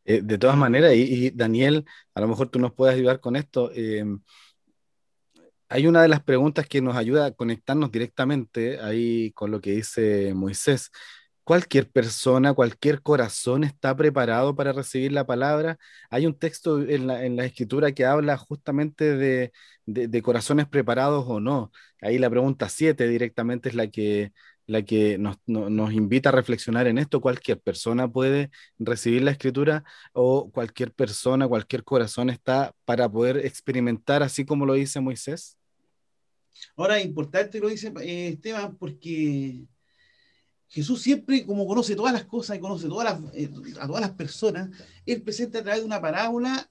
Eh, 0.05 0.20
de 0.22 0.38
todas 0.38 0.57
maneras, 0.57 0.92
y, 0.94 1.30
Daniel, 1.30 1.84
a 2.14 2.20
lo 2.20 2.28
mejor 2.28 2.48
tú 2.50 2.59
nos 2.59 2.72
puedes 2.72 2.94
ayudar 2.96 3.20
con 3.20 3.36
esto. 3.36 3.70
hay 5.68 5.86
una 5.86 6.03
de 6.03 6.09
las 6.09 6.22
preguntas 6.22 6.66
que 6.68 6.82
nos 6.82 6.96
ayuda 6.96 7.26
a 7.26 7.30
conectarnos 7.32 7.90
directamente 7.90 8.78
ahí 8.80 9.32
con 9.32 9.50
lo 9.50 9.61
que 9.61 9.72
dice 9.72 10.34
Moisés 10.34 10.90
cualquier 11.44 11.90
persona, 11.90 12.55
cualquier 12.55 13.03
corazón 13.03 13.64
está 13.64 13.96
preparado 13.96 14.55
para 14.55 14.72
recibir 14.72 15.12
la 15.12 15.26
palabra. 15.26 15.78
Hay 16.11 16.26
un 16.26 16.38
texto 16.38 16.80
en 16.82 17.07
la, 17.07 17.44
escritura 17.44 17.92
que 17.92 18.05
habla 18.05 18.36
justamente 18.36 19.16
de, 19.16 20.22
corazones 20.22 20.66
preparados 20.68 21.24
o 21.28 21.40
no. 21.40 21.72
Ahí 22.00 22.18
la 22.18 22.30
pregunta 22.30 22.68
7 22.68 23.09
directamente 23.09 23.68
es 23.68 23.74
la 23.74 23.88
que, 23.88 24.32
la 24.66 24.82
que 24.82 25.18
nos, 25.18 25.36
nos, 25.46 25.92
invita 25.92 26.28
a 26.28 26.32
reflexionar 26.32 26.86
en 26.86 26.98
esto. 26.98 27.20
Cualquier 27.20 27.60
persona 27.60 28.10
puede 28.10 28.50
recibir 28.78 29.22
la 29.22 29.32
escritura 29.32 29.84
o 30.12 30.50
cualquier 30.50 30.92
persona, 30.92 31.48
cualquier 31.48 31.84
corazón 31.84 32.30
está 32.30 32.74
para 32.84 33.10
poder 33.10 33.38
experimentar 33.38 34.22
así 34.22 34.44
como 34.44 34.66
lo 34.66 34.74
dice 34.74 35.00
Moisés. 35.00 35.58
Ahora, 36.76 37.00
importante 37.00 37.58
lo 37.60 37.68
dice 37.68 37.92
eh, 38.02 38.28
Esteban 38.28 38.76
porque 38.76 39.64
Jesús 40.68 41.02
siempre, 41.02 41.44
como 41.44 41.66
conoce 41.66 41.94
todas 41.94 42.12
las 42.12 42.24
cosas 42.24 42.56
y 42.56 42.60
conoce 42.60 42.88
todas 42.88 43.20
eh, 43.34 43.50
a 43.78 43.86
todas 43.86 44.00
las 44.00 44.12
personas, 44.12 44.70
Él 45.04 45.22
presenta 45.22 45.58
a 45.58 45.62
través 45.62 45.80
de 45.82 45.86
una 45.86 46.00
parábola, 46.00 46.70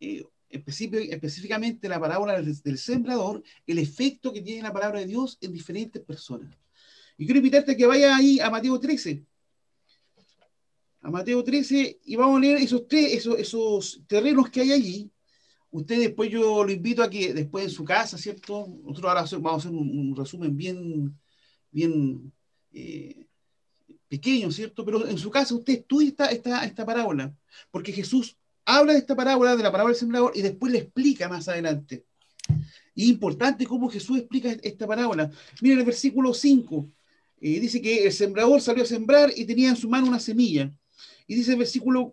eh, 0.00 0.24
específicamente 0.50 1.88
la 1.88 1.98
parábola 1.98 2.40
del, 2.40 2.78
sembrador, 2.78 3.42
el 3.66 3.78
efecto 3.78 4.32
que 4.32 4.42
tiene 4.42 4.62
la 4.62 4.72
palabra 4.72 5.00
de 5.00 5.06
Dios 5.06 5.38
en 5.40 5.52
diferentes 5.52 6.02
personas. 6.02 6.54
Y 7.16 7.24
quiero 7.26 7.38
invitarte 7.38 7.72
a 7.72 7.76
que 7.76 7.86
vaya 7.86 8.16
ahí 8.16 8.40
a 8.40 8.50
Mateo 8.50 8.78
13. 8.78 9.24
A 11.02 11.10
Mateo 11.10 11.44
13 11.44 12.00
y 12.04 12.16
vamos 12.16 12.38
a 12.38 12.40
leer 12.40 12.56
esos, 12.58 12.88
tres, 12.88 13.12
esos, 13.12 13.38
esos 13.38 14.02
terrenos 14.06 14.50
que 14.50 14.62
hay 14.62 14.72
allí. 14.72 15.10
Usted 15.70 15.98
después 15.98 16.30
yo 16.30 16.64
lo 16.64 16.70
invito 16.70 17.02
a 17.02 17.10
que 17.10 17.34
después 17.34 17.64
en 17.64 17.70
su 17.70 17.84
casa, 17.84 18.16
¿cierto? 18.16 18.68
Nosotros 18.84 19.10
ahora 19.10 19.24
vamos 19.40 19.64
a 19.64 19.68
hacer 19.68 19.78
un, 19.78 20.14
resumen 20.16 20.56
bien, 20.56 21.18
bien 21.70 22.32
eh, 22.72 23.26
pequeño, 24.08 24.50
¿cierto? 24.52 24.84
Pero 24.84 25.06
en 25.06 25.18
su 25.18 25.30
caso 25.30 25.56
usted 25.56 25.74
estudia 25.74 26.08
esta, 26.30 26.64
esta, 26.64 26.86
parábola, 26.86 27.34
porque 27.70 27.92
Jesús 27.92 28.36
habla 28.64 28.92
de 28.92 29.00
esta 29.00 29.16
parábola, 29.16 29.56
de 29.56 29.62
la 29.64 29.72
parábola 29.72 29.92
del 29.92 29.98
sembrador, 29.98 30.32
y 30.34 30.42
después 30.42 30.72
le 30.72 30.78
explica 30.78 31.28
más 31.28 31.48
adelante. 31.48 32.06
Y 32.94 33.10
importante 33.10 33.66
cómo 33.66 33.88
Jesús 33.88 34.18
explica 34.18 34.52
esta 34.62 34.86
parábola. 34.86 35.30
Miren 35.60 35.80
el 35.80 35.84
versículo 35.84 36.32
5. 36.32 36.88
Dice 37.60 37.82
que 37.82 38.06
el 38.06 38.12
sembrador 38.12 38.60
salió 38.60 38.82
a 38.84 38.86
sembrar 38.86 39.30
y 39.36 39.44
tenía 39.44 39.68
en 39.68 39.76
su 39.76 39.88
mano 39.88 40.08
una 40.08 40.18
semilla. 40.18 40.70
Y 41.26 41.34
dice 41.34 41.52
el 41.52 41.58
versículo 41.58 42.12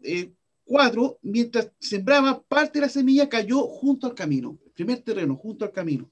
4, 0.66 1.06
eh, 1.06 1.18
mientras 1.22 1.72
sembraba, 1.80 2.42
parte 2.44 2.80
de 2.80 2.86
la 2.86 2.90
semilla 2.90 3.30
cayó 3.30 3.62
junto 3.62 4.08
al 4.08 4.14
camino. 4.14 4.60
Primer 4.74 5.00
terreno, 5.02 5.36
junto 5.36 5.66
al 5.66 5.72
camino. 5.72 6.12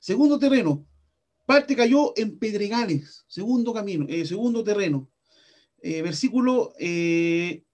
Segundo 0.00 0.38
terreno, 0.38 0.86
Parte 1.46 1.76
cayó 1.76 2.14
en 2.16 2.38
pedregales, 2.38 3.24
segundo 3.28 3.74
camino, 3.74 4.06
eh, 4.08 4.24
segundo 4.24 4.64
terreno. 4.64 5.10
Eh, 5.82 6.00
versículo 6.00 6.72
6. 6.78 6.78
Eh, 6.78 7.64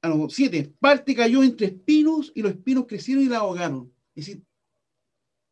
ah, 0.00 0.08
no, 0.08 0.30
7. 0.30 0.74
Parte 0.80 1.14
cayó 1.14 1.42
entre 1.42 1.66
espinos 1.66 2.32
y 2.34 2.40
los 2.40 2.52
espinos 2.52 2.86
crecieron 2.86 3.24
y 3.24 3.28
la 3.28 3.38
ahogaron. 3.38 3.92
Es 4.14 4.26
decir, 4.26 4.42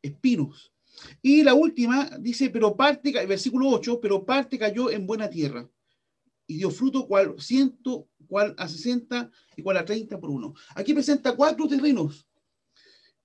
espinos. 0.01 0.73
Y 1.23 1.43
la 1.43 1.55
última 1.55 2.11
dice, 2.19 2.51
pero 2.51 2.77
parte, 2.77 3.13
versículo 3.27 3.69
8, 3.69 4.01
pero 4.01 4.25
parte 4.25 4.59
cayó 4.59 4.91
en 4.91 5.07
buena 5.07 5.29
tierra 5.29 5.69
y 6.47 6.57
dio 6.59 6.71
fruto 6.71 7.07
cual 7.07 7.35
ciento, 7.39 8.09
cual 8.27 8.55
a 8.59 8.69
60 8.69 9.31
y 9.57 9.63
cual 9.63 9.79
a 9.79 9.85
30 9.85 10.19
por 10.19 10.31
uno. 10.31 10.55
Aquí 10.75 10.93
presenta 10.93 11.35
cuatro 11.35 11.67
terrenos, 11.67 12.27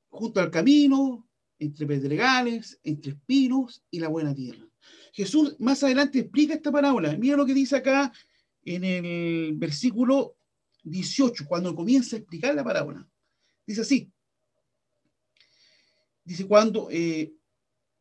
junto 0.10 0.40
al 0.40 0.50
camino, 0.50 1.28
entre 1.58 1.86
pedregales, 1.86 2.80
entre 2.84 3.12
espinos 3.12 3.84
y 3.92 4.00
la 4.00 4.08
buena 4.08 4.34
tierra. 4.34 4.66
Jesús 5.14 5.56
más 5.60 5.84
adelante 5.84 6.20
explica 6.20 6.54
esta 6.54 6.72
parábola. 6.72 7.16
Mira 7.18 7.36
lo 7.36 7.46
que 7.46 7.54
dice 7.54 7.76
acá 7.76 8.12
en 8.64 8.84
el 8.84 9.54
versículo 9.56 10.38
18, 10.84 11.46
cuando 11.46 11.76
comienza 11.76 12.16
a 12.16 12.20
explicar 12.20 12.56
la 12.56 12.64
parábola. 12.64 13.08
Dice 13.66 13.82
así. 13.82 14.12
Dice 16.24 16.48
cuando, 16.48 16.90
eh, 16.92 17.34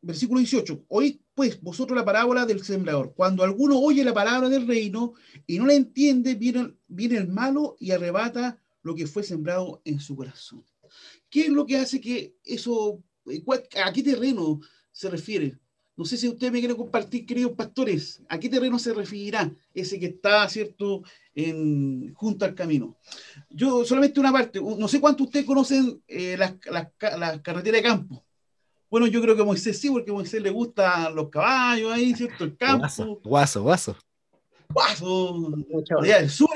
versículo 0.01 0.39
18, 0.39 0.85
oíd 0.87 1.17
pues 1.33 1.61
vosotros 1.61 1.97
la 1.97 2.05
parábola 2.05 2.45
del 2.45 2.63
sembrador. 2.63 3.13
Cuando 3.15 3.43
alguno 3.43 3.79
oye 3.79 4.03
la 4.03 4.13
palabra 4.13 4.49
del 4.49 4.67
reino 4.67 5.13
y 5.47 5.57
no 5.57 5.65
la 5.65 5.73
entiende, 5.73 6.35
viene, 6.35 6.73
viene 6.87 7.17
el 7.17 7.27
malo 7.27 7.77
y 7.79 7.91
arrebata 7.91 8.57
lo 8.81 8.95
que 8.95 9.07
fue 9.07 9.23
sembrado 9.23 9.81
en 9.85 9.99
su 9.99 10.15
corazón. 10.15 10.63
¿Qué 11.29 11.41
es 11.41 11.49
lo 11.49 11.65
que 11.65 11.77
hace 11.77 12.01
que 12.01 12.35
eso 12.43 13.03
¿A 13.85 13.93
qué 13.93 14.03
terreno 14.03 14.59
se 14.91 15.09
refiere? 15.09 15.57
No 15.95 16.05
sé 16.05 16.15
si 16.15 16.29
usted 16.29 16.51
me 16.51 16.59
quiere 16.59 16.77
compartir, 16.77 17.25
queridos 17.25 17.51
pastores, 17.53 18.21
¿a 18.29 18.39
qué 18.39 18.47
terreno 18.47 18.79
se 18.79 18.93
referirá 18.93 19.51
ese 19.73 19.99
que 19.99 20.05
está, 20.05 20.47
¿cierto?, 20.47 21.03
en, 21.35 22.13
junto 22.13 22.45
al 22.45 22.55
camino. 22.55 22.97
Yo 23.49 23.83
solamente 23.83 24.19
una 24.19 24.31
parte, 24.31 24.61
no 24.61 24.87
sé 24.87 25.01
cuánto 25.01 25.25
ustedes 25.25 25.45
conocen 25.45 26.01
eh, 26.07 26.37
las, 26.37 26.55
carreteras 27.41 27.63
de 27.63 27.81
campo. 27.81 28.23
Bueno, 28.89 29.07
yo 29.07 29.21
creo 29.21 29.35
que 29.35 29.43
Moisés 29.43 29.79
sí, 29.79 29.89
porque 29.89 30.11
a 30.11 30.13
Moisés 30.13 30.41
le 30.41 30.49
gustan 30.49 31.15
los 31.15 31.29
caballos 31.29 31.91
ahí, 31.91 32.13
¿cierto? 32.15 32.43
El 32.43 32.57
campo. 32.57 33.19
Guaso, 33.23 33.61
guaso. 33.61 33.95
Guaso. 34.73 35.53
Allá 36.01 36.21
del 36.21 36.29
sur. 36.29 36.49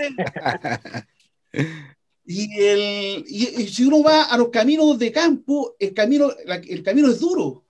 Y, 2.25 2.57
el, 2.57 3.25
y, 3.27 3.67
si 3.67 3.84
uno 3.84 4.01
va 4.01 4.23
a 4.23 4.38
los 4.38 4.47
caminos 4.47 4.97
de 4.97 5.11
campo, 5.11 5.75
el 5.77 5.93
camino, 5.93 6.29
el 6.45 6.81
camino 6.81 7.09
es 7.09 7.19
duro. 7.19 7.65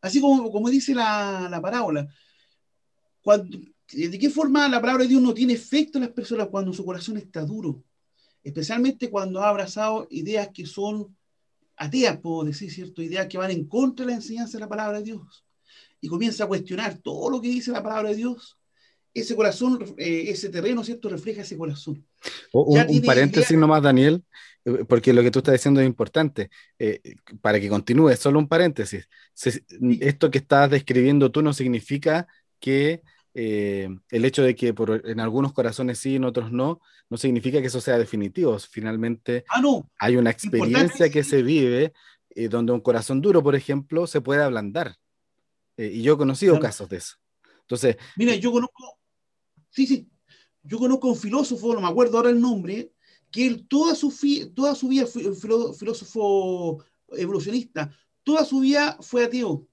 Así 0.00 0.20
como, 0.20 0.52
como 0.52 0.68
dice 0.68 0.94
la, 0.94 1.48
la 1.50 1.60
parábola. 1.60 2.06
Cuando, 3.22 3.58
¿De 3.92 4.18
qué 4.18 4.30
forma 4.30 4.68
la 4.68 4.80
palabra 4.80 5.04
de 5.04 5.10
Dios 5.10 5.22
no 5.22 5.34
tiene 5.34 5.52
efecto 5.52 5.98
en 5.98 6.04
las 6.04 6.12
personas 6.12 6.48
cuando 6.48 6.72
su 6.72 6.84
corazón 6.84 7.18
está 7.18 7.44
duro? 7.44 7.82
Especialmente 8.42 9.10
cuando 9.10 9.42
ha 9.42 9.48
abrazado 9.48 10.06
ideas 10.10 10.48
que 10.48 10.66
son 10.66 11.14
ateas, 11.76 12.18
puedo 12.18 12.44
decir, 12.44 12.70
¿cierto? 12.70 13.02
Ideas 13.02 13.26
que 13.26 13.38
van 13.38 13.50
en 13.50 13.66
contra 13.66 14.04
de 14.04 14.12
la 14.12 14.16
enseñanza 14.16 14.58
de 14.58 14.60
la 14.60 14.68
palabra 14.68 14.98
de 14.98 15.04
Dios. 15.04 15.44
Y 16.00 16.08
comienza 16.08 16.44
a 16.44 16.48
cuestionar 16.48 16.98
todo 16.98 17.30
lo 17.30 17.40
que 17.40 17.48
dice 17.48 17.70
la 17.70 17.82
palabra 17.82 18.10
de 18.10 18.16
Dios 18.16 18.58
ese 19.14 19.36
corazón, 19.36 19.94
eh, 19.98 20.24
ese 20.28 20.48
terreno, 20.48 20.82
¿cierto? 20.84 21.08
Refleja 21.08 21.42
ese 21.42 21.56
corazón. 21.56 22.04
un, 22.52 23.02
paréntesis 23.02 23.56
nomás, 23.58 23.82
Daniel, 23.82 24.24
eh, 24.64 24.84
porque 24.88 25.12
lo 25.12 25.22
que 25.22 25.30
tú 25.30 25.40
estás 25.40 25.52
diciendo 25.52 25.80
es 25.80 25.86
importante. 25.86 26.50
Eh, 26.78 27.00
para 27.40 27.60
que 27.60 27.68
continúe, 27.68 28.16
solo 28.16 28.38
un 28.38 28.48
paréntesis. 28.48 29.08
esto 30.00 30.30
que 30.30 30.38
estás 30.38 30.70
describiendo 30.70 31.30
tú 31.30 31.42
no 31.42 31.52
significa 31.52 32.26
que 32.58 33.02
el 33.34 34.24
hecho 34.24 34.42
de 34.42 34.54
que 34.54 34.74
por, 34.74 35.08
en 35.08 35.20
algunos 35.20 35.52
corazones 35.52 35.98
sí, 35.98 36.16
en 36.16 36.24
otros 36.24 36.52
no, 36.52 36.80
no 37.08 37.16
significa 37.16 37.60
que 37.60 37.66
eso 37.66 37.80
sea 37.80 37.98
definitivo. 37.98 38.58
Finalmente, 38.58 39.44
ah, 39.48 39.60
no. 39.60 39.90
hay 39.98 40.16
una 40.16 40.30
experiencia 40.30 41.10
que 41.10 41.24
se 41.24 41.42
vive 41.42 41.92
donde 42.50 42.72
un 42.72 42.80
corazón 42.80 43.20
duro, 43.20 43.42
por 43.42 43.54
ejemplo, 43.54 44.06
se 44.06 44.20
puede 44.20 44.42
ablandar. 44.42 44.96
y 45.76 46.02
yo 46.02 46.14
he 46.14 46.18
conocido 46.18 46.58
casos 46.60 46.88
de 46.88 46.98
eso. 46.98 47.16
Entonces, 47.60 47.96
mira, 48.16 48.34
yo 48.34 48.52
conozco, 48.52 48.98
Sí, 49.72 49.86
sí. 49.86 50.08
Yo 50.62 50.78
conozco 50.78 51.08
un 51.08 51.16
filósofo, 51.16 51.74
no 51.74 51.80
me 51.80 51.88
acuerdo 51.88 52.18
ahora 52.18 52.30
el 52.30 52.40
nombre, 52.40 52.92
que 53.30 53.46
él 53.46 53.66
toda 53.66 53.96
su, 53.96 54.12
toda 54.54 54.74
su 54.76 54.88
vida 54.88 55.06
fue 55.06 55.24
filósofo 55.74 56.84
evolucionista, 57.08 57.90
toda 58.22 58.44
su 58.44 58.60
vida 58.60 58.96
fue 59.00 59.24
ateo. 59.24 59.66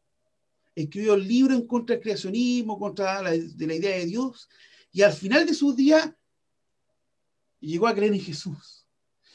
Escribió 0.76 1.18
libros 1.18 1.58
en 1.58 1.68
contra 1.68 1.96
del 1.96 2.04
creacionismo, 2.04 2.80
contra 2.80 3.22
la, 3.22 3.32
de 3.32 3.68
la 3.68 3.76
idea 3.76 3.98
de 3.98 4.06
Dios, 4.06 4.48
y 4.92 5.02
al 5.02 5.14
final 5.14 5.46
de 5.46 5.54
sus 5.54 5.76
días 5.76 6.12
llegó 7.60 7.88
a 7.88 7.96
creer 7.96 8.14
en 8.14 8.22
Jesús. 8.22 8.86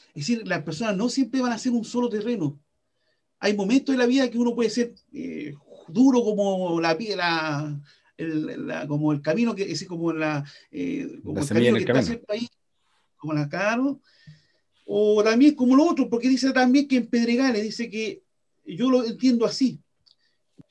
Es 0.09 0.27
decir, 0.27 0.47
las 0.47 0.63
personas 0.63 0.95
no 0.95 1.09
siempre 1.09 1.41
van 1.41 1.51
a 1.51 1.57
ser 1.57 1.71
un 1.73 1.83
solo 1.83 2.09
terreno. 2.09 2.59
Hay 3.39 3.55
momentos 3.55 3.93
en 3.93 3.99
la 3.99 4.05
vida 4.05 4.29
que 4.29 4.37
uno 4.37 4.55
puede 4.55 4.69
ser 4.69 4.95
eh, 5.13 5.53
duro 5.87 6.23
como 6.23 6.79
la 6.79 6.97
piedra, 6.97 7.79
como 8.87 9.11
el 9.11 9.21
camino 9.21 9.53
que 9.53 9.69
es 9.69 9.85
como 9.85 10.13
la 10.13 10.43
eh, 10.71 11.19
como 11.23 11.39
el 11.39 11.47
camino 11.47 11.75
que 11.75 11.99
está 11.99 12.33
ahí, 12.33 12.47
como 13.17 13.33
la 13.33 13.49
caro, 13.49 14.01
o 14.85 15.23
también 15.23 15.55
como 15.55 15.75
lo 15.75 15.85
otro, 15.85 16.09
porque 16.09 16.29
dice 16.29 16.51
también 16.53 16.87
que 16.87 16.97
en 16.97 17.07
Pedregales 17.07 17.61
dice 17.61 17.89
que 17.89 18.23
yo 18.65 18.89
lo 18.89 19.03
entiendo 19.03 19.45
así. 19.45 19.81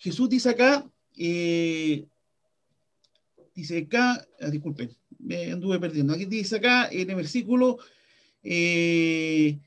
Jesús 0.05 0.29
dice 0.29 0.51
acá 0.51 0.87
eh, 1.17 2.07
dice 3.55 3.79
acá, 3.79 4.27
ah, 4.41 4.51
disculpen, 4.51 4.91
me 5.19 5.53
anduve 5.53 5.79
perdiendo. 5.79 6.13
Aquí 6.13 6.25
dice 6.25 6.57
acá 6.57 6.89
en 6.91 7.11
el 7.11 7.17
versículo 7.17 7.79
20, 8.43 8.45
eh, 8.45 9.61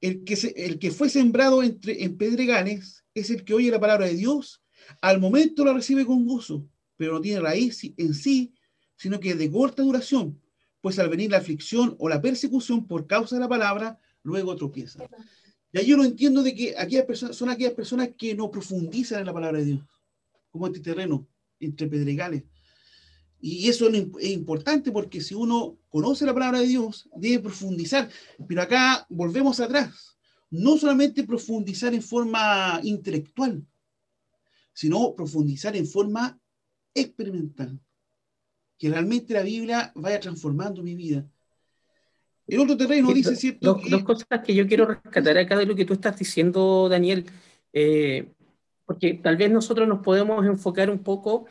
el 0.00 0.24
que, 0.24 0.34
el 0.56 0.78
que 0.78 0.90
fue 0.90 1.08
sembrado 1.08 1.62
entre, 1.62 2.04
en 2.04 2.16
pedregales 2.16 3.04
es 3.14 3.30
el 3.30 3.44
que 3.44 3.54
oye 3.54 3.70
la 3.70 3.80
palabra 3.80 4.06
de 4.06 4.14
Dios, 4.14 4.62
al 5.00 5.20
momento 5.20 5.64
la 5.64 5.72
recibe 5.72 6.04
con 6.04 6.26
gozo, 6.26 6.68
pero 6.96 7.14
no 7.14 7.20
tiene 7.20 7.40
raíz 7.40 7.80
en 7.96 8.14
sí, 8.14 8.52
sino 8.96 9.20
que 9.20 9.30
es 9.30 9.38
de 9.38 9.50
corta 9.50 9.82
duración, 9.82 10.40
pues 10.80 10.98
al 10.98 11.08
venir 11.08 11.30
la 11.30 11.38
aflicción 11.38 11.96
o 11.98 12.08
la 12.08 12.20
persecución 12.20 12.86
por 12.86 13.06
causa 13.06 13.36
de 13.36 13.40
la 13.40 13.48
palabra, 13.48 13.98
luego 14.22 14.56
tropieza. 14.56 15.08
Y 15.76 15.78
ahí 15.78 15.86
yo 15.88 15.98
lo 15.98 16.04
entiendo 16.04 16.42
de 16.42 16.54
que 16.54 16.74
aquellas 16.78 17.04
personas, 17.04 17.36
son 17.36 17.50
aquellas 17.50 17.74
personas 17.74 18.08
que 18.16 18.34
no 18.34 18.50
profundizan 18.50 19.20
en 19.20 19.26
la 19.26 19.34
palabra 19.34 19.58
de 19.58 19.66
Dios, 19.66 19.84
como 20.50 20.68
este 20.68 20.80
terreno, 20.80 21.28
entre 21.60 21.86
pedregales. 21.86 22.44
Y 23.38 23.68
eso 23.68 23.86
es 23.90 24.30
importante 24.30 24.90
porque 24.90 25.20
si 25.20 25.34
uno 25.34 25.76
conoce 25.90 26.24
la 26.24 26.32
palabra 26.32 26.60
de 26.60 26.66
Dios, 26.66 27.10
debe 27.14 27.40
profundizar. 27.40 28.08
Pero 28.48 28.62
acá 28.62 29.06
volvemos 29.10 29.60
atrás. 29.60 30.16
No 30.48 30.78
solamente 30.78 31.24
profundizar 31.24 31.92
en 31.92 32.00
forma 32.00 32.80
intelectual, 32.82 33.62
sino 34.72 35.14
profundizar 35.14 35.76
en 35.76 35.86
forma 35.86 36.40
experimental. 36.94 37.78
Que 38.78 38.88
realmente 38.88 39.34
la 39.34 39.42
Biblia 39.42 39.92
vaya 39.94 40.20
transformando 40.20 40.82
mi 40.82 40.94
vida. 40.94 41.30
El 42.46 42.60
otro 42.60 42.76
terreno 42.76 43.12
dice, 43.12 43.34
¿cierto? 43.34 43.80
Dos, 43.88 44.04
cosas 44.04 44.26
que 44.44 44.54
yo 44.54 44.66
quiero 44.66 44.86
rescatar 44.86 45.36
acá 45.36 45.56
de 45.56 45.66
lo 45.66 45.74
que 45.74 45.84
tú 45.84 45.94
estás 45.94 46.18
diciendo, 46.18 46.88
Daniel. 46.88 47.26
Eh, 47.72 48.32
porque 48.84 49.14
tal 49.14 49.36
vez 49.36 49.50
nosotros 49.50 49.88
nos 49.88 50.00
podemos 50.00 50.46
enfocar 50.46 50.88
un 50.90 51.00
poco 51.00 51.46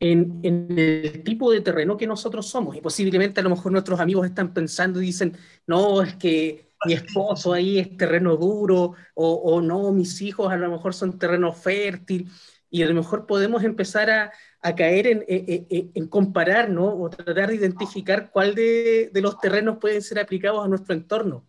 en, 0.00 0.40
el 0.76 1.22
tipo 1.22 1.50
de 1.52 1.60
terreno 1.60 1.96
que 1.96 2.06
nosotros 2.06 2.48
somos. 2.48 2.76
Y 2.76 2.80
posiblemente 2.80 3.40
a 3.40 3.44
lo 3.44 3.50
mejor 3.50 3.70
nuestros 3.72 4.00
amigos 4.00 4.26
están 4.26 4.52
pensando 4.52 5.00
y 5.00 5.06
dicen, 5.06 5.36
no, 5.66 6.02
es 6.02 6.16
que 6.16 6.72
mi 6.84 6.94
esposo 6.94 7.52
ahí 7.52 7.78
es 7.78 7.96
terreno 7.96 8.36
duro, 8.36 8.94
o, 9.14 9.60
no, 9.60 9.92
mis 9.92 10.20
hijos 10.20 10.50
a 10.50 10.56
lo 10.56 10.70
mejor 10.70 10.94
son 10.94 11.18
terreno 11.18 11.52
fértil, 11.52 12.28
y 12.72 12.82
a 12.82 12.86
lo 12.86 12.94
mejor 12.94 13.26
podemos 13.26 13.62
empezar 13.64 14.10
a, 14.10 14.32
caer 14.74 15.06
en, 15.06 15.24
en, 15.28 16.08
comparar, 16.08 16.70
¿no? 16.70 16.86
O 16.86 17.10
tratar 17.10 17.50
de 17.50 17.56
identificar 17.56 18.30
cuál 18.30 18.54
de, 18.54 19.10
de 19.12 19.20
los 19.20 19.38
terrenos 19.38 19.76
pueden 19.78 20.00
ser 20.00 20.18
aplicados 20.18 20.64
a 20.64 20.68
nuestro 20.68 20.94
entorno. 20.94 21.46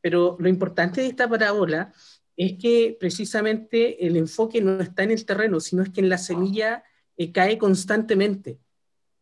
Pero 0.00 0.36
lo 0.40 0.48
importante 0.48 1.00
de 1.00 1.06
esta 1.06 1.28
parábola 1.28 1.92
es 2.36 2.54
que 2.54 2.96
precisamente 2.98 4.04
el 4.04 4.16
enfoque 4.16 4.60
no 4.60 4.80
está 4.80 5.04
en 5.04 5.12
el 5.12 5.24
terreno, 5.24 5.60
sino 5.60 5.84
es 5.84 5.90
que 5.90 6.00
en 6.00 6.08
la 6.08 6.18
semilla 6.18 6.82
eh, 7.16 7.30
cae 7.30 7.56
constantemente. 7.56 8.58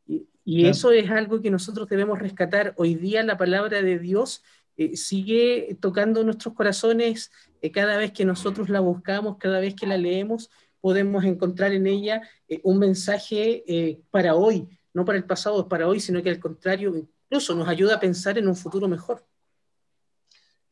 Y, 0.07 0.67
eso 0.67 0.91
es 0.91 1.11
algo 1.11 1.43
que 1.43 1.51
nosotros 1.51 1.87
debemos 1.87 2.19
rescatar. 2.19 2.73
Hoy 2.79 2.95
día 2.95 3.23
la 3.23 3.37
palabra 3.37 3.83
de 3.83 3.99
Dios 3.99 4.43
eh, 4.79 4.97
sigue 4.97 5.77
tocando 5.81 6.25
nuestros 6.25 6.55
corazones 6.55 7.31
eh, 7.61 7.71
cada 7.71 7.99
vez 7.99 8.11
que 8.13 8.25
nosotros 8.25 8.71
la 8.71 8.81
buscamos, 8.81 9.37
cada 9.37 9.61
vez 9.61 9.75
que 9.75 9.87
la 9.87 9.99
leemos, 9.99 10.51
podemos 10.83 11.25
encontrar 11.25 11.73
en 11.73 11.87
ella 11.87 12.21
un 12.63 12.79
mensaje 12.79 14.03
para 14.11 14.35
hoy, 14.35 14.69
no 14.93 15.07
para 15.07 15.17
el 15.17 15.25
pasado, 15.25 15.67
para 15.67 15.89
hoy, 15.89 16.01
sino 16.01 16.23
que 16.23 16.29
al 16.29 16.39
contrario, 16.39 16.95
incluso 16.95 17.55
nos 17.55 17.69
ayuda 17.69 17.95
a 17.95 18.01
pensar 18.01 18.37
en 18.37 18.49
un 18.49 18.57
futuro 18.57 18.89
mejor. 18.89 19.25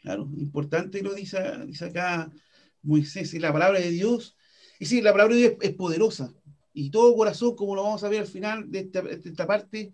Claro, 0.02 0.28
importante 0.36 1.02
lo 1.02 1.14
dice, 1.14 1.38
dice 1.66 1.86
acá 1.86 2.30
Moisés, 2.82 3.32
la 3.34 3.52
palabra 3.52 3.80
de 3.80 3.90
Dios, 3.90 4.36
y 4.78 4.86
sí, 4.86 5.00
la 5.00 5.12
palabra 5.12 5.34
de 5.34 5.40
Dios 5.40 5.54
es, 5.60 5.74
poderosa, 5.74 6.32
y 6.72 6.90
todo 6.90 7.14
corazón, 7.14 7.54
como 7.54 7.74
lo 7.74 7.82
vamos 7.82 8.02
a 8.04 8.08
ver 8.08 8.20
al 8.20 8.26
final 8.26 8.70
de 8.70 8.90
esta, 9.24 9.46
parte, 9.46 9.92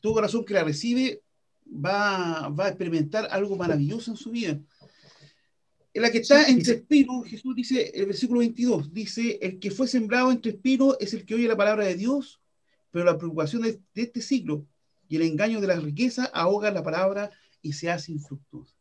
todo 0.00 0.14
corazón 0.14 0.44
que 0.44 0.54
la 0.54 0.64
recibe 0.64 1.22
va, 1.66 2.48
va, 2.48 2.66
a 2.66 2.68
experimentar 2.68 3.28
algo 3.30 3.56
maravilloso 3.56 4.10
en 4.10 4.16
su 4.16 4.30
vida. 4.30 4.60
En 5.92 6.02
la 6.02 6.10
que 6.10 6.18
está 6.18 6.46
entre 6.48 6.74
espinos, 6.74 7.26
Jesús 7.26 7.54
dice, 7.54 7.90
el 7.94 8.06
versículo 8.06 8.40
22, 8.40 8.92
dice, 8.92 9.38
el 9.42 9.58
que 9.58 9.70
fue 9.70 9.88
sembrado 9.88 10.30
entre 10.30 10.52
espinos 10.52 10.96
es 11.00 11.14
el 11.14 11.24
que 11.24 11.34
oye 11.34 11.48
la 11.48 11.56
palabra 11.56 11.84
de 11.84 11.96
Dios, 11.96 12.40
pero 12.92 13.04
la 13.04 13.18
preocupación 13.18 13.62
de, 13.62 13.80
de 13.94 14.02
este 14.02 14.20
siglo 14.20 14.66
y 15.08 15.16
el 15.16 15.22
engaño 15.22 15.60
de 15.60 15.66
la 15.66 15.80
riqueza 15.80 16.26
ahoga 16.26 16.70
la 16.70 16.84
palabra 16.84 17.30
y 17.60 17.72
se 17.72 17.90
hace 17.90 18.12
infructuosa. 18.12 18.76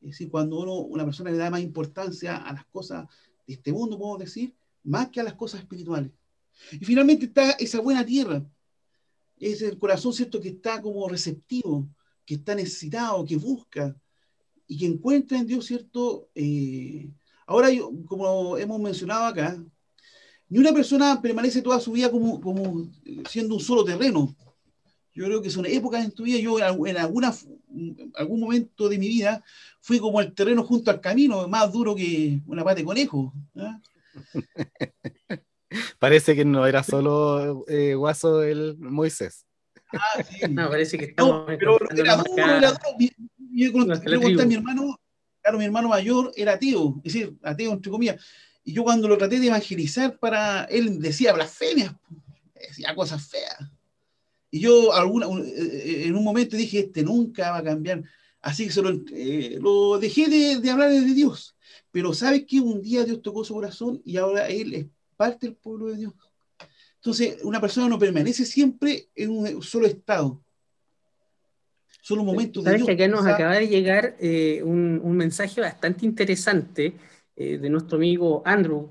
Es 0.00 0.10
decir, 0.10 0.30
cuando 0.30 0.58
uno, 0.58 0.74
una 0.80 1.04
persona 1.04 1.30
le 1.30 1.36
da 1.36 1.50
más 1.50 1.60
importancia 1.60 2.36
a 2.36 2.52
las 2.52 2.64
cosas 2.66 3.06
de 3.46 3.54
este 3.54 3.72
mundo, 3.72 3.96
podemos 3.96 4.18
decir, 4.18 4.52
más 4.82 5.10
que 5.10 5.20
a 5.20 5.22
las 5.24 5.34
cosas 5.34 5.60
espirituales. 5.60 6.10
Y 6.72 6.84
finalmente 6.84 7.26
está 7.26 7.52
esa 7.52 7.80
buena 7.80 8.04
tierra. 8.04 8.44
Es 9.38 9.62
el 9.62 9.78
corazón, 9.78 10.12
¿cierto?, 10.12 10.40
que 10.40 10.48
está 10.50 10.82
como 10.82 11.08
receptivo, 11.08 11.88
que 12.26 12.34
está 12.34 12.56
necesitado, 12.56 13.24
que 13.24 13.36
busca 13.36 13.96
y 14.72 14.78
que 14.78 14.86
encuentra 14.86 15.36
en 15.36 15.46
Dios, 15.46 15.66
¿cierto? 15.66 16.30
Eh, 16.34 17.10
ahora, 17.46 17.68
como 18.06 18.56
hemos 18.56 18.80
mencionado 18.80 19.26
acá, 19.26 19.62
ni 20.48 20.58
una 20.58 20.72
persona 20.72 21.20
permanece 21.20 21.60
toda 21.60 21.78
su 21.78 21.92
vida 21.92 22.10
como, 22.10 22.40
como 22.40 22.90
siendo 23.28 23.54
un 23.56 23.60
solo 23.60 23.84
terreno. 23.84 24.34
Yo 25.14 25.26
creo 25.26 25.42
que 25.42 25.50
son 25.50 25.66
épocas 25.66 26.02
en 26.02 26.12
tu 26.12 26.22
vida, 26.22 26.38
yo 26.38 26.58
en 26.58 26.64
alguna, 26.96 27.34
algún 28.14 28.40
momento 28.40 28.88
de 28.88 28.96
mi 28.96 29.08
vida 29.08 29.44
fui 29.82 29.98
como 29.98 30.22
el 30.22 30.32
terreno 30.32 30.64
junto 30.64 30.90
al 30.90 31.02
camino, 31.02 31.46
más 31.48 31.70
duro 31.70 31.94
que 31.94 32.40
una 32.46 32.64
pata 32.64 32.76
de 32.76 32.84
conejo. 32.84 33.34
¿ah? 33.56 33.78
Parece 35.98 36.34
que 36.34 36.46
no 36.46 36.66
era 36.66 36.82
solo 36.82 37.66
eh, 37.68 37.94
Guaso 37.94 38.42
el 38.42 38.78
Moisés. 38.78 39.44
Ah, 39.92 40.22
sí. 40.22 40.40
No, 40.50 40.68
parece 40.70 40.98
que 40.98 41.04
estamos. 41.06 41.40
No, 41.40 41.46
pero 41.46 41.78
era 41.94 42.16
duro, 42.16 42.42
era 42.42 42.72
duro. 42.72 42.80
Yo 43.52 43.66
le 43.66 44.20
conté 44.20 44.42
a 44.42 44.46
mi 44.46 44.54
hermano, 44.54 45.00
claro, 45.40 45.58
mi 45.58 45.64
hermano 45.64 45.88
mayor 45.88 46.32
era 46.36 46.54
ateo, 46.54 47.00
es 47.04 47.12
decir, 47.12 47.36
ateo 47.42 47.72
entre 47.72 47.90
comillas. 47.90 48.24
Y 48.64 48.72
yo 48.72 48.84
cuando 48.84 49.08
lo 49.08 49.18
traté 49.18 49.40
de 49.40 49.48
evangelizar 49.48 50.18
para 50.18 50.64
él 50.64 51.00
decía 51.00 51.32
blasfemias, 51.32 51.94
decía 52.54 52.94
cosas 52.94 53.26
feas. 53.26 53.58
Y 54.50 54.60
yo 54.60 54.92
alguna, 54.92 55.26
eh, 55.26 56.04
en 56.06 56.14
un 56.14 56.24
momento 56.24 56.56
dije, 56.56 56.80
este 56.80 57.02
nunca 57.02 57.50
va 57.50 57.58
a 57.58 57.64
cambiar. 57.64 58.04
Así 58.40 58.68
que 58.68 58.82
lo, 58.82 58.90
eh, 59.12 59.58
lo 59.60 59.98
dejé 59.98 60.28
de, 60.28 60.60
de, 60.60 60.70
hablar 60.70 60.90
de 60.90 61.00
Dios. 61.00 61.56
Pero 61.90 62.12
¿sabes 62.12 62.44
que 62.46 62.60
Un 62.60 62.82
día 62.82 63.04
Dios 63.04 63.22
tocó 63.22 63.44
su 63.44 63.54
corazón 63.54 64.02
y 64.04 64.16
ahora 64.16 64.48
Él 64.48 64.74
es 64.74 64.86
parte 65.16 65.46
del 65.46 65.56
pueblo 65.56 65.86
de 65.86 65.96
Dios. 65.96 66.12
Entonces, 66.96 67.38
una 67.42 67.60
persona 67.60 67.88
no 67.88 67.98
permanece 67.98 68.44
siempre 68.44 69.08
en 69.14 69.30
un 69.30 69.62
solo 69.62 69.86
estado. 69.86 70.40
Solo 72.02 72.20
un 72.20 72.26
momento 72.26 72.60
de 72.60 72.74
Dios. 72.74 72.86
que 72.86 72.92
acá 72.92 73.08
nos 73.08 73.24
acaba 73.24 73.54
de 73.54 73.68
llegar 73.68 74.16
eh, 74.20 74.60
un, 74.62 75.00
un, 75.02 75.16
mensaje 75.16 75.60
bastante 75.62 76.04
interesante 76.04 76.94
de 77.34 77.70
nuestro 77.70 77.96
amigo 77.96 78.42
Andrew, 78.44 78.90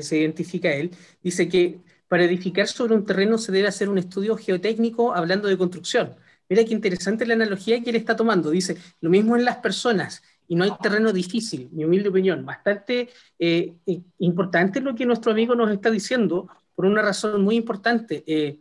se 0.00 0.18
identifica 0.18 0.72
él. 0.72 0.92
Dice 1.22 1.48
que 1.48 1.80
para 2.06 2.24
edificar 2.24 2.66
sobre 2.68 2.94
un 2.94 3.04
terreno 3.04 3.36
se 3.36 3.52
debe 3.52 3.68
hacer 3.68 3.88
un 3.88 3.98
estudio 3.98 4.36
geotécnico 4.36 5.12
hablando 5.12 5.48
de 5.48 5.58
construcción. 5.58 6.14
Mira 6.48 6.64
qué 6.64 6.72
interesante 6.72 7.24
la 7.24 7.34
analogía 7.34 7.80
que 7.80 7.90
él 7.90 7.96
está 7.96 8.16
tomando. 8.16 8.50
Dice, 8.50 8.76
lo 9.00 9.10
mismo 9.10 9.36
en 9.36 9.44
las 9.44 9.58
personas, 9.58 10.22
y 10.48 10.56
no 10.56 10.64
hay 10.64 10.72
terreno 10.82 11.12
difícil, 11.12 11.68
mi 11.70 11.84
humilde 11.84 12.08
opinión. 12.08 12.44
Bastante 12.44 13.08
eh, 13.38 13.76
eh, 13.86 14.02
importante 14.18 14.80
lo 14.80 14.96
que 14.96 15.06
nuestro 15.06 15.30
amigo 15.30 15.54
nos 15.54 15.70
está 15.70 15.92
diciendo, 15.92 16.48
por 16.74 16.86
una 16.86 17.02
razón 17.02 17.42
muy 17.42 17.54
importante. 17.54 18.24
Eh, 18.26 18.58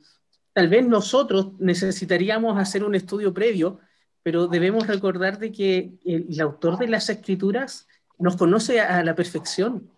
tal 0.53 0.67
vez 0.67 0.85
nosotros 0.87 1.53
necesitaríamos 1.57 2.59
hacer 2.59 2.83
un 2.83 2.93
estudio 2.93 3.33
previo, 3.33 3.79
pero 4.23 4.47
debemos 4.47 4.87
recordar 4.87 5.39
de 5.39 5.51
que 5.51 5.91
el 6.05 6.39
autor 6.41 6.77
de 6.77 6.87
las 6.87 7.09
escrituras 7.09 7.87
nos 8.19 8.35
conoce 8.35 8.81
a 8.81 9.03
la 9.03 9.15
perfección. 9.15 9.89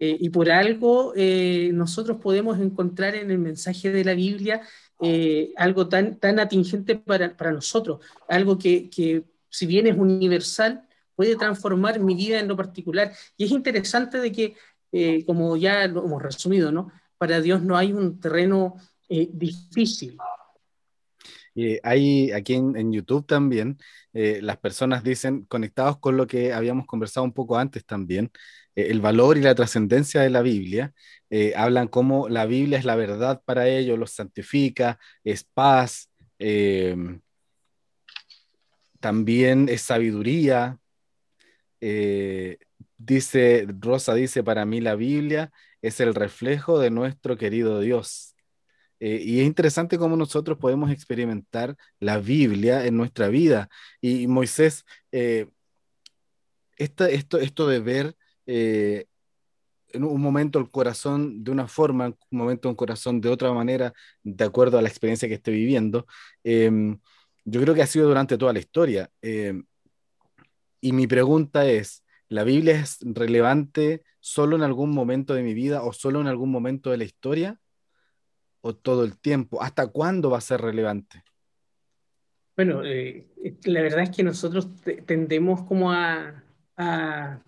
Eh, 0.00 0.16
y 0.20 0.30
por 0.30 0.50
algo 0.50 1.12
eh, 1.16 1.70
nosotros 1.74 2.18
podemos 2.18 2.58
encontrar 2.60 3.16
en 3.16 3.32
el 3.32 3.38
mensaje 3.38 3.90
de 3.90 4.04
la 4.04 4.14
Biblia 4.14 4.62
eh, 5.00 5.52
algo 5.56 5.88
tan, 5.88 6.18
tan 6.20 6.38
atingente 6.38 6.94
para, 6.94 7.36
para 7.36 7.50
nosotros, 7.50 8.00
algo 8.28 8.58
que, 8.58 8.88
que, 8.90 9.24
si 9.50 9.66
bien 9.66 9.88
es 9.88 9.96
universal, 9.96 10.86
puede 11.16 11.34
transformar 11.34 11.98
mi 11.98 12.14
vida 12.14 12.38
en 12.38 12.46
lo 12.46 12.56
particular. 12.56 13.12
Y 13.36 13.44
es 13.44 13.50
interesante 13.50 14.18
de 14.18 14.30
que, 14.30 15.24
como 15.26 15.56
ya 15.56 15.86
lo 15.88 16.04
hemos 16.04 16.22
resumido, 16.22 16.70
¿no? 16.70 16.92
para 17.18 17.40
Dios 17.40 17.62
no 17.62 17.76
hay 17.76 17.92
un 17.92 18.20
terreno 18.20 18.76
difícil. 19.08 20.16
Hay 21.82 22.32
aquí 22.32 22.54
en, 22.54 22.92
YouTube 22.92 23.26
también, 23.26 23.78
las 24.12 24.58
personas 24.58 25.02
dicen, 25.04 25.44
conectados 25.46 25.98
con 25.98 26.16
lo 26.16 26.26
que 26.26 26.52
habíamos 26.52 26.86
conversado 26.86 27.24
un 27.24 27.32
poco 27.32 27.56
antes 27.58 27.84
también, 27.84 28.30
eh, 28.78 28.90
el 28.90 29.00
valor 29.00 29.36
y 29.36 29.42
la 29.42 29.54
trascendencia 29.54 30.20
de 30.22 30.30
la 30.30 30.42
Biblia, 30.42 30.94
eh, 31.30 31.52
hablan 31.56 31.88
cómo 31.88 32.28
la 32.28 32.46
Biblia 32.46 32.78
es 32.78 32.84
la 32.84 32.96
verdad 32.96 33.42
para 33.44 33.68
ellos, 33.68 33.98
los 33.98 34.12
santifica, 34.12 34.98
es 35.24 35.44
paz, 35.44 36.10
em, 36.38 37.20
también 39.00 39.68
es 39.68 39.82
sabiduría. 39.82 40.78
Eh, 41.80 42.58
dice, 42.96 43.66
Rosa 43.80 44.14
dice, 44.14 44.42
para 44.44 44.64
mí 44.64 44.80
la 44.80 44.94
Biblia 44.96 45.52
es 45.82 46.00
el 46.00 46.14
reflejo 46.14 46.78
de 46.78 46.90
nuestro 46.90 47.36
querido 47.36 47.80
Dios. 47.80 48.34
Eh, 49.00 49.22
y 49.24 49.40
es 49.40 49.46
interesante 49.46 49.98
cómo 49.98 50.16
nosotros 50.16 50.58
podemos 50.58 50.90
experimentar 50.90 51.76
la 52.00 52.18
Biblia 52.18 52.86
en 52.86 52.96
nuestra 52.96 53.28
vida. 53.28 53.68
Y, 54.00 54.26
Moisés, 54.26 54.84
eh, 55.12 55.48
esto, 56.76 57.06
esto 57.06 57.66
de 57.66 57.80
ver 57.80 58.16
eh, 58.46 59.06
en 59.90 60.04
un 60.04 60.20
momento 60.20 60.58
el 60.58 60.70
corazón 60.70 61.42
de 61.44 61.50
una 61.50 61.68
forma, 61.68 62.06
en 62.06 62.16
un 62.30 62.38
momento 62.38 62.68
un 62.68 62.74
corazón 62.74 63.20
de 63.20 63.28
otra 63.30 63.52
manera, 63.52 63.92
de 64.22 64.44
acuerdo 64.44 64.78
a 64.78 64.82
la 64.82 64.88
experiencia 64.88 65.28
que 65.28 65.34
esté 65.34 65.50
viviendo, 65.50 66.06
em, 66.44 66.98
yo 67.44 67.60
creo 67.62 67.74
que 67.74 67.82
ha 67.82 67.86
sido 67.86 68.08
durante 68.08 68.38
toda 68.38 68.52
la 68.52 68.58
historia. 68.58 69.10
Em, 69.22 69.64
y 70.80 70.92
mi 70.92 71.06
pregunta 71.06 71.66
es, 71.66 72.04
¿la 72.28 72.44
Biblia 72.44 72.80
es 72.80 72.98
relevante 73.02 74.02
solo 74.20 74.56
en 74.56 74.62
algún 74.62 74.90
momento 74.90 75.34
de 75.34 75.42
mi 75.42 75.54
vida 75.54 75.82
o 75.82 75.92
solo 75.92 76.20
en 76.20 76.26
algún 76.28 76.50
momento 76.50 76.90
de 76.90 76.98
la 76.98 77.04
historia? 77.04 77.58
¿O 78.60 78.74
todo 78.74 79.04
el 79.04 79.18
tiempo? 79.18 79.62
¿Hasta 79.62 79.86
cuándo 79.86 80.30
va 80.30 80.38
a 80.38 80.42
ser 80.42 80.60
relevante? 80.60 81.22
Bueno, 82.56 82.82
eh, 82.84 83.28
la 83.64 83.82
verdad 83.82 84.02
es 84.02 84.10
que 84.10 84.24
nosotros 84.24 84.68
tendemos 85.06 85.62
como 85.62 85.92
a, 85.92 86.42
a, 86.76 87.40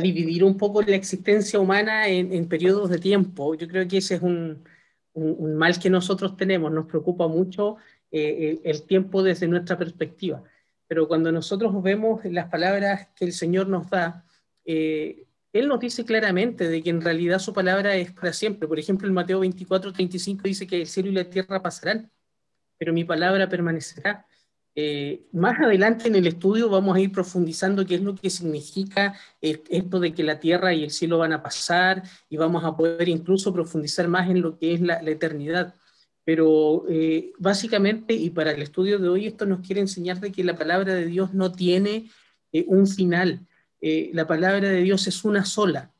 dividir 0.00 0.44
un 0.44 0.56
poco 0.56 0.80
la 0.82 0.94
existencia 0.94 1.58
humana 1.58 2.06
en, 2.06 2.48
periodos 2.48 2.88
de 2.88 2.98
tiempo. 2.98 3.56
Yo 3.56 3.66
creo 3.66 3.88
que 3.88 3.96
ese 3.96 4.14
es 4.14 4.22
un, 4.22 4.62
un, 5.12 5.56
mal 5.56 5.78
que 5.80 5.90
nosotros 5.90 6.36
tenemos. 6.36 6.70
Nos 6.70 6.86
preocupa 6.86 7.26
mucho 7.26 7.78
eh, 8.12 8.60
el, 8.62 8.82
tiempo 8.84 9.24
desde 9.24 9.48
nuestra 9.48 9.76
perspectiva. 9.76 10.42
Pero 10.86 11.08
cuando 11.08 11.32
nosotros 11.32 11.82
vemos 11.82 12.24
las 12.26 12.48
palabras 12.48 13.08
que 13.16 13.24
el 13.24 13.32
Señor 13.32 13.68
nos 13.68 13.90
da, 13.90 14.24
eh, 14.64 15.26
Él 15.52 15.68
nos 15.68 15.80
dice 15.80 16.04
claramente 16.04 16.68
de 16.68 16.82
que 16.82 16.90
en 16.90 17.00
realidad 17.00 17.38
su 17.38 17.52
palabra 17.52 17.96
es 17.96 18.12
para 18.12 18.32
siempre. 18.32 18.68
Por 18.68 18.78
ejemplo, 18.78 19.08
en 19.08 19.14
Mateo 19.14 19.40
24, 19.40 19.92
35 19.92 20.42
dice 20.44 20.66
que 20.66 20.80
el 20.82 20.86
cielo 20.86 21.08
y 21.08 21.12
la 21.12 21.30
tierra 21.30 21.62
pasarán, 21.62 22.10
pero 22.78 22.92
mi 22.92 23.04
palabra 23.04 23.48
permanecerá. 23.48 24.26
Eh, 24.78 25.26
más 25.32 25.58
adelante 25.58 26.06
en 26.06 26.16
el 26.16 26.26
estudio 26.26 26.68
vamos 26.68 26.94
a 26.94 27.00
ir 27.00 27.10
profundizando 27.10 27.86
qué 27.86 27.94
es 27.94 28.02
lo 28.02 28.14
que 28.14 28.28
significa 28.28 29.18
esto 29.40 30.00
de 30.00 30.12
que 30.12 30.22
la 30.22 30.38
tierra 30.38 30.74
y 30.74 30.84
el 30.84 30.90
cielo 30.90 31.16
van 31.16 31.32
a 31.32 31.42
pasar 31.42 32.02
y 32.28 32.36
vamos 32.36 32.62
a 32.62 32.76
poder 32.76 33.08
incluso 33.08 33.54
profundizar 33.54 34.06
más 34.06 34.28
en 34.28 34.42
lo 34.42 34.58
que 34.58 34.74
es 34.74 34.82
la, 34.82 35.00
eternidad. 35.00 35.74
Pero 36.24 36.84
eh, 36.90 37.32
básicamente, 37.38 38.12
y 38.12 38.28
para 38.30 38.50
el 38.50 38.60
estudio 38.60 38.98
de 38.98 39.08
hoy, 39.08 39.26
esto 39.26 39.46
nos 39.46 39.60
quiere 39.60 39.80
enseñar 39.80 40.20
de 40.20 40.30
que 40.30 40.44
la 40.44 40.56
palabra 40.56 40.92
de 40.92 41.06
Dios 41.06 41.32
no 41.32 41.52
tiene 41.52 42.10
eh, 42.52 42.66
un 42.68 42.86
final. 42.86 43.46
La 43.80 44.26
palabra 44.26 44.68
de 44.68 44.82
Dios 44.82 45.06
es 45.06 45.24
una 45.24 45.44
sola. 45.44 45.92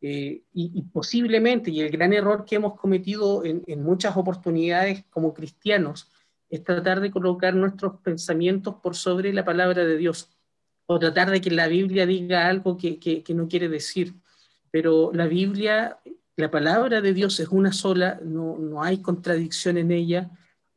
Y, 0.00 0.42
y, 0.52 0.82
posiblemente, 0.82 1.70
y 1.70 1.80
el 1.80 1.90
gran 1.90 2.12
error 2.12 2.44
que 2.44 2.56
hemos 2.56 2.78
cometido 2.78 3.44
en, 3.44 3.62
en 3.68 3.82
muchas 3.84 4.16
oportunidades 4.16 5.04
como 5.10 5.32
cristianos, 5.32 6.08
es 6.52 6.62
tratar 6.62 7.00
de 7.00 7.10
colocar 7.10 7.54
nuestros 7.54 7.98
pensamientos 8.00 8.74
por 8.82 8.94
sobre 8.94 9.32
la 9.32 9.42
palabra 9.42 9.86
de 9.86 9.96
Dios, 9.96 10.28
o 10.84 10.98
tratar 10.98 11.30
de 11.30 11.40
que 11.40 11.50
la 11.50 11.66
Biblia 11.66 12.04
diga 12.04 12.46
algo 12.46 12.76
que, 12.76 12.98
que, 12.98 13.34
no 13.34 13.48
quiere 13.48 13.70
decir. 13.70 14.14
Pero 14.70 15.12
la 15.14 15.26
Biblia, 15.26 15.98
la 16.36 16.50
palabra 16.50 17.00
de 17.00 17.14
Dios 17.14 17.40
es 17.40 17.48
una 17.48 17.72
sola, 17.72 18.20
no, 18.22 18.58
no 18.58 18.82
hay 18.82 19.00
contradicción 19.00 19.78
en 19.78 19.92
ella, 19.92 20.30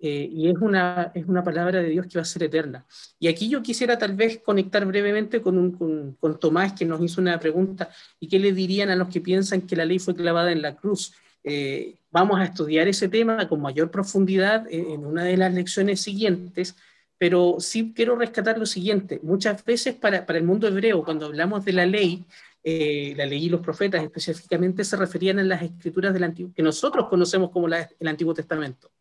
eh, 0.08 0.30
y 0.32 0.50
es 0.50 0.58
una, 0.62 1.12
es 1.16 1.26
una 1.26 1.44
palabra 1.44 1.82
de 1.82 1.90
Dios 1.90 2.06
que 2.06 2.20
va 2.20 2.22
a 2.22 2.26
ser 2.26 2.44
eterna. 2.44 2.86
Y 3.20 3.28
aquí 3.28 3.50
yo 3.50 3.64
quisiera 3.64 3.98
tal 3.98 4.16
vez 4.16 4.38
conectar 4.38 4.86
brevemente 4.86 5.42
con, 5.42 6.16
Tomás, 6.40 6.74
que 6.74 6.86
nos 6.86 7.02
hizo 7.02 7.20
una 7.22 7.40
pregunta, 7.40 7.90
¿y 8.20 8.28
qué 8.28 8.38
le 8.38 8.52
dirían 8.52 8.92
a 8.92 8.96
los 8.96 9.10
que 9.10 9.20
piensan 9.20 9.62
que 9.62 9.76
la 9.76 9.84
ley 9.84 9.98
fue 9.98 10.14
clavada 10.14 10.52
en 10.52 10.62
la 10.62 10.76
cruz? 10.76 11.14
Eh, 11.44 11.96
vamos 12.12 12.40
a 12.40 12.44
estudiar 12.44 12.88
ese 12.88 13.10
tema 13.10 13.48
con 13.48 13.60
mayor 13.62 13.90
profundidad 13.90 14.68
en 14.70 15.04
una 15.04 15.24
de 15.24 15.38
las 15.38 15.52
lecciones 15.52 16.02
siguientes, 16.02 16.76
pero 17.18 17.56
sí 17.58 17.92
quiero 17.96 18.16
rescatar 18.16 18.60
lo 18.60 18.68
siguiente. 18.68 19.20
Muchas 19.24 19.66
veces 19.66 19.96
para, 19.96 20.24
para 20.28 20.38
el 20.38 20.46
mundo 20.46 20.68
hebreo, 20.68 21.04
cuando 21.04 21.26
hablamos 21.26 21.66
de 21.66 21.74
la 21.74 21.88
ley, 21.88 22.26
eh, 22.64 23.16
la 23.18 23.26
ley 23.26 23.46
y 23.46 23.50
los 23.50 23.62
profetas 23.62 24.04
específicamente 24.04 24.84
se 24.84 24.98
referían 24.98 25.40
a 25.40 25.44
las 25.44 25.64
escrituras 25.64 26.14
del 26.14 26.26
Antiguo, 26.26 26.54
que 26.54 26.62
nosotros 26.62 27.08
conocemos 27.10 27.50
como 27.50 27.68
el 27.68 28.08
Antiguo 28.08 28.36
Testamento. 28.36 28.92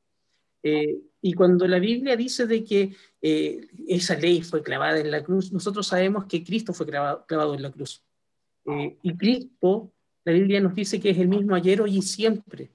Eh, 0.64 0.98
y 1.22 1.34
cuando 1.34 1.68
la 1.68 1.78
Biblia 1.78 2.16
dice 2.16 2.46
de 2.46 2.64
que 2.64 2.96
esa 3.20 4.16
ley 4.16 4.42
fue 4.42 4.62
clavada 4.62 4.98
en 4.98 5.10
la 5.10 5.22
cruz, 5.22 5.52
nosotros 5.52 5.86
sabemos 5.86 6.24
que 6.24 6.42
Cristo 6.42 6.74
fue 6.74 6.86
clavado, 6.86 7.54
en 7.54 7.62
la 7.62 7.70
cruz. 7.70 8.02
y 8.66 9.16
Cristo 9.16 9.94
la 10.24 10.32
Biblia 10.32 10.60
nos 10.60 10.74
dice 10.74 11.00
que 11.00 11.10
es 11.10 11.18
el 11.18 11.28
mismo 11.28 11.54
ayer, 11.54 11.82
hoy 11.82 11.98
y 11.98 12.02
siempre. 12.02 12.72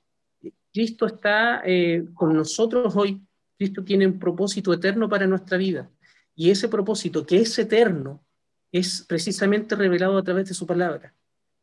Cristo 0.71 1.07
está 1.07 1.63
eh, 1.65 2.05
con 2.13 2.35
nosotros 2.35 2.95
hoy. 2.95 3.21
Cristo 3.57 3.83
tiene 3.83 4.05
un 4.05 4.19
propósito 4.19 4.71
eterno 4.71 5.09
para 5.09 5.25
nuestra 5.25 5.57
vida. 5.57 5.89
Y 6.35 6.51
ese 6.51 6.69
propósito, 6.69 7.25
que 7.25 7.39
es 7.39 7.57
eterno, 7.57 8.23
es 8.71 9.03
precisamente 9.07 9.75
revelado 9.75 10.17
a 10.17 10.23
través 10.23 10.47
de 10.47 10.53
su 10.53 10.67
palabra. 10.67 11.13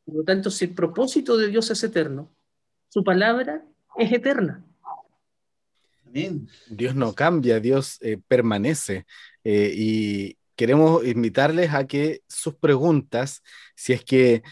Por 0.04 0.16
lo 0.16 0.24
tanto, 0.24 0.50
si 0.50 0.66
el 0.66 0.74
propósito 0.74 1.36
de 1.36 1.48
Dios 1.48 1.70
es 1.70 1.82
eterno, 1.84 2.34
su 2.88 3.04
palabra 3.04 3.64
es 3.96 4.12
eterna. 4.12 4.64
Dios 6.68 6.94
no 6.94 7.14
cambia, 7.14 7.60
Dios 7.60 7.98
eh, 8.00 8.18
permanece. 8.28 9.06
Eh, 9.44 9.72
y, 9.74 10.38
queremos 10.56 11.06
invitarles 11.06 11.72
a 11.74 11.86
que 11.86 12.22
sus 12.28 12.54
preguntas, 12.56 13.42
si 13.76 13.92
es 13.92 14.04
que 14.04 14.42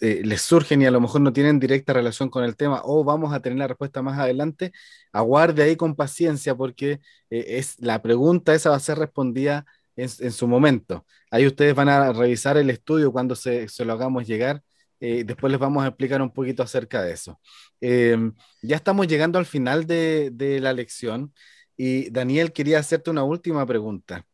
eh, 0.00 0.20
les 0.24 0.42
surgen 0.42 0.82
y 0.82 0.86
a 0.86 0.90
lo 0.90 1.00
mejor 1.00 1.22
no 1.22 1.32
tienen 1.32 1.58
directa 1.58 1.94
relación 1.94 2.28
con 2.28 2.44
el 2.44 2.56
tema 2.56 2.82
o 2.84 3.02
vamos 3.04 3.32
a 3.32 3.40
tener 3.40 3.58
la 3.58 3.66
respuesta 3.66 4.02
más 4.02 4.18
adelante, 4.18 4.72
aguarde 5.12 5.62
ahí 5.62 5.76
con 5.76 5.96
paciencia 5.96 6.54
porque 6.54 7.00
eh, 7.30 7.44
es, 7.58 7.80
la 7.80 8.02
pregunta 8.02 8.54
esa 8.54 8.70
va 8.70 8.76
a 8.76 8.80
ser 8.80 8.98
respondida 8.98 9.64
en, 9.96 10.08
su 10.08 10.46
momento. 10.46 11.06
Ahí 11.30 11.46
ustedes 11.46 11.74
van 11.74 11.88
a 11.88 12.12
revisar 12.12 12.58
el 12.58 12.68
estudio 12.68 13.12
cuando 13.12 13.34
se, 13.34 13.66
lo 13.84 13.92
hagamos 13.94 14.26
llegar. 14.26 14.62
Eh, 15.00 15.24
después 15.24 15.50
les 15.50 15.60
vamos 15.60 15.84
a 15.84 15.88
explicar 15.88 16.22
un 16.22 16.32
poquito 16.32 16.62
acerca 16.62 17.02
de 17.02 17.12
eso. 17.12 17.40
Em, 17.80 18.34
ya 18.62 18.76
estamos 18.76 19.06
llegando 19.06 19.38
al 19.38 19.46
final 19.46 19.86
de, 19.86 20.58
la 20.60 20.72
lección 20.72 21.34
y 21.76 22.10
Daniel 22.10 22.52
quería 22.52 22.78
hacerte 22.78 23.10
una 23.10 23.24
última 23.24 23.66
pregunta. 23.66 24.26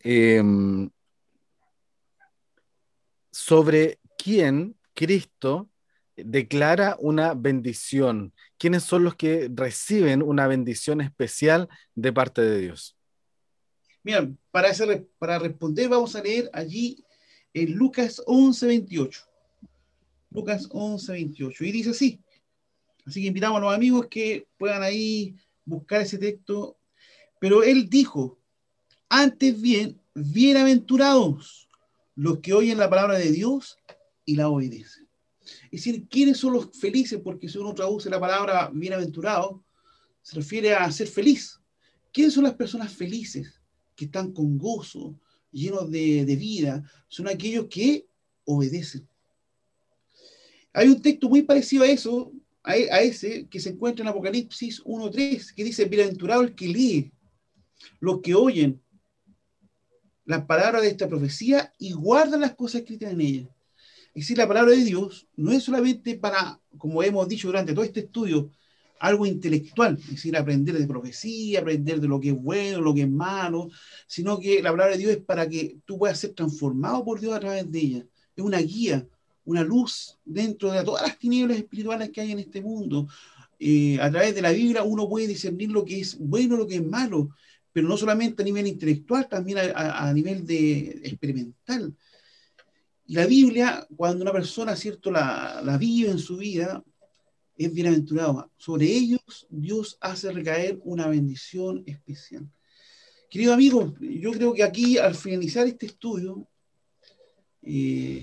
Em, 0.00 0.90
sobre 3.30 4.00
quién 4.16 4.76
Cristo 4.94 5.70
declara 6.16 6.96
una 6.98 7.34
bendición. 7.34 8.32
¿Quiénes 8.58 8.82
son 8.82 9.04
los 9.04 9.14
que 9.14 9.48
reciben 9.54 10.22
una 10.22 10.48
bendición 10.48 11.00
especial 11.00 11.68
de 11.94 12.12
parte 12.12 12.42
de 12.42 12.58
Dios? 12.58 12.96
Mira, 14.02 14.28
para, 14.50 14.70
para 15.18 15.38
responder 15.38 15.88
vamos 15.88 16.16
a 16.16 16.22
leer 16.22 16.50
allí 16.52 17.04
en 17.54 17.74
Lucas 17.74 18.22
11, 18.26 18.66
28. 18.66 19.27
Lucas 20.30 20.68
11, 20.70 21.12
28. 21.12 21.64
Y 21.64 21.72
dice 21.72 21.90
así. 21.90 22.20
Así 23.06 23.22
que 23.22 23.28
invitamos 23.28 23.58
a 23.58 23.62
los 23.62 23.74
amigos 23.74 24.06
que 24.10 24.46
puedan 24.58 24.82
ahí 24.82 25.34
buscar 25.64 26.02
ese 26.02 26.18
texto. 26.18 26.78
Pero 27.40 27.62
él 27.62 27.88
dijo, 27.88 28.38
antes 29.08 29.60
bien, 29.60 30.00
bienaventurados 30.14 31.68
los 32.14 32.40
que 32.40 32.52
oyen 32.52 32.78
la 32.78 32.90
palabra 32.90 33.16
de 33.16 33.30
Dios 33.30 33.78
y 34.24 34.34
la 34.34 34.48
obedecen. 34.48 35.08
Es 35.70 35.84
decir, 35.84 36.06
¿quiénes 36.08 36.38
son 36.38 36.52
los 36.52 36.76
felices? 36.78 37.20
Porque 37.22 37.48
si 37.48 37.58
uno 37.58 37.74
traduce 37.74 38.10
la 38.10 38.20
palabra 38.20 38.70
bienaventurado, 38.72 39.64
se 40.20 40.36
refiere 40.36 40.74
a 40.74 40.90
ser 40.90 41.06
feliz. 41.06 41.60
¿Quiénes 42.12 42.34
son 42.34 42.44
las 42.44 42.54
personas 42.54 42.92
felices 42.92 43.60
que 43.94 44.06
están 44.06 44.32
con 44.32 44.58
gozo, 44.58 45.18
llenos 45.50 45.90
de, 45.90 46.36
vida? 46.36 46.82
Son 47.06 47.28
aquellos 47.28 47.66
que 47.68 48.06
obedecen. 48.44 49.08
Hay 50.78 50.86
un 50.86 51.02
texto 51.02 51.28
muy 51.28 51.42
parecido 51.42 51.82
a 51.82 51.88
eso, 51.88 52.30
a, 52.62 52.76
ese, 52.76 53.48
que 53.48 53.58
se 53.58 53.70
encuentra 53.70 54.04
en 54.04 54.10
Apocalipsis 54.10 54.80
1.3, 54.84 55.52
que 55.52 55.64
dice, 55.64 55.86
bienaventurado 55.86 56.42
el 56.42 56.54
que 56.54 56.68
lee, 56.68 57.12
los 57.98 58.20
que 58.20 58.36
oyen 58.36 58.80
las 60.24 60.44
palabras 60.44 60.82
de 60.82 60.88
esta 60.90 61.08
profecía 61.08 61.74
y 61.80 61.90
guardan 61.94 62.42
las 62.42 62.54
cosas 62.54 62.82
escritas 62.82 63.10
en 63.10 63.20
ella. 63.20 63.48
Es 64.14 64.22
decir, 64.22 64.38
la 64.38 64.46
palabra 64.46 64.70
de 64.70 64.84
Dios 64.84 65.26
no 65.34 65.50
es 65.50 65.64
solamente 65.64 66.14
para, 66.14 66.60
como 66.76 67.02
hemos 67.02 67.28
dicho 67.28 67.48
durante 67.48 67.72
todo 67.72 67.84
este 67.84 68.00
estudio, 68.00 68.52
algo 69.00 69.26
intelectual, 69.26 69.98
es 69.98 70.10
decir, 70.10 70.36
aprender 70.36 70.78
de 70.78 70.86
profecía, 70.86 71.58
aprender 71.58 72.00
de 72.00 72.06
lo 72.06 72.20
que 72.20 72.28
es 72.28 72.40
bueno, 72.40 72.80
lo 72.80 72.94
que 72.94 73.02
es 73.02 73.10
malo, 73.10 73.68
sino 74.06 74.38
que 74.38 74.62
la 74.62 74.70
palabra 74.70 74.92
de 74.92 74.98
Dios 74.98 75.10
es 75.10 75.24
para 75.24 75.48
que 75.48 75.78
tú 75.84 75.98
puedas 75.98 76.20
ser 76.20 76.34
transformado 76.34 77.04
por 77.04 77.18
Dios 77.18 77.34
a 77.34 77.40
través 77.40 77.68
de 77.68 77.80
ella. 77.80 78.06
Es 78.36 78.44
una 78.44 78.58
guía, 78.58 79.04
una 79.48 79.64
luz 79.64 80.18
dentro 80.26 80.70
de 80.70 80.84
todas 80.84 81.02
las 81.08 81.18
tinieblas 81.18 81.56
espirituales 81.56 82.10
que 82.10 82.20
hay 82.20 82.32
en 82.32 82.38
este 82.38 82.60
mundo. 82.60 83.08
Eh, 83.58 83.98
a 83.98 84.10
través 84.10 84.34
de 84.34 84.42
la 84.42 84.50
Biblia 84.50 84.82
uno 84.82 85.08
puede 85.08 85.26
discernir 85.26 85.70
lo 85.70 85.86
que 85.86 86.00
es 86.00 86.18
bueno, 86.18 86.56
lo 86.56 86.66
que 86.66 86.76
es 86.76 86.84
malo, 86.84 87.30
pero 87.72 87.88
no 87.88 87.96
solamente 87.96 88.42
a 88.42 88.44
nivel 88.44 88.66
intelectual, 88.66 89.26
también 89.26 89.58
a, 89.74 90.12
nivel 90.12 90.46
de 90.46 91.00
experimental. 91.02 91.94
Y 93.06 93.14
la 93.14 93.24
Biblia, 93.24 93.86
cuando 93.96 94.22
una 94.22 94.32
persona, 94.32 94.76
¿cierto?, 94.76 95.10
la, 95.10 95.62
la 95.64 95.78
vive 95.78 96.10
en 96.10 96.18
su 96.18 96.36
vida, 96.36 96.84
es 97.56 97.72
bienaventurado. 97.72 98.52
Sobre 98.58 98.84
ellos 98.84 99.46
Dios 99.48 99.96
hace 100.02 100.30
recaer 100.30 100.78
una 100.84 101.06
bendición 101.08 101.82
especial. 101.86 102.46
Querido 103.30 103.54
amigo, 103.54 103.94
yo 103.98 104.30
creo 104.32 104.52
que 104.52 104.62
aquí 104.62 104.98
al 104.98 105.14
finalizar 105.14 105.66
este 105.66 105.86
estudio 105.86 106.46
eh, 107.62 108.22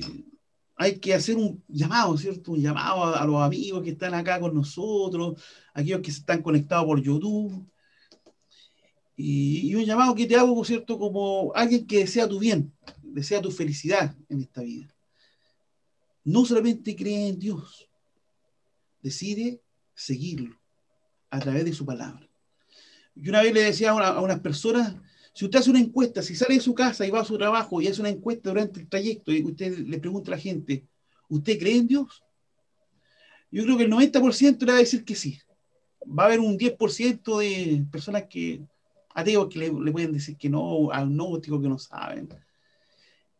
hay 0.76 1.00
que 1.00 1.14
hacer 1.14 1.38
un 1.38 1.64
llamado, 1.68 2.18
¿cierto? 2.18 2.52
Un 2.52 2.62
llamado 2.62 3.16
a, 3.16 3.26
los 3.26 3.42
amigos 3.42 3.82
que 3.84 3.92
están 3.92 4.14
acá 4.14 4.40
con 4.40 4.54
nosotros, 4.54 5.42
aquellos 5.74 6.02
que 6.02 6.12
están 6.12 6.42
conectados 6.42 6.86
por 6.86 7.02
YouTube, 7.02 7.66
y, 9.18 9.70
y, 9.70 9.76
un 9.76 9.86
llamado 9.86 10.14
que 10.14 10.26
te 10.26 10.36
hago, 10.36 10.64
¿cierto? 10.66 11.00
Como 11.00 11.54
alguien 11.56 11.88
que 11.88 12.00
desea 12.00 12.28
tu 12.28 12.38
bien, 12.38 12.74
desea 13.02 13.42
tu 13.42 13.50
felicidad 13.50 14.14
en 14.28 14.42
esta 14.42 14.62
vida. 14.62 14.94
No 16.26 16.44
solamente 16.44 16.96
cree 16.96 17.30
en 17.30 17.40
Dios, 17.40 17.88
decide 19.02 19.62
seguirlo 19.94 20.60
a 21.30 21.40
través 21.40 21.64
de 21.64 21.72
su 21.72 21.86
palabra. 21.86 22.28
Yo 23.16 23.30
una 23.32 23.42
vez 23.42 23.54
le 23.54 23.64
decía 23.64 23.92
a, 23.92 23.94
una, 23.94 24.08
a 24.10 24.20
unas 24.20 24.42
personas, 24.42 24.96
si 25.36 25.44
usted 25.44 25.60
hace 25.60 25.70
una 25.70 25.82
encuesta, 25.82 26.22
si 26.22 26.34
sale 26.34 26.56
de 26.56 26.62
su 26.62 26.74
casa 26.74 27.06
y 27.06 27.12
va 27.12 27.20
a 27.20 27.26
su 27.26 27.38
trabajo 27.38 27.82
y 27.82 27.88
hace 27.88 28.00
una 28.00 28.10
encuesta 28.10 28.50
durante 28.50 28.80
el 28.80 28.88
trayecto 28.88 29.34
y 29.34 29.44
usted 29.44 29.80
le 29.80 30.00
pregunta 30.00 30.32
a 30.32 30.36
la 30.36 30.42
gente, 30.42 30.86
¿usted 31.28 31.60
cree 31.60 31.76
en 31.76 31.88
Dios? 31.88 32.24
Yo 33.52 33.64
creo 33.64 33.78
que 33.78 33.84
el 33.84 33.92
90% 33.92 34.60
le 34.66 34.72
va 34.72 34.78
a 34.78 34.82
decir 34.82 35.04
que 35.04 35.14
sí. 35.14 35.38
Va 36.08 36.24
a 36.24 36.26
haber 36.28 36.40
un 36.40 36.58
10% 36.58 37.38
de 37.40 37.86
personas 37.92 38.24
que 38.30 38.62
ateos 39.14 39.50
que 39.50 39.60
le, 39.60 39.92
pueden 39.92 40.14
decir 40.14 40.38
que 40.38 40.50
no, 40.50 40.90
agnósticos 40.90 41.62
que 41.62 41.68
no 41.68 41.80
saben. 41.80 42.30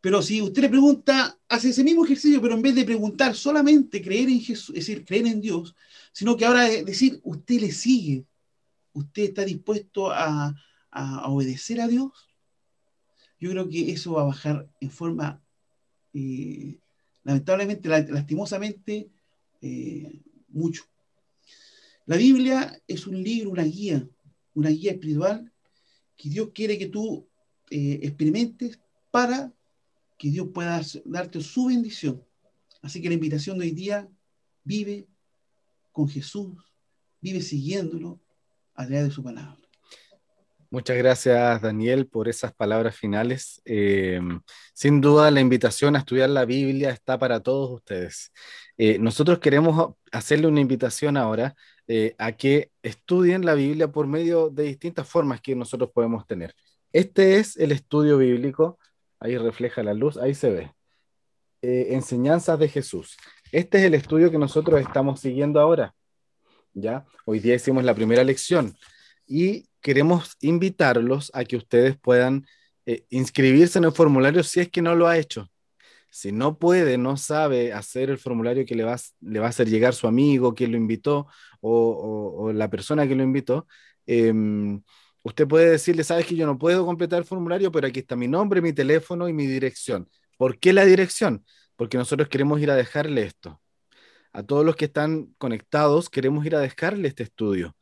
Pero 0.02 0.22
si 0.22 0.42
usted 0.42 0.64
le 0.64 0.70
pregunta, 0.70 1.40
hace 1.48 1.70
ese 1.70 1.84
mismo 1.86 2.04
ejercicio, 2.04 2.42
pero 2.42 2.56
en 2.56 2.62
vez 2.62 2.76
de 2.76 2.84
preguntar 2.84 3.34
solamente 3.36 4.02
creer 4.02 4.28
en 4.28 4.42
Jesús, 4.42 4.76
es 4.76 4.86
decir, 4.86 5.06
creer 5.06 5.28
en 5.28 5.40
Dios, 5.40 5.74
sino 6.12 6.36
que 6.36 6.44
ahora 6.44 6.66
decir, 6.66 7.22
usted 7.24 7.62
le 7.62 7.72
sigue, 7.72 8.26
usted 8.92 9.24
está 9.24 9.46
dispuesto 9.46 10.12
a, 10.12 10.54
a, 10.96 11.30
obedecer 11.30 11.82
a 11.82 11.88
Dios, 11.88 12.12
yo 13.40 13.52
creo 13.52 13.70
que 13.70 13.92
eso 13.92 14.14
va 14.14 14.22
a 14.22 14.26
bajar 14.26 14.70
en 14.80 14.90
forma, 14.90 15.44
eh, 16.14 16.80
lamentablemente, 17.24 17.90
lastimosamente, 17.90 19.10
eh, 19.62 20.22
mucho. 20.48 20.86
La 22.06 22.18
Biblia 22.18 22.82
es 22.88 23.08
un 23.08 23.22
libro, 23.22 23.52
una 23.52 23.64
guía, 23.64 24.08
una 24.54 24.70
guía 24.70 24.94
espiritual 24.94 25.52
que 26.16 26.30
Dios 26.30 26.52
quiere 26.54 26.78
que 26.78 26.88
tú 26.88 27.28
eh, 27.70 28.00
experimentes 28.04 28.80
para 29.12 29.52
que 30.18 30.30
Dios 30.30 30.50
pueda 30.54 30.82
darte 31.04 31.42
su 31.42 31.66
bendición. 31.66 32.24
Así 32.82 33.02
que 33.02 33.10
la 33.10 33.16
invitación 33.16 33.58
de 33.58 33.66
hoy 33.66 33.72
día, 33.72 34.08
vive 34.64 35.08
con 35.92 36.08
Jesús, 36.08 36.54
vive 37.20 37.42
siguiéndolo 37.42 38.22
a 38.76 38.86
través 38.86 39.06
de 39.06 39.12
su 39.12 39.24
palabra. 39.24 39.65
Muchas 40.76 40.98
gracias, 40.98 41.62
Daniel, 41.62 42.06
por 42.06 42.28
esas 42.28 42.54
palabras 42.54 42.98
finales. 42.98 43.62
Eh, 43.64 44.20
sin 44.74 45.00
duda, 45.00 45.32
la 45.32 45.40
invitación 45.40 45.96
a 45.96 46.00
estudiar 46.00 46.30
la 46.30 46.44
Biblia 46.44 46.90
está 46.90 47.18
para 47.18 47.40
todos 47.40 47.72
ustedes. 47.72 48.34
Eh, 48.78 49.00
nosotros 49.00 49.40
queremos 49.40 49.94
hacerle 50.12 50.48
una 50.48 50.60
invitación 50.60 51.16
ahora 51.16 51.56
eh, 51.88 52.14
a 52.18 52.34
que 52.34 52.72
estudien 52.84 53.46
la 53.46 53.54
Biblia 53.54 53.90
por 53.90 54.06
medio 54.06 54.50
de 54.50 54.64
distintas 54.64 55.08
formas 55.08 55.40
que 55.40 55.56
nosotros 55.56 55.92
podemos 55.94 56.28
tener. 56.28 56.54
Este 56.92 57.38
es 57.38 57.56
el 57.56 57.72
estudio 57.72 58.18
bíblico, 58.18 58.78
ahí 59.22 59.38
refleja 59.38 59.82
la 59.82 59.94
luz, 59.94 60.18
ahí 60.18 60.36
se 60.36 60.50
ve. 60.50 60.74
Enseñanzas 61.62 62.60
de 62.60 62.68
Jesús. 62.68 63.16
Este 63.54 63.78
es 63.78 63.86
el 63.86 63.94
estudio 63.94 64.30
que 64.30 64.38
nosotros 64.38 64.82
estamos 64.82 65.22
siguiendo 65.22 65.62
ahora. 65.62 65.96
¿ya? 66.74 67.06
Hoy 67.24 67.40
día 67.40 67.56
hicimos 67.56 67.86
la 67.86 67.96
primera 67.96 68.26
lección 68.26 68.76
y 69.26 69.70
queremos 69.86 70.36
invitarlos 70.42 71.30
a 71.36 71.46
que 71.46 71.58
ustedes 71.58 71.96
puedan 71.96 72.48
eh, 72.88 73.06
inscribirse 73.12 73.78
en 73.78 73.84
el 73.84 73.92
formulario 73.92 74.42
si 74.42 74.60
es 74.60 74.70
que 74.72 74.82
no 74.82 74.96
lo 74.96 75.06
ha 75.08 75.20
hecho. 75.20 75.52
Si 76.10 76.32
no 76.32 76.58
puede, 76.58 76.98
no 76.98 77.18
sabe 77.18 77.72
hacer 77.72 78.10
el 78.10 78.18
formulario 78.18 78.66
que 78.66 78.74
le 78.74 78.84
va, 78.84 78.96
le 79.22 79.40
va 79.40 79.46
a 79.46 79.50
hacer 79.50 79.70
llegar 79.70 79.94
su 79.94 80.08
amigo, 80.08 80.56
que 80.56 80.68
lo 80.68 80.76
invitó, 80.76 81.28
o, 81.62 82.52
la 82.52 82.68
persona 82.68 83.08
que 83.08 83.14
lo 83.14 83.22
invitó, 83.22 83.68
eh, 84.08 84.34
usted 85.22 85.48
puede 85.48 85.70
decirle, 85.70 86.04
sabes 86.04 86.26
que 86.26 86.36
yo 86.36 86.48
no 86.48 86.58
puedo 86.58 86.84
completar 86.84 87.20
el 87.20 87.26
formulario, 87.26 87.72
pero 87.72 87.86
aquí 87.86 88.00
está 88.00 88.16
mi 88.16 88.28
nombre, 88.28 88.62
mi 88.62 88.74
teléfono 88.74 89.30
y 89.30 89.34
mi 89.34 89.46
dirección. 89.46 90.10
¿Por 90.36 90.58
qué 90.58 90.74
la 90.74 90.86
dirección? 90.86 91.46
Porque 91.76 91.98
nosotros 92.00 92.28
queremos 92.28 92.60
ir 92.60 92.72
a 92.72 92.76
dejarle 92.76 93.22
esto. 93.22 93.62
A 94.34 94.42
todos 94.42 94.66
los 94.66 94.76
que 94.76 94.86
están 94.86 95.36
conectados, 95.38 96.10
queremos 96.10 96.44
ir 96.44 96.56
a 96.56 96.60
dejarle 96.60 97.08
este 97.08 97.22
estudio. 97.22 97.76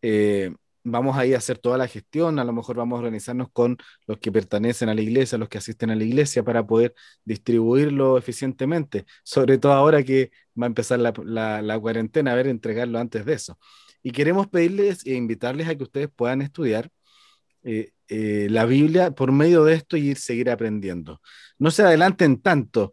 Eh, 0.00 0.54
vamos 0.84 1.16
a 1.16 1.26
ir 1.26 1.34
a 1.34 1.38
hacer 1.38 1.58
toda 1.58 1.78
la 1.78 1.88
gestión, 1.88 2.38
a 2.38 2.44
lo 2.44 2.52
mejor 2.52 2.76
vamos 2.76 2.96
a 2.96 3.00
organizarnos 3.00 3.48
con 3.52 3.76
los 4.06 4.18
que 4.18 4.32
pertenecen 4.32 4.88
a 4.88 4.94
la 4.94 5.00
iglesia, 5.02 5.38
los 5.38 5.48
que 5.48 5.58
asisten 5.58 5.90
a 5.90 5.96
la 5.96 6.04
iglesia, 6.04 6.42
para 6.42 6.66
poder 6.66 6.94
distribuirlo 7.24 8.18
eficientemente, 8.18 9.06
sobre 9.22 9.58
todo 9.58 9.72
ahora 9.72 10.02
que 10.02 10.30
va 10.60 10.66
a 10.66 10.68
empezar 10.68 10.98
la, 11.00 11.80
cuarentena, 11.80 12.32
a 12.32 12.34
ver, 12.34 12.46
entregarlo 12.46 12.98
antes 12.98 13.24
de 13.24 13.34
eso. 13.34 13.58
Y 14.02 14.12
queremos 14.12 14.48
pedirles 14.48 15.06
e 15.06 15.14
invitarles 15.14 15.68
a 15.68 15.74
que 15.74 15.84
ustedes 15.84 16.08
puedan 16.14 16.42
estudiar 16.42 16.90
eh, 17.62 17.92
eh, 18.08 18.48
la 18.50 18.64
Biblia 18.64 19.10
por 19.12 19.32
medio 19.32 19.64
de 19.64 19.74
esto 19.74 19.96
y 19.96 20.14
seguir 20.14 20.50
aprendiendo. 20.50 21.20
No 21.58 21.70
se 21.70 21.82
adelanten 21.82 22.40
tanto, 22.40 22.90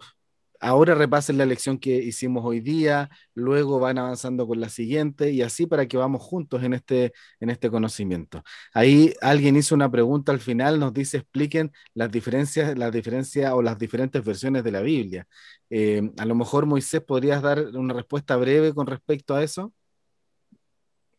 ahora 0.59 0.95
repasen 0.95 1.37
la 1.37 1.45
lección 1.45 1.77
que 1.77 1.95
hicimos 1.95 2.43
hoy 2.45 2.59
día, 2.59 3.09
luego 3.33 3.79
van 3.79 3.97
avanzando 3.97 4.47
con 4.47 4.59
la 4.59 4.69
siguiente 4.69 5.31
y 5.31 5.41
así 5.41 5.67
para 5.67 5.87
que 5.87 5.97
vamos 5.97 6.21
juntos 6.21 6.63
en 6.63 6.73
este, 6.73 7.13
en 7.39 7.49
este 7.49 7.69
conocimiento. 7.69 8.43
Ahí 8.73 9.13
alguien 9.21 9.55
hizo 9.55 9.75
una 9.75 9.91
pregunta 9.91 10.31
al 10.31 10.39
final, 10.39 10.79
nos 10.79 10.93
dice 10.93 11.17
expliquen 11.17 11.71
las 11.93 12.11
diferencias, 12.11 12.77
las 12.77 12.91
diferencias 12.91 13.53
o 13.53 13.61
las 13.61 13.77
diferentes 13.77 14.23
versiones 14.23 14.63
de 14.63 14.71
la 14.71 14.81
Biblia. 14.81 15.27
Eh, 15.69 16.11
a 16.17 16.25
lo 16.25 16.35
mejor 16.35 16.65
Moisés, 16.65 17.01
¿podrías 17.01 17.41
dar 17.41 17.59
una 17.75 17.93
respuesta 17.93 18.35
breve 18.37 18.73
con 18.73 18.87
respecto 18.87 19.35
a 19.35 19.43
eso? 19.43 19.73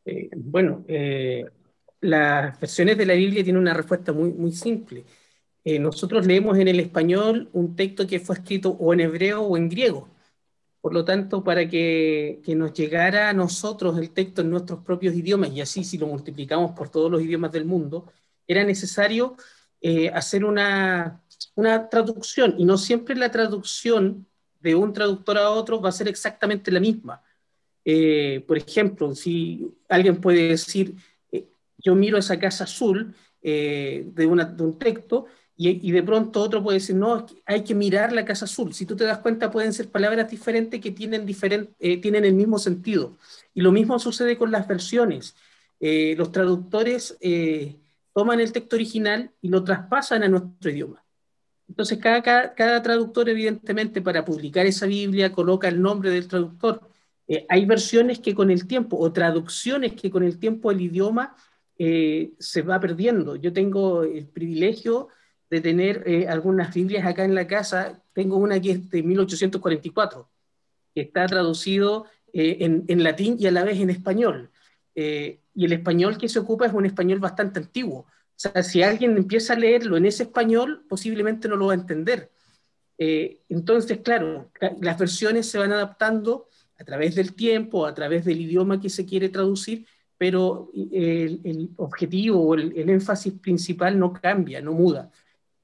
Eh, 0.04 0.30
bueno, 0.36 0.84
eh, 0.88 1.44
las 2.00 2.58
versiones 2.58 2.96
de 2.96 3.06
la 3.06 3.14
Biblia 3.14 3.44
tienen 3.44 3.60
una 3.60 3.74
respuesta 3.74 4.12
muy, 4.12 4.32
muy 4.32 4.52
simple. 4.52 5.04
Eh, 5.68 5.78
nosotros 5.78 6.26
leemos 6.26 6.56
en 6.56 6.66
el 6.66 6.80
español 6.80 7.50
un 7.52 7.76
texto 7.76 8.06
que 8.06 8.20
fue 8.20 8.36
escrito 8.36 8.70
o 8.70 8.94
en 8.94 9.00
hebreo 9.00 9.42
o 9.42 9.54
en 9.54 9.68
griego. 9.68 10.08
Por 10.80 10.94
lo 10.94 11.04
tanto, 11.04 11.44
para 11.44 11.68
que, 11.68 12.40
que, 12.42 12.54
nos 12.54 12.72
llegara 12.72 13.28
a 13.28 13.34
nosotros 13.34 13.98
el 13.98 14.10
texto 14.12 14.40
en 14.40 14.48
nuestros 14.48 14.82
propios 14.82 15.14
idiomas, 15.14 15.50
y 15.52 15.60
así 15.60 15.84
si 15.84 15.98
lo 15.98 16.06
multiplicamos 16.06 16.70
por 16.72 16.88
todos 16.88 17.10
los 17.10 17.20
idiomas 17.20 17.52
del 17.52 17.66
mundo, 17.66 18.10
era 18.46 18.64
necesario 18.64 19.36
eh, 19.82 20.08
hacer 20.08 20.42
una, 20.42 21.22
una 21.54 21.90
traducción, 21.90 22.54
y 22.56 22.64
no 22.64 22.78
siempre 22.78 23.14
la 23.14 23.30
traducción 23.30 24.26
de 24.60 24.74
un 24.74 24.94
traductor 24.94 25.36
a 25.36 25.50
otro 25.50 25.82
va 25.82 25.90
a 25.90 25.92
ser 25.92 26.08
exactamente 26.08 26.70
la 26.70 26.80
misma. 26.80 27.22
Eh, 27.84 28.42
por 28.48 28.56
ejemplo, 28.56 29.14
si 29.14 29.70
alguien 29.86 30.18
puede 30.18 30.48
decir, 30.48 30.94
eh, 31.30 31.46
yo 31.76 31.94
miro 31.94 32.16
esa 32.16 32.38
casa 32.38 32.64
azul 32.64 33.14
eh, 33.42 34.04
de, 34.14 34.26
una, 34.26 34.46
de 34.46 34.62
un 34.62 34.78
texto, 34.78 35.26
y, 35.60 35.88
y, 35.88 35.90
de 35.90 36.04
pronto 36.04 36.40
otro 36.40 36.62
puede 36.62 36.78
decir, 36.78 36.94
no, 36.94 37.26
hay 37.44 37.64
que 37.64 37.74
mirar 37.74 38.12
la 38.12 38.24
casa 38.24 38.44
azul. 38.44 38.72
Si 38.72 38.86
tú 38.86 38.94
te 38.94 39.02
das 39.02 39.18
cuenta, 39.18 39.50
pueden 39.50 39.72
ser 39.72 39.88
palabras 39.90 40.30
diferentes 40.30 40.80
que 40.80 40.92
tienen, 40.92 41.26
diferent, 41.26 41.70
eh, 41.80 42.00
tienen 42.00 42.24
el 42.24 42.34
mismo 42.34 42.60
sentido. 42.60 43.16
Y 43.54 43.60
lo 43.60 43.72
mismo 43.72 43.98
sucede 43.98 44.38
con 44.38 44.52
las 44.52 44.68
versiones. 44.68 45.34
Eh, 45.80 46.14
los 46.16 46.30
traductores 46.30 47.16
eh, 47.20 47.74
toman 48.14 48.38
el 48.38 48.52
texto 48.52 48.76
original 48.76 49.32
y 49.42 49.48
lo 49.48 49.64
traspasan 49.64 50.22
a 50.22 50.28
nuestro 50.28 50.70
idioma. 50.70 51.04
Entonces, 51.68 51.98
cada, 51.98 52.22
cada, 52.22 52.54
cada, 52.54 52.80
traductor, 52.80 53.28
evidentemente, 53.28 54.00
para 54.00 54.24
publicar 54.24 54.64
esa 54.64 54.86
Biblia, 54.86 55.32
coloca 55.32 55.66
el 55.66 55.82
nombre 55.82 56.10
del 56.10 56.28
traductor. 56.28 56.88
hay 57.48 57.66
versiones 57.66 58.20
que 58.20 58.32
con 58.32 58.52
el 58.52 58.68
tiempo, 58.68 58.96
o 58.96 59.12
traducciones 59.12 59.94
que 59.94 60.08
con 60.08 60.22
el 60.22 60.38
tiempo 60.38 60.70
el 60.70 60.80
idioma 60.82 61.34
se 61.76 62.62
va 62.62 62.80
perdiendo. 62.80 63.36
Yo 63.36 63.52
tengo 63.52 64.02
el 64.02 64.26
privilegio 64.26 65.08
de 65.50 65.60
tener 65.60 66.02
eh, 66.06 66.28
algunas 66.28 66.74
Biblias 66.74 67.06
acá 67.06 67.24
en 67.24 67.34
la 67.34 67.46
casa. 67.46 68.02
Tengo 68.12 68.36
una 68.36 68.60
que 68.60 68.72
es 68.72 68.90
de 68.90 69.02
1844, 69.02 70.28
que 70.94 71.00
está 71.00 71.26
traducido 71.26 72.06
eh, 72.32 72.84
en, 72.86 73.02
latín 73.02 73.36
y 73.38 73.46
a 73.46 73.50
la 73.50 73.64
vez 73.64 73.80
en 73.80 73.90
español. 73.90 74.50
Eh, 74.94 75.40
y 75.54 75.64
el 75.64 75.72
español 75.72 76.18
que 76.18 76.28
se 76.28 76.38
ocupa 76.38 76.66
es 76.66 76.72
un 76.72 76.86
español 76.86 77.18
bastante 77.18 77.60
antiguo. 77.60 78.00
O 78.00 78.40
sea, 78.40 78.62
si 78.62 78.82
alguien 78.82 79.16
empieza 79.16 79.54
a 79.54 79.58
leerlo 79.58 79.96
en 79.96 80.06
ese 80.06 80.24
español, 80.24 80.84
posiblemente 80.88 81.48
no 81.48 81.56
lo 81.56 81.66
va 81.66 81.72
a 81.72 81.76
entender. 81.76 82.30
Entonces, 83.00 83.98
claro, 83.98 84.50
las 84.80 84.98
versiones 84.98 85.48
se 85.48 85.58
van 85.58 85.70
adaptando 85.70 86.48
a 86.78 86.84
través 86.84 87.14
del 87.14 87.34
tiempo, 87.34 87.86
a 87.86 87.94
través 87.94 88.24
del 88.24 88.40
idioma 88.40 88.80
que 88.80 88.90
se 88.90 89.06
quiere 89.06 89.28
traducir, 89.28 89.86
pero 90.16 90.68
el, 90.74 91.70
objetivo 91.76 92.40
o 92.40 92.54
el 92.54 92.90
énfasis 92.90 93.34
principal 93.34 93.96
no 93.96 94.12
cambia, 94.12 94.60
no 94.60 94.72
muda. 94.72 95.12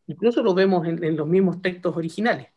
Incluso 0.07 0.43
lo 0.43 0.55
vemos 0.55 0.87
en, 0.87 1.17
los 1.17 1.27
mismos 1.27 1.63
textos 1.63 1.97
originales. 1.97 2.49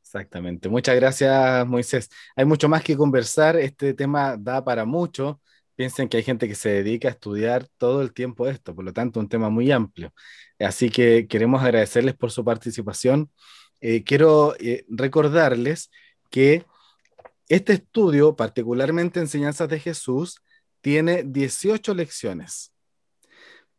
Exactamente. 0.00 0.68
Muchas 0.68 0.96
gracias, 0.96 1.66
Moisés. 1.66 2.08
Hay 2.36 2.44
mucho 2.44 2.68
más 2.68 2.82
que 2.82 2.96
conversar. 2.96 3.56
Este 3.56 3.94
tema 3.94 4.36
da 4.36 4.64
para 4.64 4.84
mucho. 4.84 5.40
Piensen 5.76 6.08
que 6.08 6.18
hay 6.18 6.22
gente 6.22 6.46
que 6.46 6.54
se 6.54 6.68
dedica 6.68 7.08
a 7.08 7.12
estudiar 7.12 7.66
todo 7.78 8.00
el 8.00 8.12
tiempo 8.12 8.46
esto, 8.46 8.74
por 8.74 8.84
lo 8.84 8.92
tanto, 8.92 9.18
un 9.18 9.28
tema 9.28 9.50
muy 9.50 9.72
amplio. 9.72 10.12
Así 10.60 10.88
que 10.88 11.26
queremos 11.26 11.62
agradecerles 11.62 12.14
por 12.14 12.30
su 12.30 12.44
participación. 12.44 13.30
Eh, 13.80 14.04
quiero 14.04 14.54
eh, 14.60 14.84
recordarles 14.88 15.90
que 16.30 16.64
este 17.48 17.74
estudio, 17.74 18.36
particularmente 18.36 19.20
Enseñanzas 19.20 19.68
de 19.68 19.80
Jesús, 19.80 20.40
tiene 20.80 21.22
18 21.24 21.94
lecciones. 21.94 22.73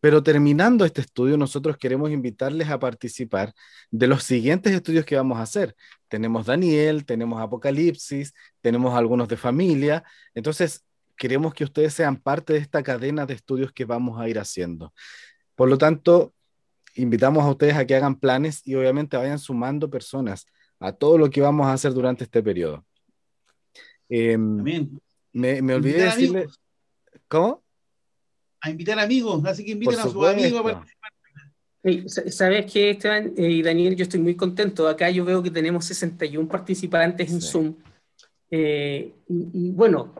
Pero 0.05 0.21
terminando 0.21 0.85
este 0.85 1.01
estudio, 1.01 1.35
nosotros 1.35 1.77
queremos 1.77 2.11
invitarles 2.11 2.69
a 2.69 2.77
participar 2.77 3.55
de 3.89 4.05
los 4.05 4.21
siguientes 4.21 4.71
estudios 4.71 5.03
que 5.03 5.15
vamos 5.15 5.39
a 5.39 5.41
hacer. 5.41 5.75
Tenemos 6.07 6.45
Daniel, 6.45 7.07
tenemos 7.07 7.41
Apocalipsis, 7.41 8.31
tenemos 8.61 8.93
algunos 8.93 9.27
de 9.27 9.35
familia. 9.35 10.03
Entonces, 10.35 10.85
queremos 11.17 11.55
que 11.55 11.63
ustedes 11.63 11.95
sean 11.95 12.17
parte 12.17 12.53
de 12.53 12.59
esta 12.59 12.83
cadena 12.83 13.25
de 13.25 13.33
estudios 13.33 13.71
que 13.71 13.83
vamos 13.85 14.21
a 14.21 14.29
ir 14.29 14.37
haciendo. 14.37 14.93
Por 15.55 15.69
lo 15.69 15.79
tanto, 15.79 16.35
invitamos 16.93 17.43
a 17.43 17.49
ustedes 17.49 17.75
a 17.75 17.87
que 17.87 17.95
hagan 17.95 18.19
planes 18.19 18.61
y 18.63 18.75
obviamente 18.75 19.17
vayan 19.17 19.39
sumando 19.39 19.89
personas 19.89 20.45
a 20.79 20.91
todo 20.91 21.17
lo 21.17 21.31
que 21.31 21.41
vamos 21.41 21.65
a 21.65 21.73
hacer 21.73 21.95
durante 21.95 22.25
este 22.25 22.43
periodo. 22.43 22.85
Eh, 24.09 24.37
me, 24.37 24.87
me, 25.63 25.73
olvidé 25.73 26.03
decirle... 26.03 26.45
¿Cómo? 27.27 27.64
A 28.61 28.69
invitar 28.69 28.99
amigos, 28.99 29.43
así 29.45 29.63
que 29.63 29.71
inviten 29.71 29.99
a 29.99 30.03
sus 30.03 30.27
amigos 30.27 30.59
a 30.59 30.63
participar. 30.63 31.11
Sabes 32.31 32.71
que 32.71 32.89
Esteban 32.89 33.33
y 33.37 33.61
Daniel, 33.61 33.95
yo 33.95 34.03
estoy 34.03 34.19
muy 34.19 34.35
contento. 34.35 34.87
Acá 34.87 35.09
yo 35.11 35.23
veo 35.23 35.43
que 35.43 35.51
tenemos 35.51 35.85
61 35.85 36.47
participantes 36.47 37.31
en 37.31 37.41
Zoom. 37.41 37.75
Eh, 38.49 39.13
y, 39.27 39.71
bueno, 39.71 40.15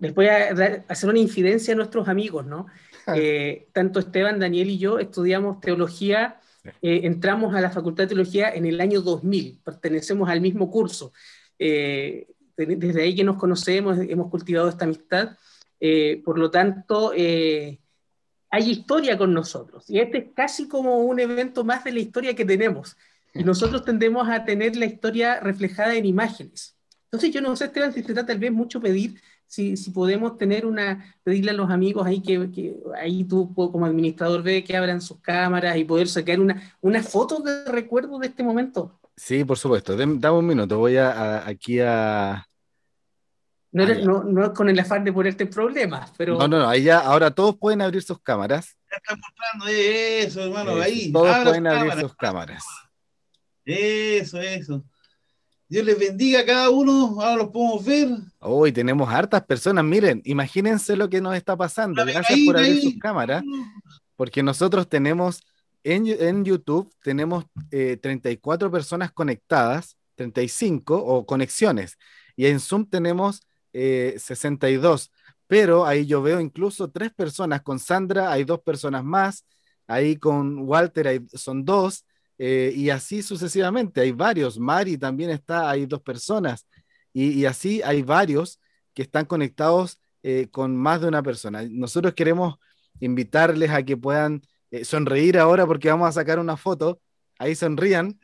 les 0.00 0.14
voy 0.14 0.26
a 0.26 0.84
hacer 0.88 1.08
una 1.08 1.18
infidencia 1.18 1.74
a 1.74 1.76
nuestros 1.76 2.08
amigos, 2.08 2.46
¿no? 2.46 2.66
Eh, 3.14 3.68
tanto 3.72 4.00
Esteban, 4.00 4.38
Daniel 4.38 4.68
y 4.68 4.76
yo 4.76 4.98
estudiamos 4.98 5.62
teología, 5.62 6.40
eh, 6.82 7.00
entramos 7.04 7.54
a 7.54 7.62
la 7.62 7.70
Facultad 7.70 8.04
de 8.04 8.08
Teología 8.08 8.50
en 8.50 8.66
el 8.66 8.82
año 8.82 9.00
2000, 9.00 9.60
pertenecemos 9.64 10.28
al 10.28 10.42
mismo 10.42 10.70
curso. 10.70 11.14
desde 11.58 13.02
ahí 13.02 13.14
que 13.14 13.24
nos 13.24 13.38
conocemos, 13.38 13.96
hemos 13.96 14.30
cultivado 14.30 14.68
esta 14.68 14.84
amistad. 14.84 15.38
Por 16.24 16.38
lo 16.38 16.50
tanto, 16.50 17.12
hay 17.12 18.70
historia 18.70 19.18
con 19.18 19.34
nosotros. 19.34 19.88
Y 19.88 19.98
este 19.98 20.18
es 20.18 20.24
casi 20.34 20.68
como 20.68 20.98
un 20.98 21.20
evento 21.20 21.64
más 21.64 21.84
de 21.84 21.92
la 21.92 22.00
historia 22.00 22.34
que 22.34 22.44
tenemos. 22.44 22.96
Y 23.34 23.44
nosotros 23.44 23.84
tendemos 23.84 24.28
a 24.28 24.44
tener 24.44 24.76
la 24.76 24.86
historia 24.86 25.40
reflejada 25.40 25.94
en 25.94 26.06
imágenes. 26.06 26.76
Entonces 27.04 27.30
yo 27.30 27.40
no 27.40 27.54
sé, 27.56 27.66
Esteban, 27.66 27.92
si 27.92 28.02
se 28.02 28.12
trata 28.12 28.26
tal 28.26 28.38
vez 28.38 28.52
mucho 28.52 28.80
pedir, 28.80 29.20
si, 29.46 29.76
si 29.76 29.90
podemos 29.90 30.36
tener 30.36 30.66
una, 30.66 31.16
pedirle 31.22 31.52
a 31.52 31.54
los 31.54 31.70
amigos 31.70 32.06
ahí 32.06 32.20
que, 32.20 32.50
que, 32.50 32.76
ahí 33.00 33.24
tú 33.24 33.54
como 33.54 33.86
administrador 33.86 34.42
ve 34.42 34.62
que 34.62 34.76
abran 34.76 35.00
sus 35.00 35.18
cámaras 35.20 35.76
y 35.78 35.84
poder 35.84 36.06
sacar 36.08 36.38
una, 36.38 36.74
una 36.82 37.02
foto 37.02 37.40
de 37.40 37.64
recuerdo 37.64 38.18
de 38.18 38.26
este 38.26 38.42
momento. 38.42 39.00
Sí, 39.16 39.44
por 39.44 39.56
supuesto. 39.56 39.96
Dame 39.96 40.30
un 40.30 40.46
minuto, 40.46 40.78
voy 40.78 40.96
a, 40.96 41.46
aquí 41.46 41.80
a... 41.80 42.46
No, 43.70 43.86
no, 43.86 44.24
no, 44.24 44.44
es 44.46 44.50
con 44.50 44.68
el 44.68 44.78
afán 44.78 45.04
de 45.04 45.12
ponerte 45.12 45.44
en 45.44 45.50
problemas, 45.50 46.10
pero... 46.16 46.38
No, 46.38 46.48
no, 46.48 46.58
no, 46.58 46.68
ahí 46.68 46.84
ya, 46.84 47.00
ahora 47.00 47.30
todos 47.30 47.56
pueden 47.56 47.82
abrir 47.82 48.02
sus 48.02 48.18
cámaras. 48.20 48.76
Ya 48.90 48.96
están 48.96 49.20
mostrando 49.20 49.66
eso, 49.68 50.44
hermano, 50.44 50.80
ahí. 50.80 51.12
Todos 51.12 51.36
pueden 51.44 51.66
abrir 51.66 51.92
sus 52.00 52.14
cámaras. 52.14 52.64
Eso, 53.64 54.40
eso. 54.40 54.84
Dios 55.68 55.84
les 55.84 55.98
bendiga 55.98 56.40
a 56.40 56.46
cada 56.46 56.70
uno, 56.70 57.20
ahora 57.20 57.36
los 57.36 57.48
podemos 57.48 57.84
ver. 57.84 58.08
Hoy 58.38 58.72
tenemos 58.72 59.06
hartas 59.12 59.44
personas, 59.44 59.84
miren, 59.84 60.22
imagínense 60.24 60.96
lo 60.96 61.10
que 61.10 61.20
nos 61.20 61.36
está 61.36 61.54
pasando. 61.54 62.02
Gracias 62.06 62.40
por 62.46 62.56
abrir 62.56 62.80
sus 62.80 62.98
cámaras, 62.98 63.44
porque 64.16 64.42
nosotros 64.42 64.88
tenemos 64.88 65.42
en, 65.84 66.06
en 66.06 66.42
YouTube, 66.42 66.90
tenemos 67.02 67.44
34 67.70 68.68
eh, 68.68 68.70
personas 68.70 69.12
conectadas, 69.12 69.98
35 70.14 70.96
o 70.96 71.26
conexiones, 71.26 71.98
y 72.34 72.46
en 72.46 72.60
Zoom 72.60 72.86
tenemos 72.86 73.42
62, 73.72 75.06
eh, 75.06 75.08
pero 75.46 75.86
ahí 75.86 76.06
yo 76.06 76.22
veo 76.22 76.40
incluso 76.40 76.90
tres 76.90 77.12
personas, 77.12 77.62
con 77.62 77.78
Sandra 77.78 78.30
hay 78.32 78.44
dos 78.44 78.60
personas 78.60 79.04
más, 79.04 79.46
ahí 79.86 80.16
con 80.16 80.60
Walter 80.68 81.08
hay, 81.08 81.26
son 81.34 81.64
dos, 81.64 82.04
eh, 82.38 82.72
y 82.74 82.90
así 82.90 83.22
sucesivamente, 83.22 84.00
hay 84.00 84.12
varios. 84.12 84.58
Mari 84.58 84.96
también 84.96 85.30
está, 85.30 85.68
hay 85.68 85.86
dos 85.86 86.00
personas. 86.00 86.66
Y, 87.12 87.44
así 87.46 87.82
hay 87.82 88.02
varios 88.02 88.60
que 88.94 89.02
están 89.02 89.24
conectados 89.26 90.00
eh, 90.22 90.48
con 90.50 90.76
más 90.76 91.00
de 91.00 91.08
una 91.08 91.22
persona. 91.22 91.62
Nosotros 91.68 92.14
queremos 92.14 92.56
invitarles 93.00 93.70
a 93.70 93.82
que 93.82 93.96
puedan 93.96 94.42
eh, 94.70 94.84
sonreír 94.84 95.38
ahora 95.38 95.66
porque 95.66 95.90
vamos 95.90 96.08
a 96.08 96.12
sacar 96.12 96.38
una 96.38 96.56
foto. 96.56 97.00
Ahí 97.38 97.54
sonrían 97.54 98.18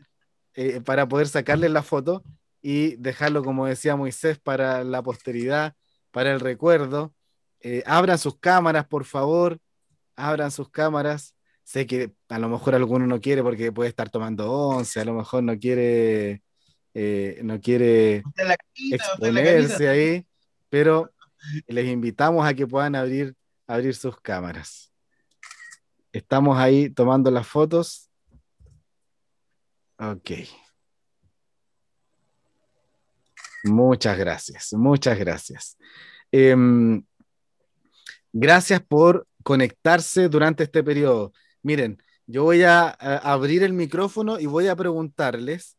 para 0.84 1.08
poder 1.08 1.26
sacarles 1.26 1.72
la 1.72 1.82
foto 1.82 2.22
y 2.66 2.96
dejarlo, 2.96 3.44
como 3.44 3.66
decía 3.66 3.94
Moisés, 3.94 4.38
para 4.38 4.84
la 4.84 5.02
posteridad, 5.02 5.74
para 6.10 6.32
el 6.32 6.40
recuerdo. 6.40 7.14
abran 7.84 8.16
sus 8.16 8.38
cámaras, 8.38 8.86
por 8.86 9.04
favor. 9.04 9.58
Abran 10.16 10.50
sus 10.50 10.70
cámaras. 10.70 11.34
Sé 11.62 11.86
que 11.86 12.14
a 12.30 12.38
lo 12.38 12.48
mejor 12.48 12.74
alguno 12.74 13.06
no 13.06 13.20
quiere 13.20 13.42
porque 13.42 13.70
puede 13.70 13.90
estar 13.90 14.08
tomando 14.08 14.50
once, 14.50 14.98
a 14.98 15.04
lo 15.04 15.12
mejor 15.12 15.42
no 15.42 15.58
quiere, 15.58 16.42
eh, 16.94 17.38
no 17.42 17.60
quiere 17.60 18.22
exponerse 18.90 19.86
ahí, 19.90 20.26
pero 20.70 21.12
les 21.66 21.86
invitamos 21.86 22.46
a 22.46 22.54
que 22.54 22.66
puedan 22.66 22.94
abrir, 22.94 23.34
abrir 23.66 23.94
sus 23.94 24.18
cámaras. 24.22 24.90
Estamos 26.12 26.56
ahí 26.56 26.88
tomando 26.88 27.30
las 27.30 27.46
fotos. 27.46 28.08
Ok. 29.98 30.30
Muchas 33.64 34.18
gracias, 34.18 34.72
muchas 34.74 35.18
gracias. 35.18 35.78
Em, 36.30 37.02
gracias 38.32 38.80
por 38.82 39.26
conectarse 39.42 40.28
durante 40.28 40.64
este 40.64 40.82
periodo. 40.82 41.32
Miren, 41.62 41.98
yo 42.26 42.44
voy 42.44 42.62
a, 42.62 42.88
abrir 42.88 43.62
el 43.62 43.72
micrófono 43.72 44.38
y 44.38 44.46
voy 44.46 44.68
a 44.68 44.76
preguntarles 44.76 45.76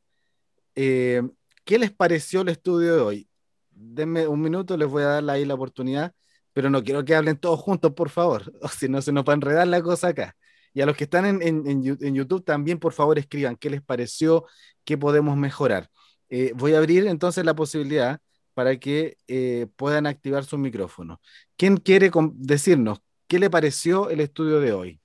eh, 0.75 1.21
qué 1.63 1.79
les 1.79 1.91
pareció 1.91 2.41
el 2.41 2.49
estudio 2.49 2.95
de 2.95 3.01
hoy. 3.01 3.29
Denme 3.71 4.27
un 4.27 4.41
minuto, 4.41 4.77
les 4.77 4.87
voy 4.87 5.03
a 5.03 5.07
dar 5.07 5.29
ahí 5.29 5.45
la 5.45 5.55
oportunidad, 5.55 6.13
pero 6.53 6.69
no 6.69 6.83
quiero 6.83 7.03
que 7.05 7.15
hablen 7.15 7.37
todos 7.37 7.59
juntos, 7.59 7.93
por 7.93 8.09
favor, 8.09 8.53
o 8.61 8.67
si 8.67 8.87
no 8.89 9.01
se 9.01 9.11
nos 9.11 9.25
va 9.25 9.33
a 9.33 9.35
enredar 9.35 9.67
la 9.67 9.81
cosa 9.81 10.09
acá. 10.09 10.35
Y 10.73 10.81
a 10.81 10.85
los 10.85 10.97
que 10.97 11.05
están 11.05 11.41
en, 11.41 12.13
YouTube 12.13 12.43
también, 12.43 12.79
por 12.79 12.91
favor, 12.91 13.17
escriban 13.17 13.55
qué 13.55 13.69
les 13.69 13.81
pareció, 13.81 14.45
qué 14.83 14.97
podemos 14.97 15.37
mejorar. 15.37 15.89
Eh, 16.29 16.51
voy 16.55 16.73
a 16.73 16.79
abrir 16.79 17.07
entonces 17.07 17.45
la 17.45 17.53
posibilidad 17.53 18.19
para 18.53 18.77
que 18.77 19.17
eh, 19.27 19.67
puedan 19.75 20.07
activar 20.07 20.45
su 20.45 20.57
micrófono. 20.57 21.19
¿Quién 21.57 21.77
quiere 21.77 22.09
decirnos 22.33 23.01
qué 23.27 23.39
le 23.39 23.49
pareció 23.49 24.09
el 24.09 24.21
estudio 24.21 24.59
de 24.59 24.73
hoy? 24.73 24.99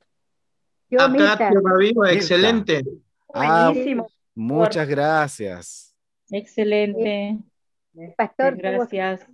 Acá 0.98 1.50
Vivo, 1.78 2.06
excelente. 2.06 2.82
Ah, 3.32 3.72
muchas 4.34 4.88
gracias. 4.88 5.94
Excelente. 6.30 7.38
Pastor, 8.16 8.56
gracias. 8.56 9.26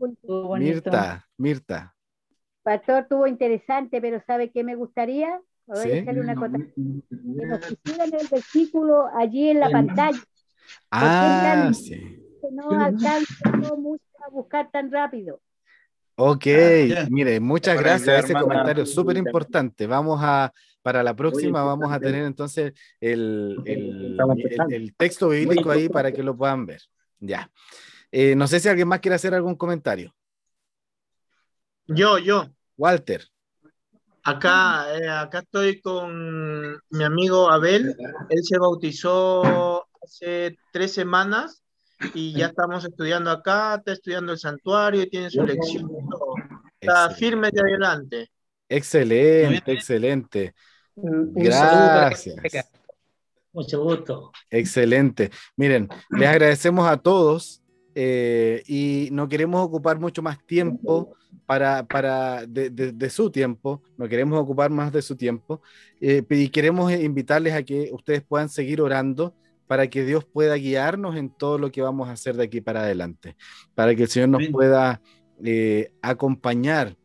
Mirta, 0.59 1.29
Mirta. 1.37 1.95
Pastor, 2.63 3.07
tuvo 3.09 3.27
interesante, 3.27 4.01
pero 4.01 4.21
¿sabe 4.27 4.51
qué 4.51 4.65
me 4.65 4.75
gustaría? 4.75 5.41
Voy 5.67 5.79
a 5.79 5.95
decirle 5.95 6.21
una 6.21 6.35
cosa. 6.35 6.59
Que 6.59 7.47
nos 7.47 7.61
pusieran 7.61 8.15
el 8.15 8.29
versículo 8.29 9.07
allí 9.15 9.51
en 9.51 9.61
la 9.61 9.71
pantalla. 9.71 10.19
Ah, 10.91 11.71
sí. 11.73 11.97
Que 12.41 12.49
no 12.53 12.71
alcanza 12.71 13.51
mucho 13.77 14.05
a 14.27 14.31
buscar 14.31 14.71
tan 14.71 14.91
rápido. 14.91 15.41
Ok, 16.19 16.47
ah, 16.97 17.07
mire, 17.11 17.41
muchas 17.41 17.79
gracias. 17.79 18.25
Ese 18.25 18.35
comentario 18.35 18.85
es 18.85 18.95
súper 18.95 19.19
importante. 19.19 19.87
Vamos 19.87 20.19
a, 20.23 20.51
para 20.81 21.03
la 21.03 21.15
próxima 21.15 21.63
vamos 21.63 21.93
a 21.93 22.01
tener 22.01 22.25
entonces 22.25 22.73
el, 23.01 23.57
el, 23.67 24.95
texto 24.97 25.29
bíblico 25.29 25.71
ahí 25.71 25.91
para 25.91 26.13
que 26.13 26.23
lo 26.23 26.35
puedan 26.35 26.65
ver. 26.65 26.81
Ya. 27.19 27.51
Eh, 28.11 28.35
no 28.35 28.47
sé 28.47 28.61
si 28.61 28.69
alguien 28.69 28.89
más 28.89 29.01
quiere 29.01 29.17
hacer 29.17 29.35
algún 29.35 29.57
comentario. 29.57 30.15
Yo, 31.87 32.19
yo. 32.19 32.47
Walter. 32.79 33.23
Acá, 34.23 34.97
eh, 34.97 35.09
acá 35.09 35.41
estoy 35.41 35.81
con 35.81 36.81
mi 36.91 37.05
amigo 37.05 37.51
Abel. 37.51 37.95
Él 38.31 38.43
se 38.43 38.59
bautizó 38.59 39.76
hace 40.07 40.57
tres 40.73 40.93
semanas 40.93 41.63
y 42.15 42.33
ya 42.33 42.47
estamos 42.47 42.85
estudiando 42.85 43.31
acá, 43.31 43.77
está 43.77 43.93
estudiando 43.93 44.33
el 44.33 44.39
santuario 44.39 45.03
y 45.03 45.11
tiene 45.11 45.31
su 45.31 45.43
lección. 45.43 45.91
Está 46.81 47.11
firme 47.11 47.51
de 47.51 47.61
adelante. 47.61 48.31
Excelente, 48.69 49.73
excelente. 49.73 50.55
Gracias. 50.95 52.37
Mucho 53.53 53.83
gusto. 53.83 54.33
Excelente. 54.51 55.31
Miren, 55.57 55.89
les 56.11 56.29
agradecemos 56.29 56.89
a 56.89 56.99
todos 56.99 57.63
eh, 57.95 58.63
y 58.67 59.09
no 59.13 59.29
queremos 59.29 59.65
ocupar 59.65 59.99
mucho 59.99 60.23
más 60.23 60.45
tiempo 60.47 61.17
para, 61.47 61.85
para 61.85 62.45
de, 62.47 63.11
su 63.11 63.31
tiempo, 63.31 63.83
no 63.97 64.09
queremos 64.09 64.39
ocupar 64.39 64.71
más 64.71 64.93
de 64.93 65.01
su 65.01 65.17
tiempo 65.17 65.63
eh, 66.01 66.23
y 66.29 66.49
queremos 66.49 66.93
invitarles 66.93 67.55
a 67.55 67.63
que 67.63 67.91
ustedes 67.93 68.23
puedan 68.23 68.49
seguir 68.49 68.81
orando 68.81 69.35
para 69.67 69.89
que 69.89 70.05
Dios 70.05 70.25
pueda 70.25 70.55
guiarnos 70.55 71.17
en 71.17 71.31
todo 71.31 71.59
lo 71.59 71.71
que 71.71 71.83
vamos 71.83 72.09
a 72.09 72.13
hacer 72.13 72.37
de 72.37 72.45
aquí 72.45 72.61
para 72.61 72.81
adelante, 72.81 73.37
para 73.75 73.95
que 73.95 74.05
el 74.05 74.09
Señor 74.09 74.29
nos 74.29 74.47
pueda 74.49 75.01
eh, 75.45 75.93
acompañar, 76.03 76.97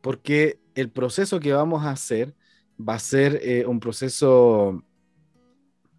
porque 0.00 0.60
el 0.74 0.90
proceso 0.90 1.40
que 1.40 1.52
vamos 1.52 1.84
a 1.84 1.90
hacer 1.90 2.34
va 2.78 2.94
a 2.94 2.98
ser 2.98 3.40
eh, 3.42 3.66
un 3.66 3.80
proceso 3.80 4.82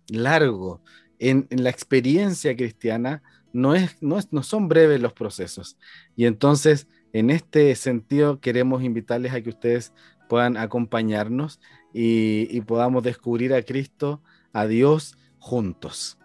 largo. 0.08 0.82
En, 1.20 1.48
la 1.50 1.70
experiencia 1.70 2.56
cristiana 2.56 3.22
no, 3.54 3.76
es, 3.76 4.02
no, 4.02 4.18
es, 4.18 4.32
no 4.32 4.44
son 4.44 4.68
breves 4.68 5.02
los 5.02 5.14
procesos. 5.14 5.78
Y 6.16 6.26
entonces, 6.26 6.88
en 7.14 7.30
este 7.30 7.76
sentido, 7.76 8.40
queremos 8.40 8.84
invitarles 8.84 9.34
a 9.34 9.42
que 9.42 9.50
ustedes 9.50 9.94
puedan 10.30 10.56
acompañarnos 10.58 11.60
y, 11.94 12.48
y 12.56 12.62
podamos 12.62 13.04
descubrir 13.04 13.54
a 13.54 13.62
Cristo, 13.64 14.24
a 14.54 14.66
Dios 14.66 15.18
juntos. 15.42 16.18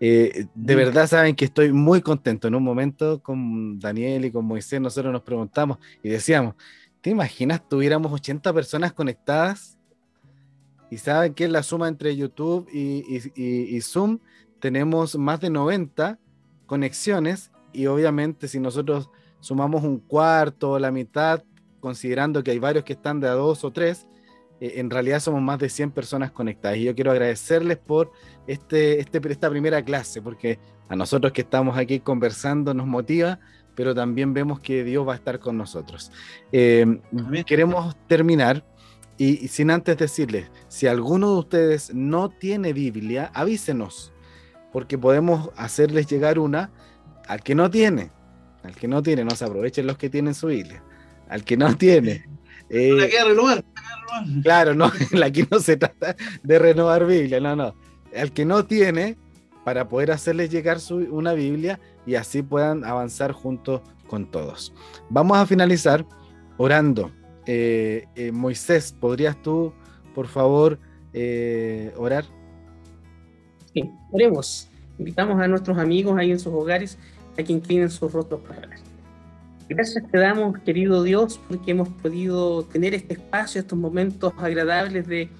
Eh, 0.00 0.46
de 0.54 0.74
verdad 0.74 1.06
saben 1.06 1.34
que 1.34 1.46
estoy 1.46 1.72
muy 1.72 2.02
contento. 2.02 2.48
En 2.48 2.54
un 2.54 2.62
momento 2.62 3.22
con 3.22 3.78
Daniel 3.78 4.26
y 4.26 4.30
con 4.30 4.44
Moisés 4.44 4.80
nosotros 4.80 5.12
nos 5.12 5.22
preguntamos 5.22 5.78
y 6.02 6.10
decíamos, 6.10 6.56
¿te 7.00 7.10
imaginas 7.10 7.66
tuviéramos 7.66 8.12
80 8.12 8.52
personas 8.52 8.92
conectadas? 8.92 9.78
Y 10.90 10.98
saben 10.98 11.32
que 11.32 11.48
la 11.48 11.62
suma 11.62 11.88
entre 11.88 12.14
YouTube 12.14 12.68
y, 12.72 13.80
Zoom 13.80 14.18
tenemos 14.58 15.16
más 15.16 15.40
de 15.40 15.50
90 15.50 16.18
conexiones 16.66 17.50
y 17.72 17.86
obviamente 17.86 18.48
si 18.48 18.60
nosotros 18.60 19.08
sumamos 19.40 19.84
un 19.84 19.98
cuarto 19.98 20.72
o 20.72 20.78
la 20.78 20.90
mitad, 20.90 21.42
considerando 21.80 22.42
que 22.42 22.50
hay 22.50 22.58
varios 22.58 22.84
que 22.84 22.94
están 22.94 23.20
de 23.20 23.28
a 23.28 23.32
dos 23.32 23.64
o 23.64 23.70
tres, 23.70 24.06
en 24.74 24.90
realidad 24.90 25.20
somos 25.20 25.42
más 25.42 25.58
de 25.58 25.68
100 25.68 25.90
personas 25.90 26.30
conectadas. 26.30 26.78
Y 26.78 26.84
yo 26.84 26.94
quiero 26.94 27.10
agradecerles 27.10 27.78
por 27.78 28.12
este, 28.46 29.00
este, 29.00 29.20
esta 29.30 29.50
primera 29.50 29.84
clase, 29.84 30.22
porque 30.22 30.58
a 30.88 30.96
nosotros 30.96 31.32
que 31.32 31.42
estamos 31.42 31.76
aquí 31.76 32.00
conversando 32.00 32.74
nos 32.74 32.86
motiva, 32.86 33.40
pero 33.74 33.94
también 33.94 34.32
vemos 34.34 34.60
que 34.60 34.84
Dios 34.84 35.06
va 35.06 35.12
a 35.14 35.16
estar 35.16 35.38
con 35.38 35.56
nosotros. 35.56 36.12
Eh, 36.52 37.00
queremos 37.46 37.96
terminar 38.06 38.64
y, 39.16 39.48
sin 39.48 39.70
antes 39.70 39.96
decirles, 39.96 40.50
si 40.68 40.86
alguno 40.86 41.32
de 41.32 41.38
ustedes 41.38 41.94
no 41.94 42.30
tiene 42.30 42.72
Biblia, 42.72 43.30
avísenos, 43.34 44.12
porque 44.72 44.98
podemos 44.98 45.50
hacerles 45.56 46.06
llegar 46.06 46.38
una 46.38 46.70
al 47.28 47.42
que 47.42 47.54
no 47.54 47.70
tiene. 47.70 48.10
Al 48.62 48.74
que 48.74 48.88
no 48.88 49.02
tiene, 49.02 49.24
no 49.24 49.30
se 49.32 49.44
aprovechen 49.44 49.86
los 49.86 49.98
que 49.98 50.10
tienen 50.10 50.34
su 50.34 50.48
Biblia. 50.48 50.82
Al 51.28 51.44
que 51.44 51.56
no 51.56 51.76
tiene. 51.76 52.26
Eh, 52.70 53.10
Claro, 54.42 54.74
no, 54.74 54.86
aquí 55.24 55.46
no 55.50 55.58
se 55.58 55.76
trata 55.76 56.16
de 56.42 56.58
renovar 56.58 57.06
Biblia, 57.06 57.40
no, 57.40 57.56
no. 57.56 57.74
Al 58.16 58.32
que 58.32 58.44
no 58.44 58.64
tiene, 58.64 59.16
para 59.64 59.88
poder 59.88 60.12
hacerles 60.12 60.50
llegar 60.50 60.78
su, 60.78 60.96
una 60.96 61.32
Biblia 61.32 61.80
y 62.06 62.14
así 62.14 62.42
puedan 62.42 62.84
avanzar 62.84 63.32
junto 63.32 63.82
con 64.06 64.30
todos. 64.30 64.72
Vamos 65.08 65.38
a 65.38 65.46
finalizar 65.46 66.06
orando. 66.58 67.10
Eh, 67.46 68.06
eh, 68.14 68.30
Moisés, 68.30 68.94
¿podrías 68.98 69.40
tú, 69.42 69.72
por 70.14 70.28
favor, 70.28 70.78
eh, 71.12 71.92
orar? 71.96 72.24
Sí, 73.72 73.90
oremos. 74.12 74.68
Invitamos 74.98 75.40
a 75.40 75.48
nuestros 75.48 75.78
amigos 75.78 76.16
ahí 76.16 76.30
en 76.30 76.38
sus 76.38 76.52
hogares 76.52 76.98
a 77.36 77.42
que 77.42 77.52
inclinen 77.52 77.90
sus 77.90 78.12
rostros 78.12 78.40
para 78.42 78.60
orar. 78.60 78.83
Gracias 79.68 80.04
te 80.10 80.18
damos, 80.18 80.58
querido 80.58 81.02
Dios, 81.02 81.40
porque 81.48 81.70
hemos 81.70 81.88
podido 81.88 82.64
tener 82.64 82.94
este 82.94 83.14
espacio, 83.14 83.60
estos 83.60 83.78
momentos 83.78 84.32
agradables 84.36 85.06
de, 85.06 85.30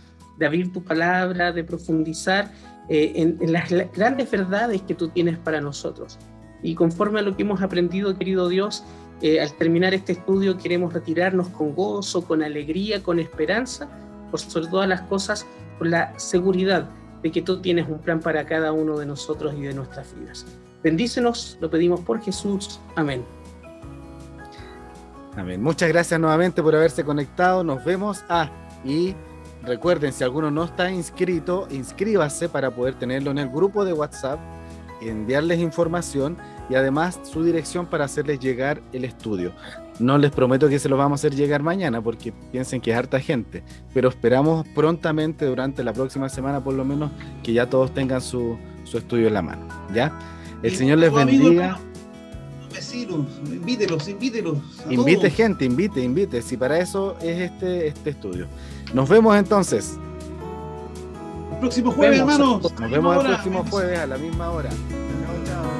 abrir 0.44 0.72
tu 0.72 0.82
palabra, 0.82 1.52
de 1.52 1.62
profundizar 1.62 2.50
eh, 2.88 3.12
en, 3.16 3.52
las 3.52 3.70
grandes 3.70 4.30
verdades 4.30 4.82
que 4.82 4.94
tú 4.94 5.08
tienes 5.08 5.36
para 5.38 5.60
nosotros. 5.60 6.18
Y 6.62 6.74
conforme 6.74 7.20
a 7.20 7.22
lo 7.22 7.36
que 7.36 7.42
hemos 7.42 7.60
aprendido, 7.60 8.16
querido 8.16 8.48
Dios, 8.48 8.82
eh, 9.20 9.40
al 9.40 9.52
terminar 9.52 9.92
este 9.92 10.12
estudio 10.12 10.56
queremos 10.56 10.94
retirarnos 10.94 11.48
con 11.48 11.74
gozo, 11.74 12.24
con 12.26 12.42
alegría, 12.42 13.02
con 13.02 13.18
esperanza, 13.18 13.88
por 14.30 14.40
sobre 14.40 14.68
todas 14.68 14.88
las 14.88 15.02
cosas, 15.02 15.46
con 15.78 15.90
la 15.90 16.18
seguridad 16.18 16.88
de 17.22 17.30
que 17.30 17.42
tú 17.42 17.60
tienes 17.60 17.88
un 17.88 17.98
plan 17.98 18.20
para 18.20 18.44
cada 18.46 18.72
uno 18.72 18.98
de 18.98 19.06
nosotros 19.06 19.54
y 19.56 19.62
de 19.62 19.74
nuestras 19.74 20.18
vidas. 20.18 20.46
Bendícenos, 20.82 21.58
lo 21.60 21.70
pedimos 21.70 22.00
por 22.00 22.20
Jesús. 22.22 22.80
Amén. 22.96 23.24
Amén. 25.36 25.62
Muchas 25.62 25.88
gracias 25.88 26.20
nuevamente 26.20 26.62
por 26.62 26.74
haberse 26.76 27.04
conectado. 27.04 27.64
Nos 27.64 27.84
vemos. 27.84 28.24
Ah, 28.28 28.50
y 28.84 29.14
recuerden, 29.62 30.12
si 30.12 30.22
alguno 30.22 30.50
no 30.50 30.64
está 30.64 30.90
inscrito, 30.90 31.66
inscríbase 31.70 32.48
para 32.48 32.70
poder 32.70 32.94
tenerlo 32.94 33.30
en 33.32 33.38
el 33.38 33.48
grupo 33.48 33.84
de 33.84 33.92
WhatsApp, 33.92 34.38
enviarles 35.00 35.58
información 35.58 36.36
y 36.70 36.76
además 36.76 37.18
su 37.24 37.42
dirección 37.42 37.86
para 37.86 38.04
hacerles 38.04 38.38
llegar 38.38 38.80
el 38.92 39.04
estudio. 39.04 39.52
No 39.98 40.18
les 40.18 40.30
prometo 40.30 40.68
que 40.68 40.78
se 40.78 40.88
lo 40.88 40.96
vamos 40.96 41.18
a 41.18 41.26
hacer 41.26 41.36
llegar 41.36 41.62
mañana 41.62 42.00
porque 42.00 42.32
piensen 42.52 42.80
que 42.80 42.92
es 42.92 42.96
harta 42.96 43.20
gente, 43.20 43.62
pero 43.92 44.08
esperamos 44.08 44.66
prontamente 44.74 45.46
durante 45.46 45.82
la 45.84 45.92
próxima 45.92 46.28
semana 46.28 46.62
por 46.62 46.74
lo 46.74 46.84
menos 46.84 47.10
que 47.42 47.52
ya 47.52 47.68
todos 47.68 47.92
tengan 47.92 48.20
su, 48.20 48.56
su 48.84 48.98
estudio 48.98 49.28
en 49.28 49.34
la 49.34 49.42
mano. 49.42 49.66
¿Ya? 49.92 50.16
El 50.62 50.74
Señor 50.74 50.98
les 50.98 51.12
bendiga 51.12 51.78
vecinos, 52.74 53.26
invítelos, 53.46 54.08
invítelos. 54.08 54.58
Invite 54.90 55.30
gente, 55.30 55.64
invite, 55.64 56.02
invite. 56.02 56.42
Si 56.42 56.56
para 56.56 56.78
eso 56.78 57.16
es 57.20 57.50
este, 57.50 57.88
este 57.88 58.10
estudio. 58.10 58.46
Nos 58.92 59.08
vemos 59.08 59.36
entonces. 59.36 59.98
El 61.52 61.58
próximo 61.60 61.92
jueves, 61.92 62.18
hermanos. 62.18 62.62
Nos 62.62 62.90
vemos 62.90 63.16
el 63.16 63.26
próximo 63.26 63.64
jueves 63.70 63.98
a 63.98 64.06
la 64.06 64.18
misma 64.18 64.50
hora. 64.50 64.70
Chao, 64.70 65.44
chao. 65.46 65.73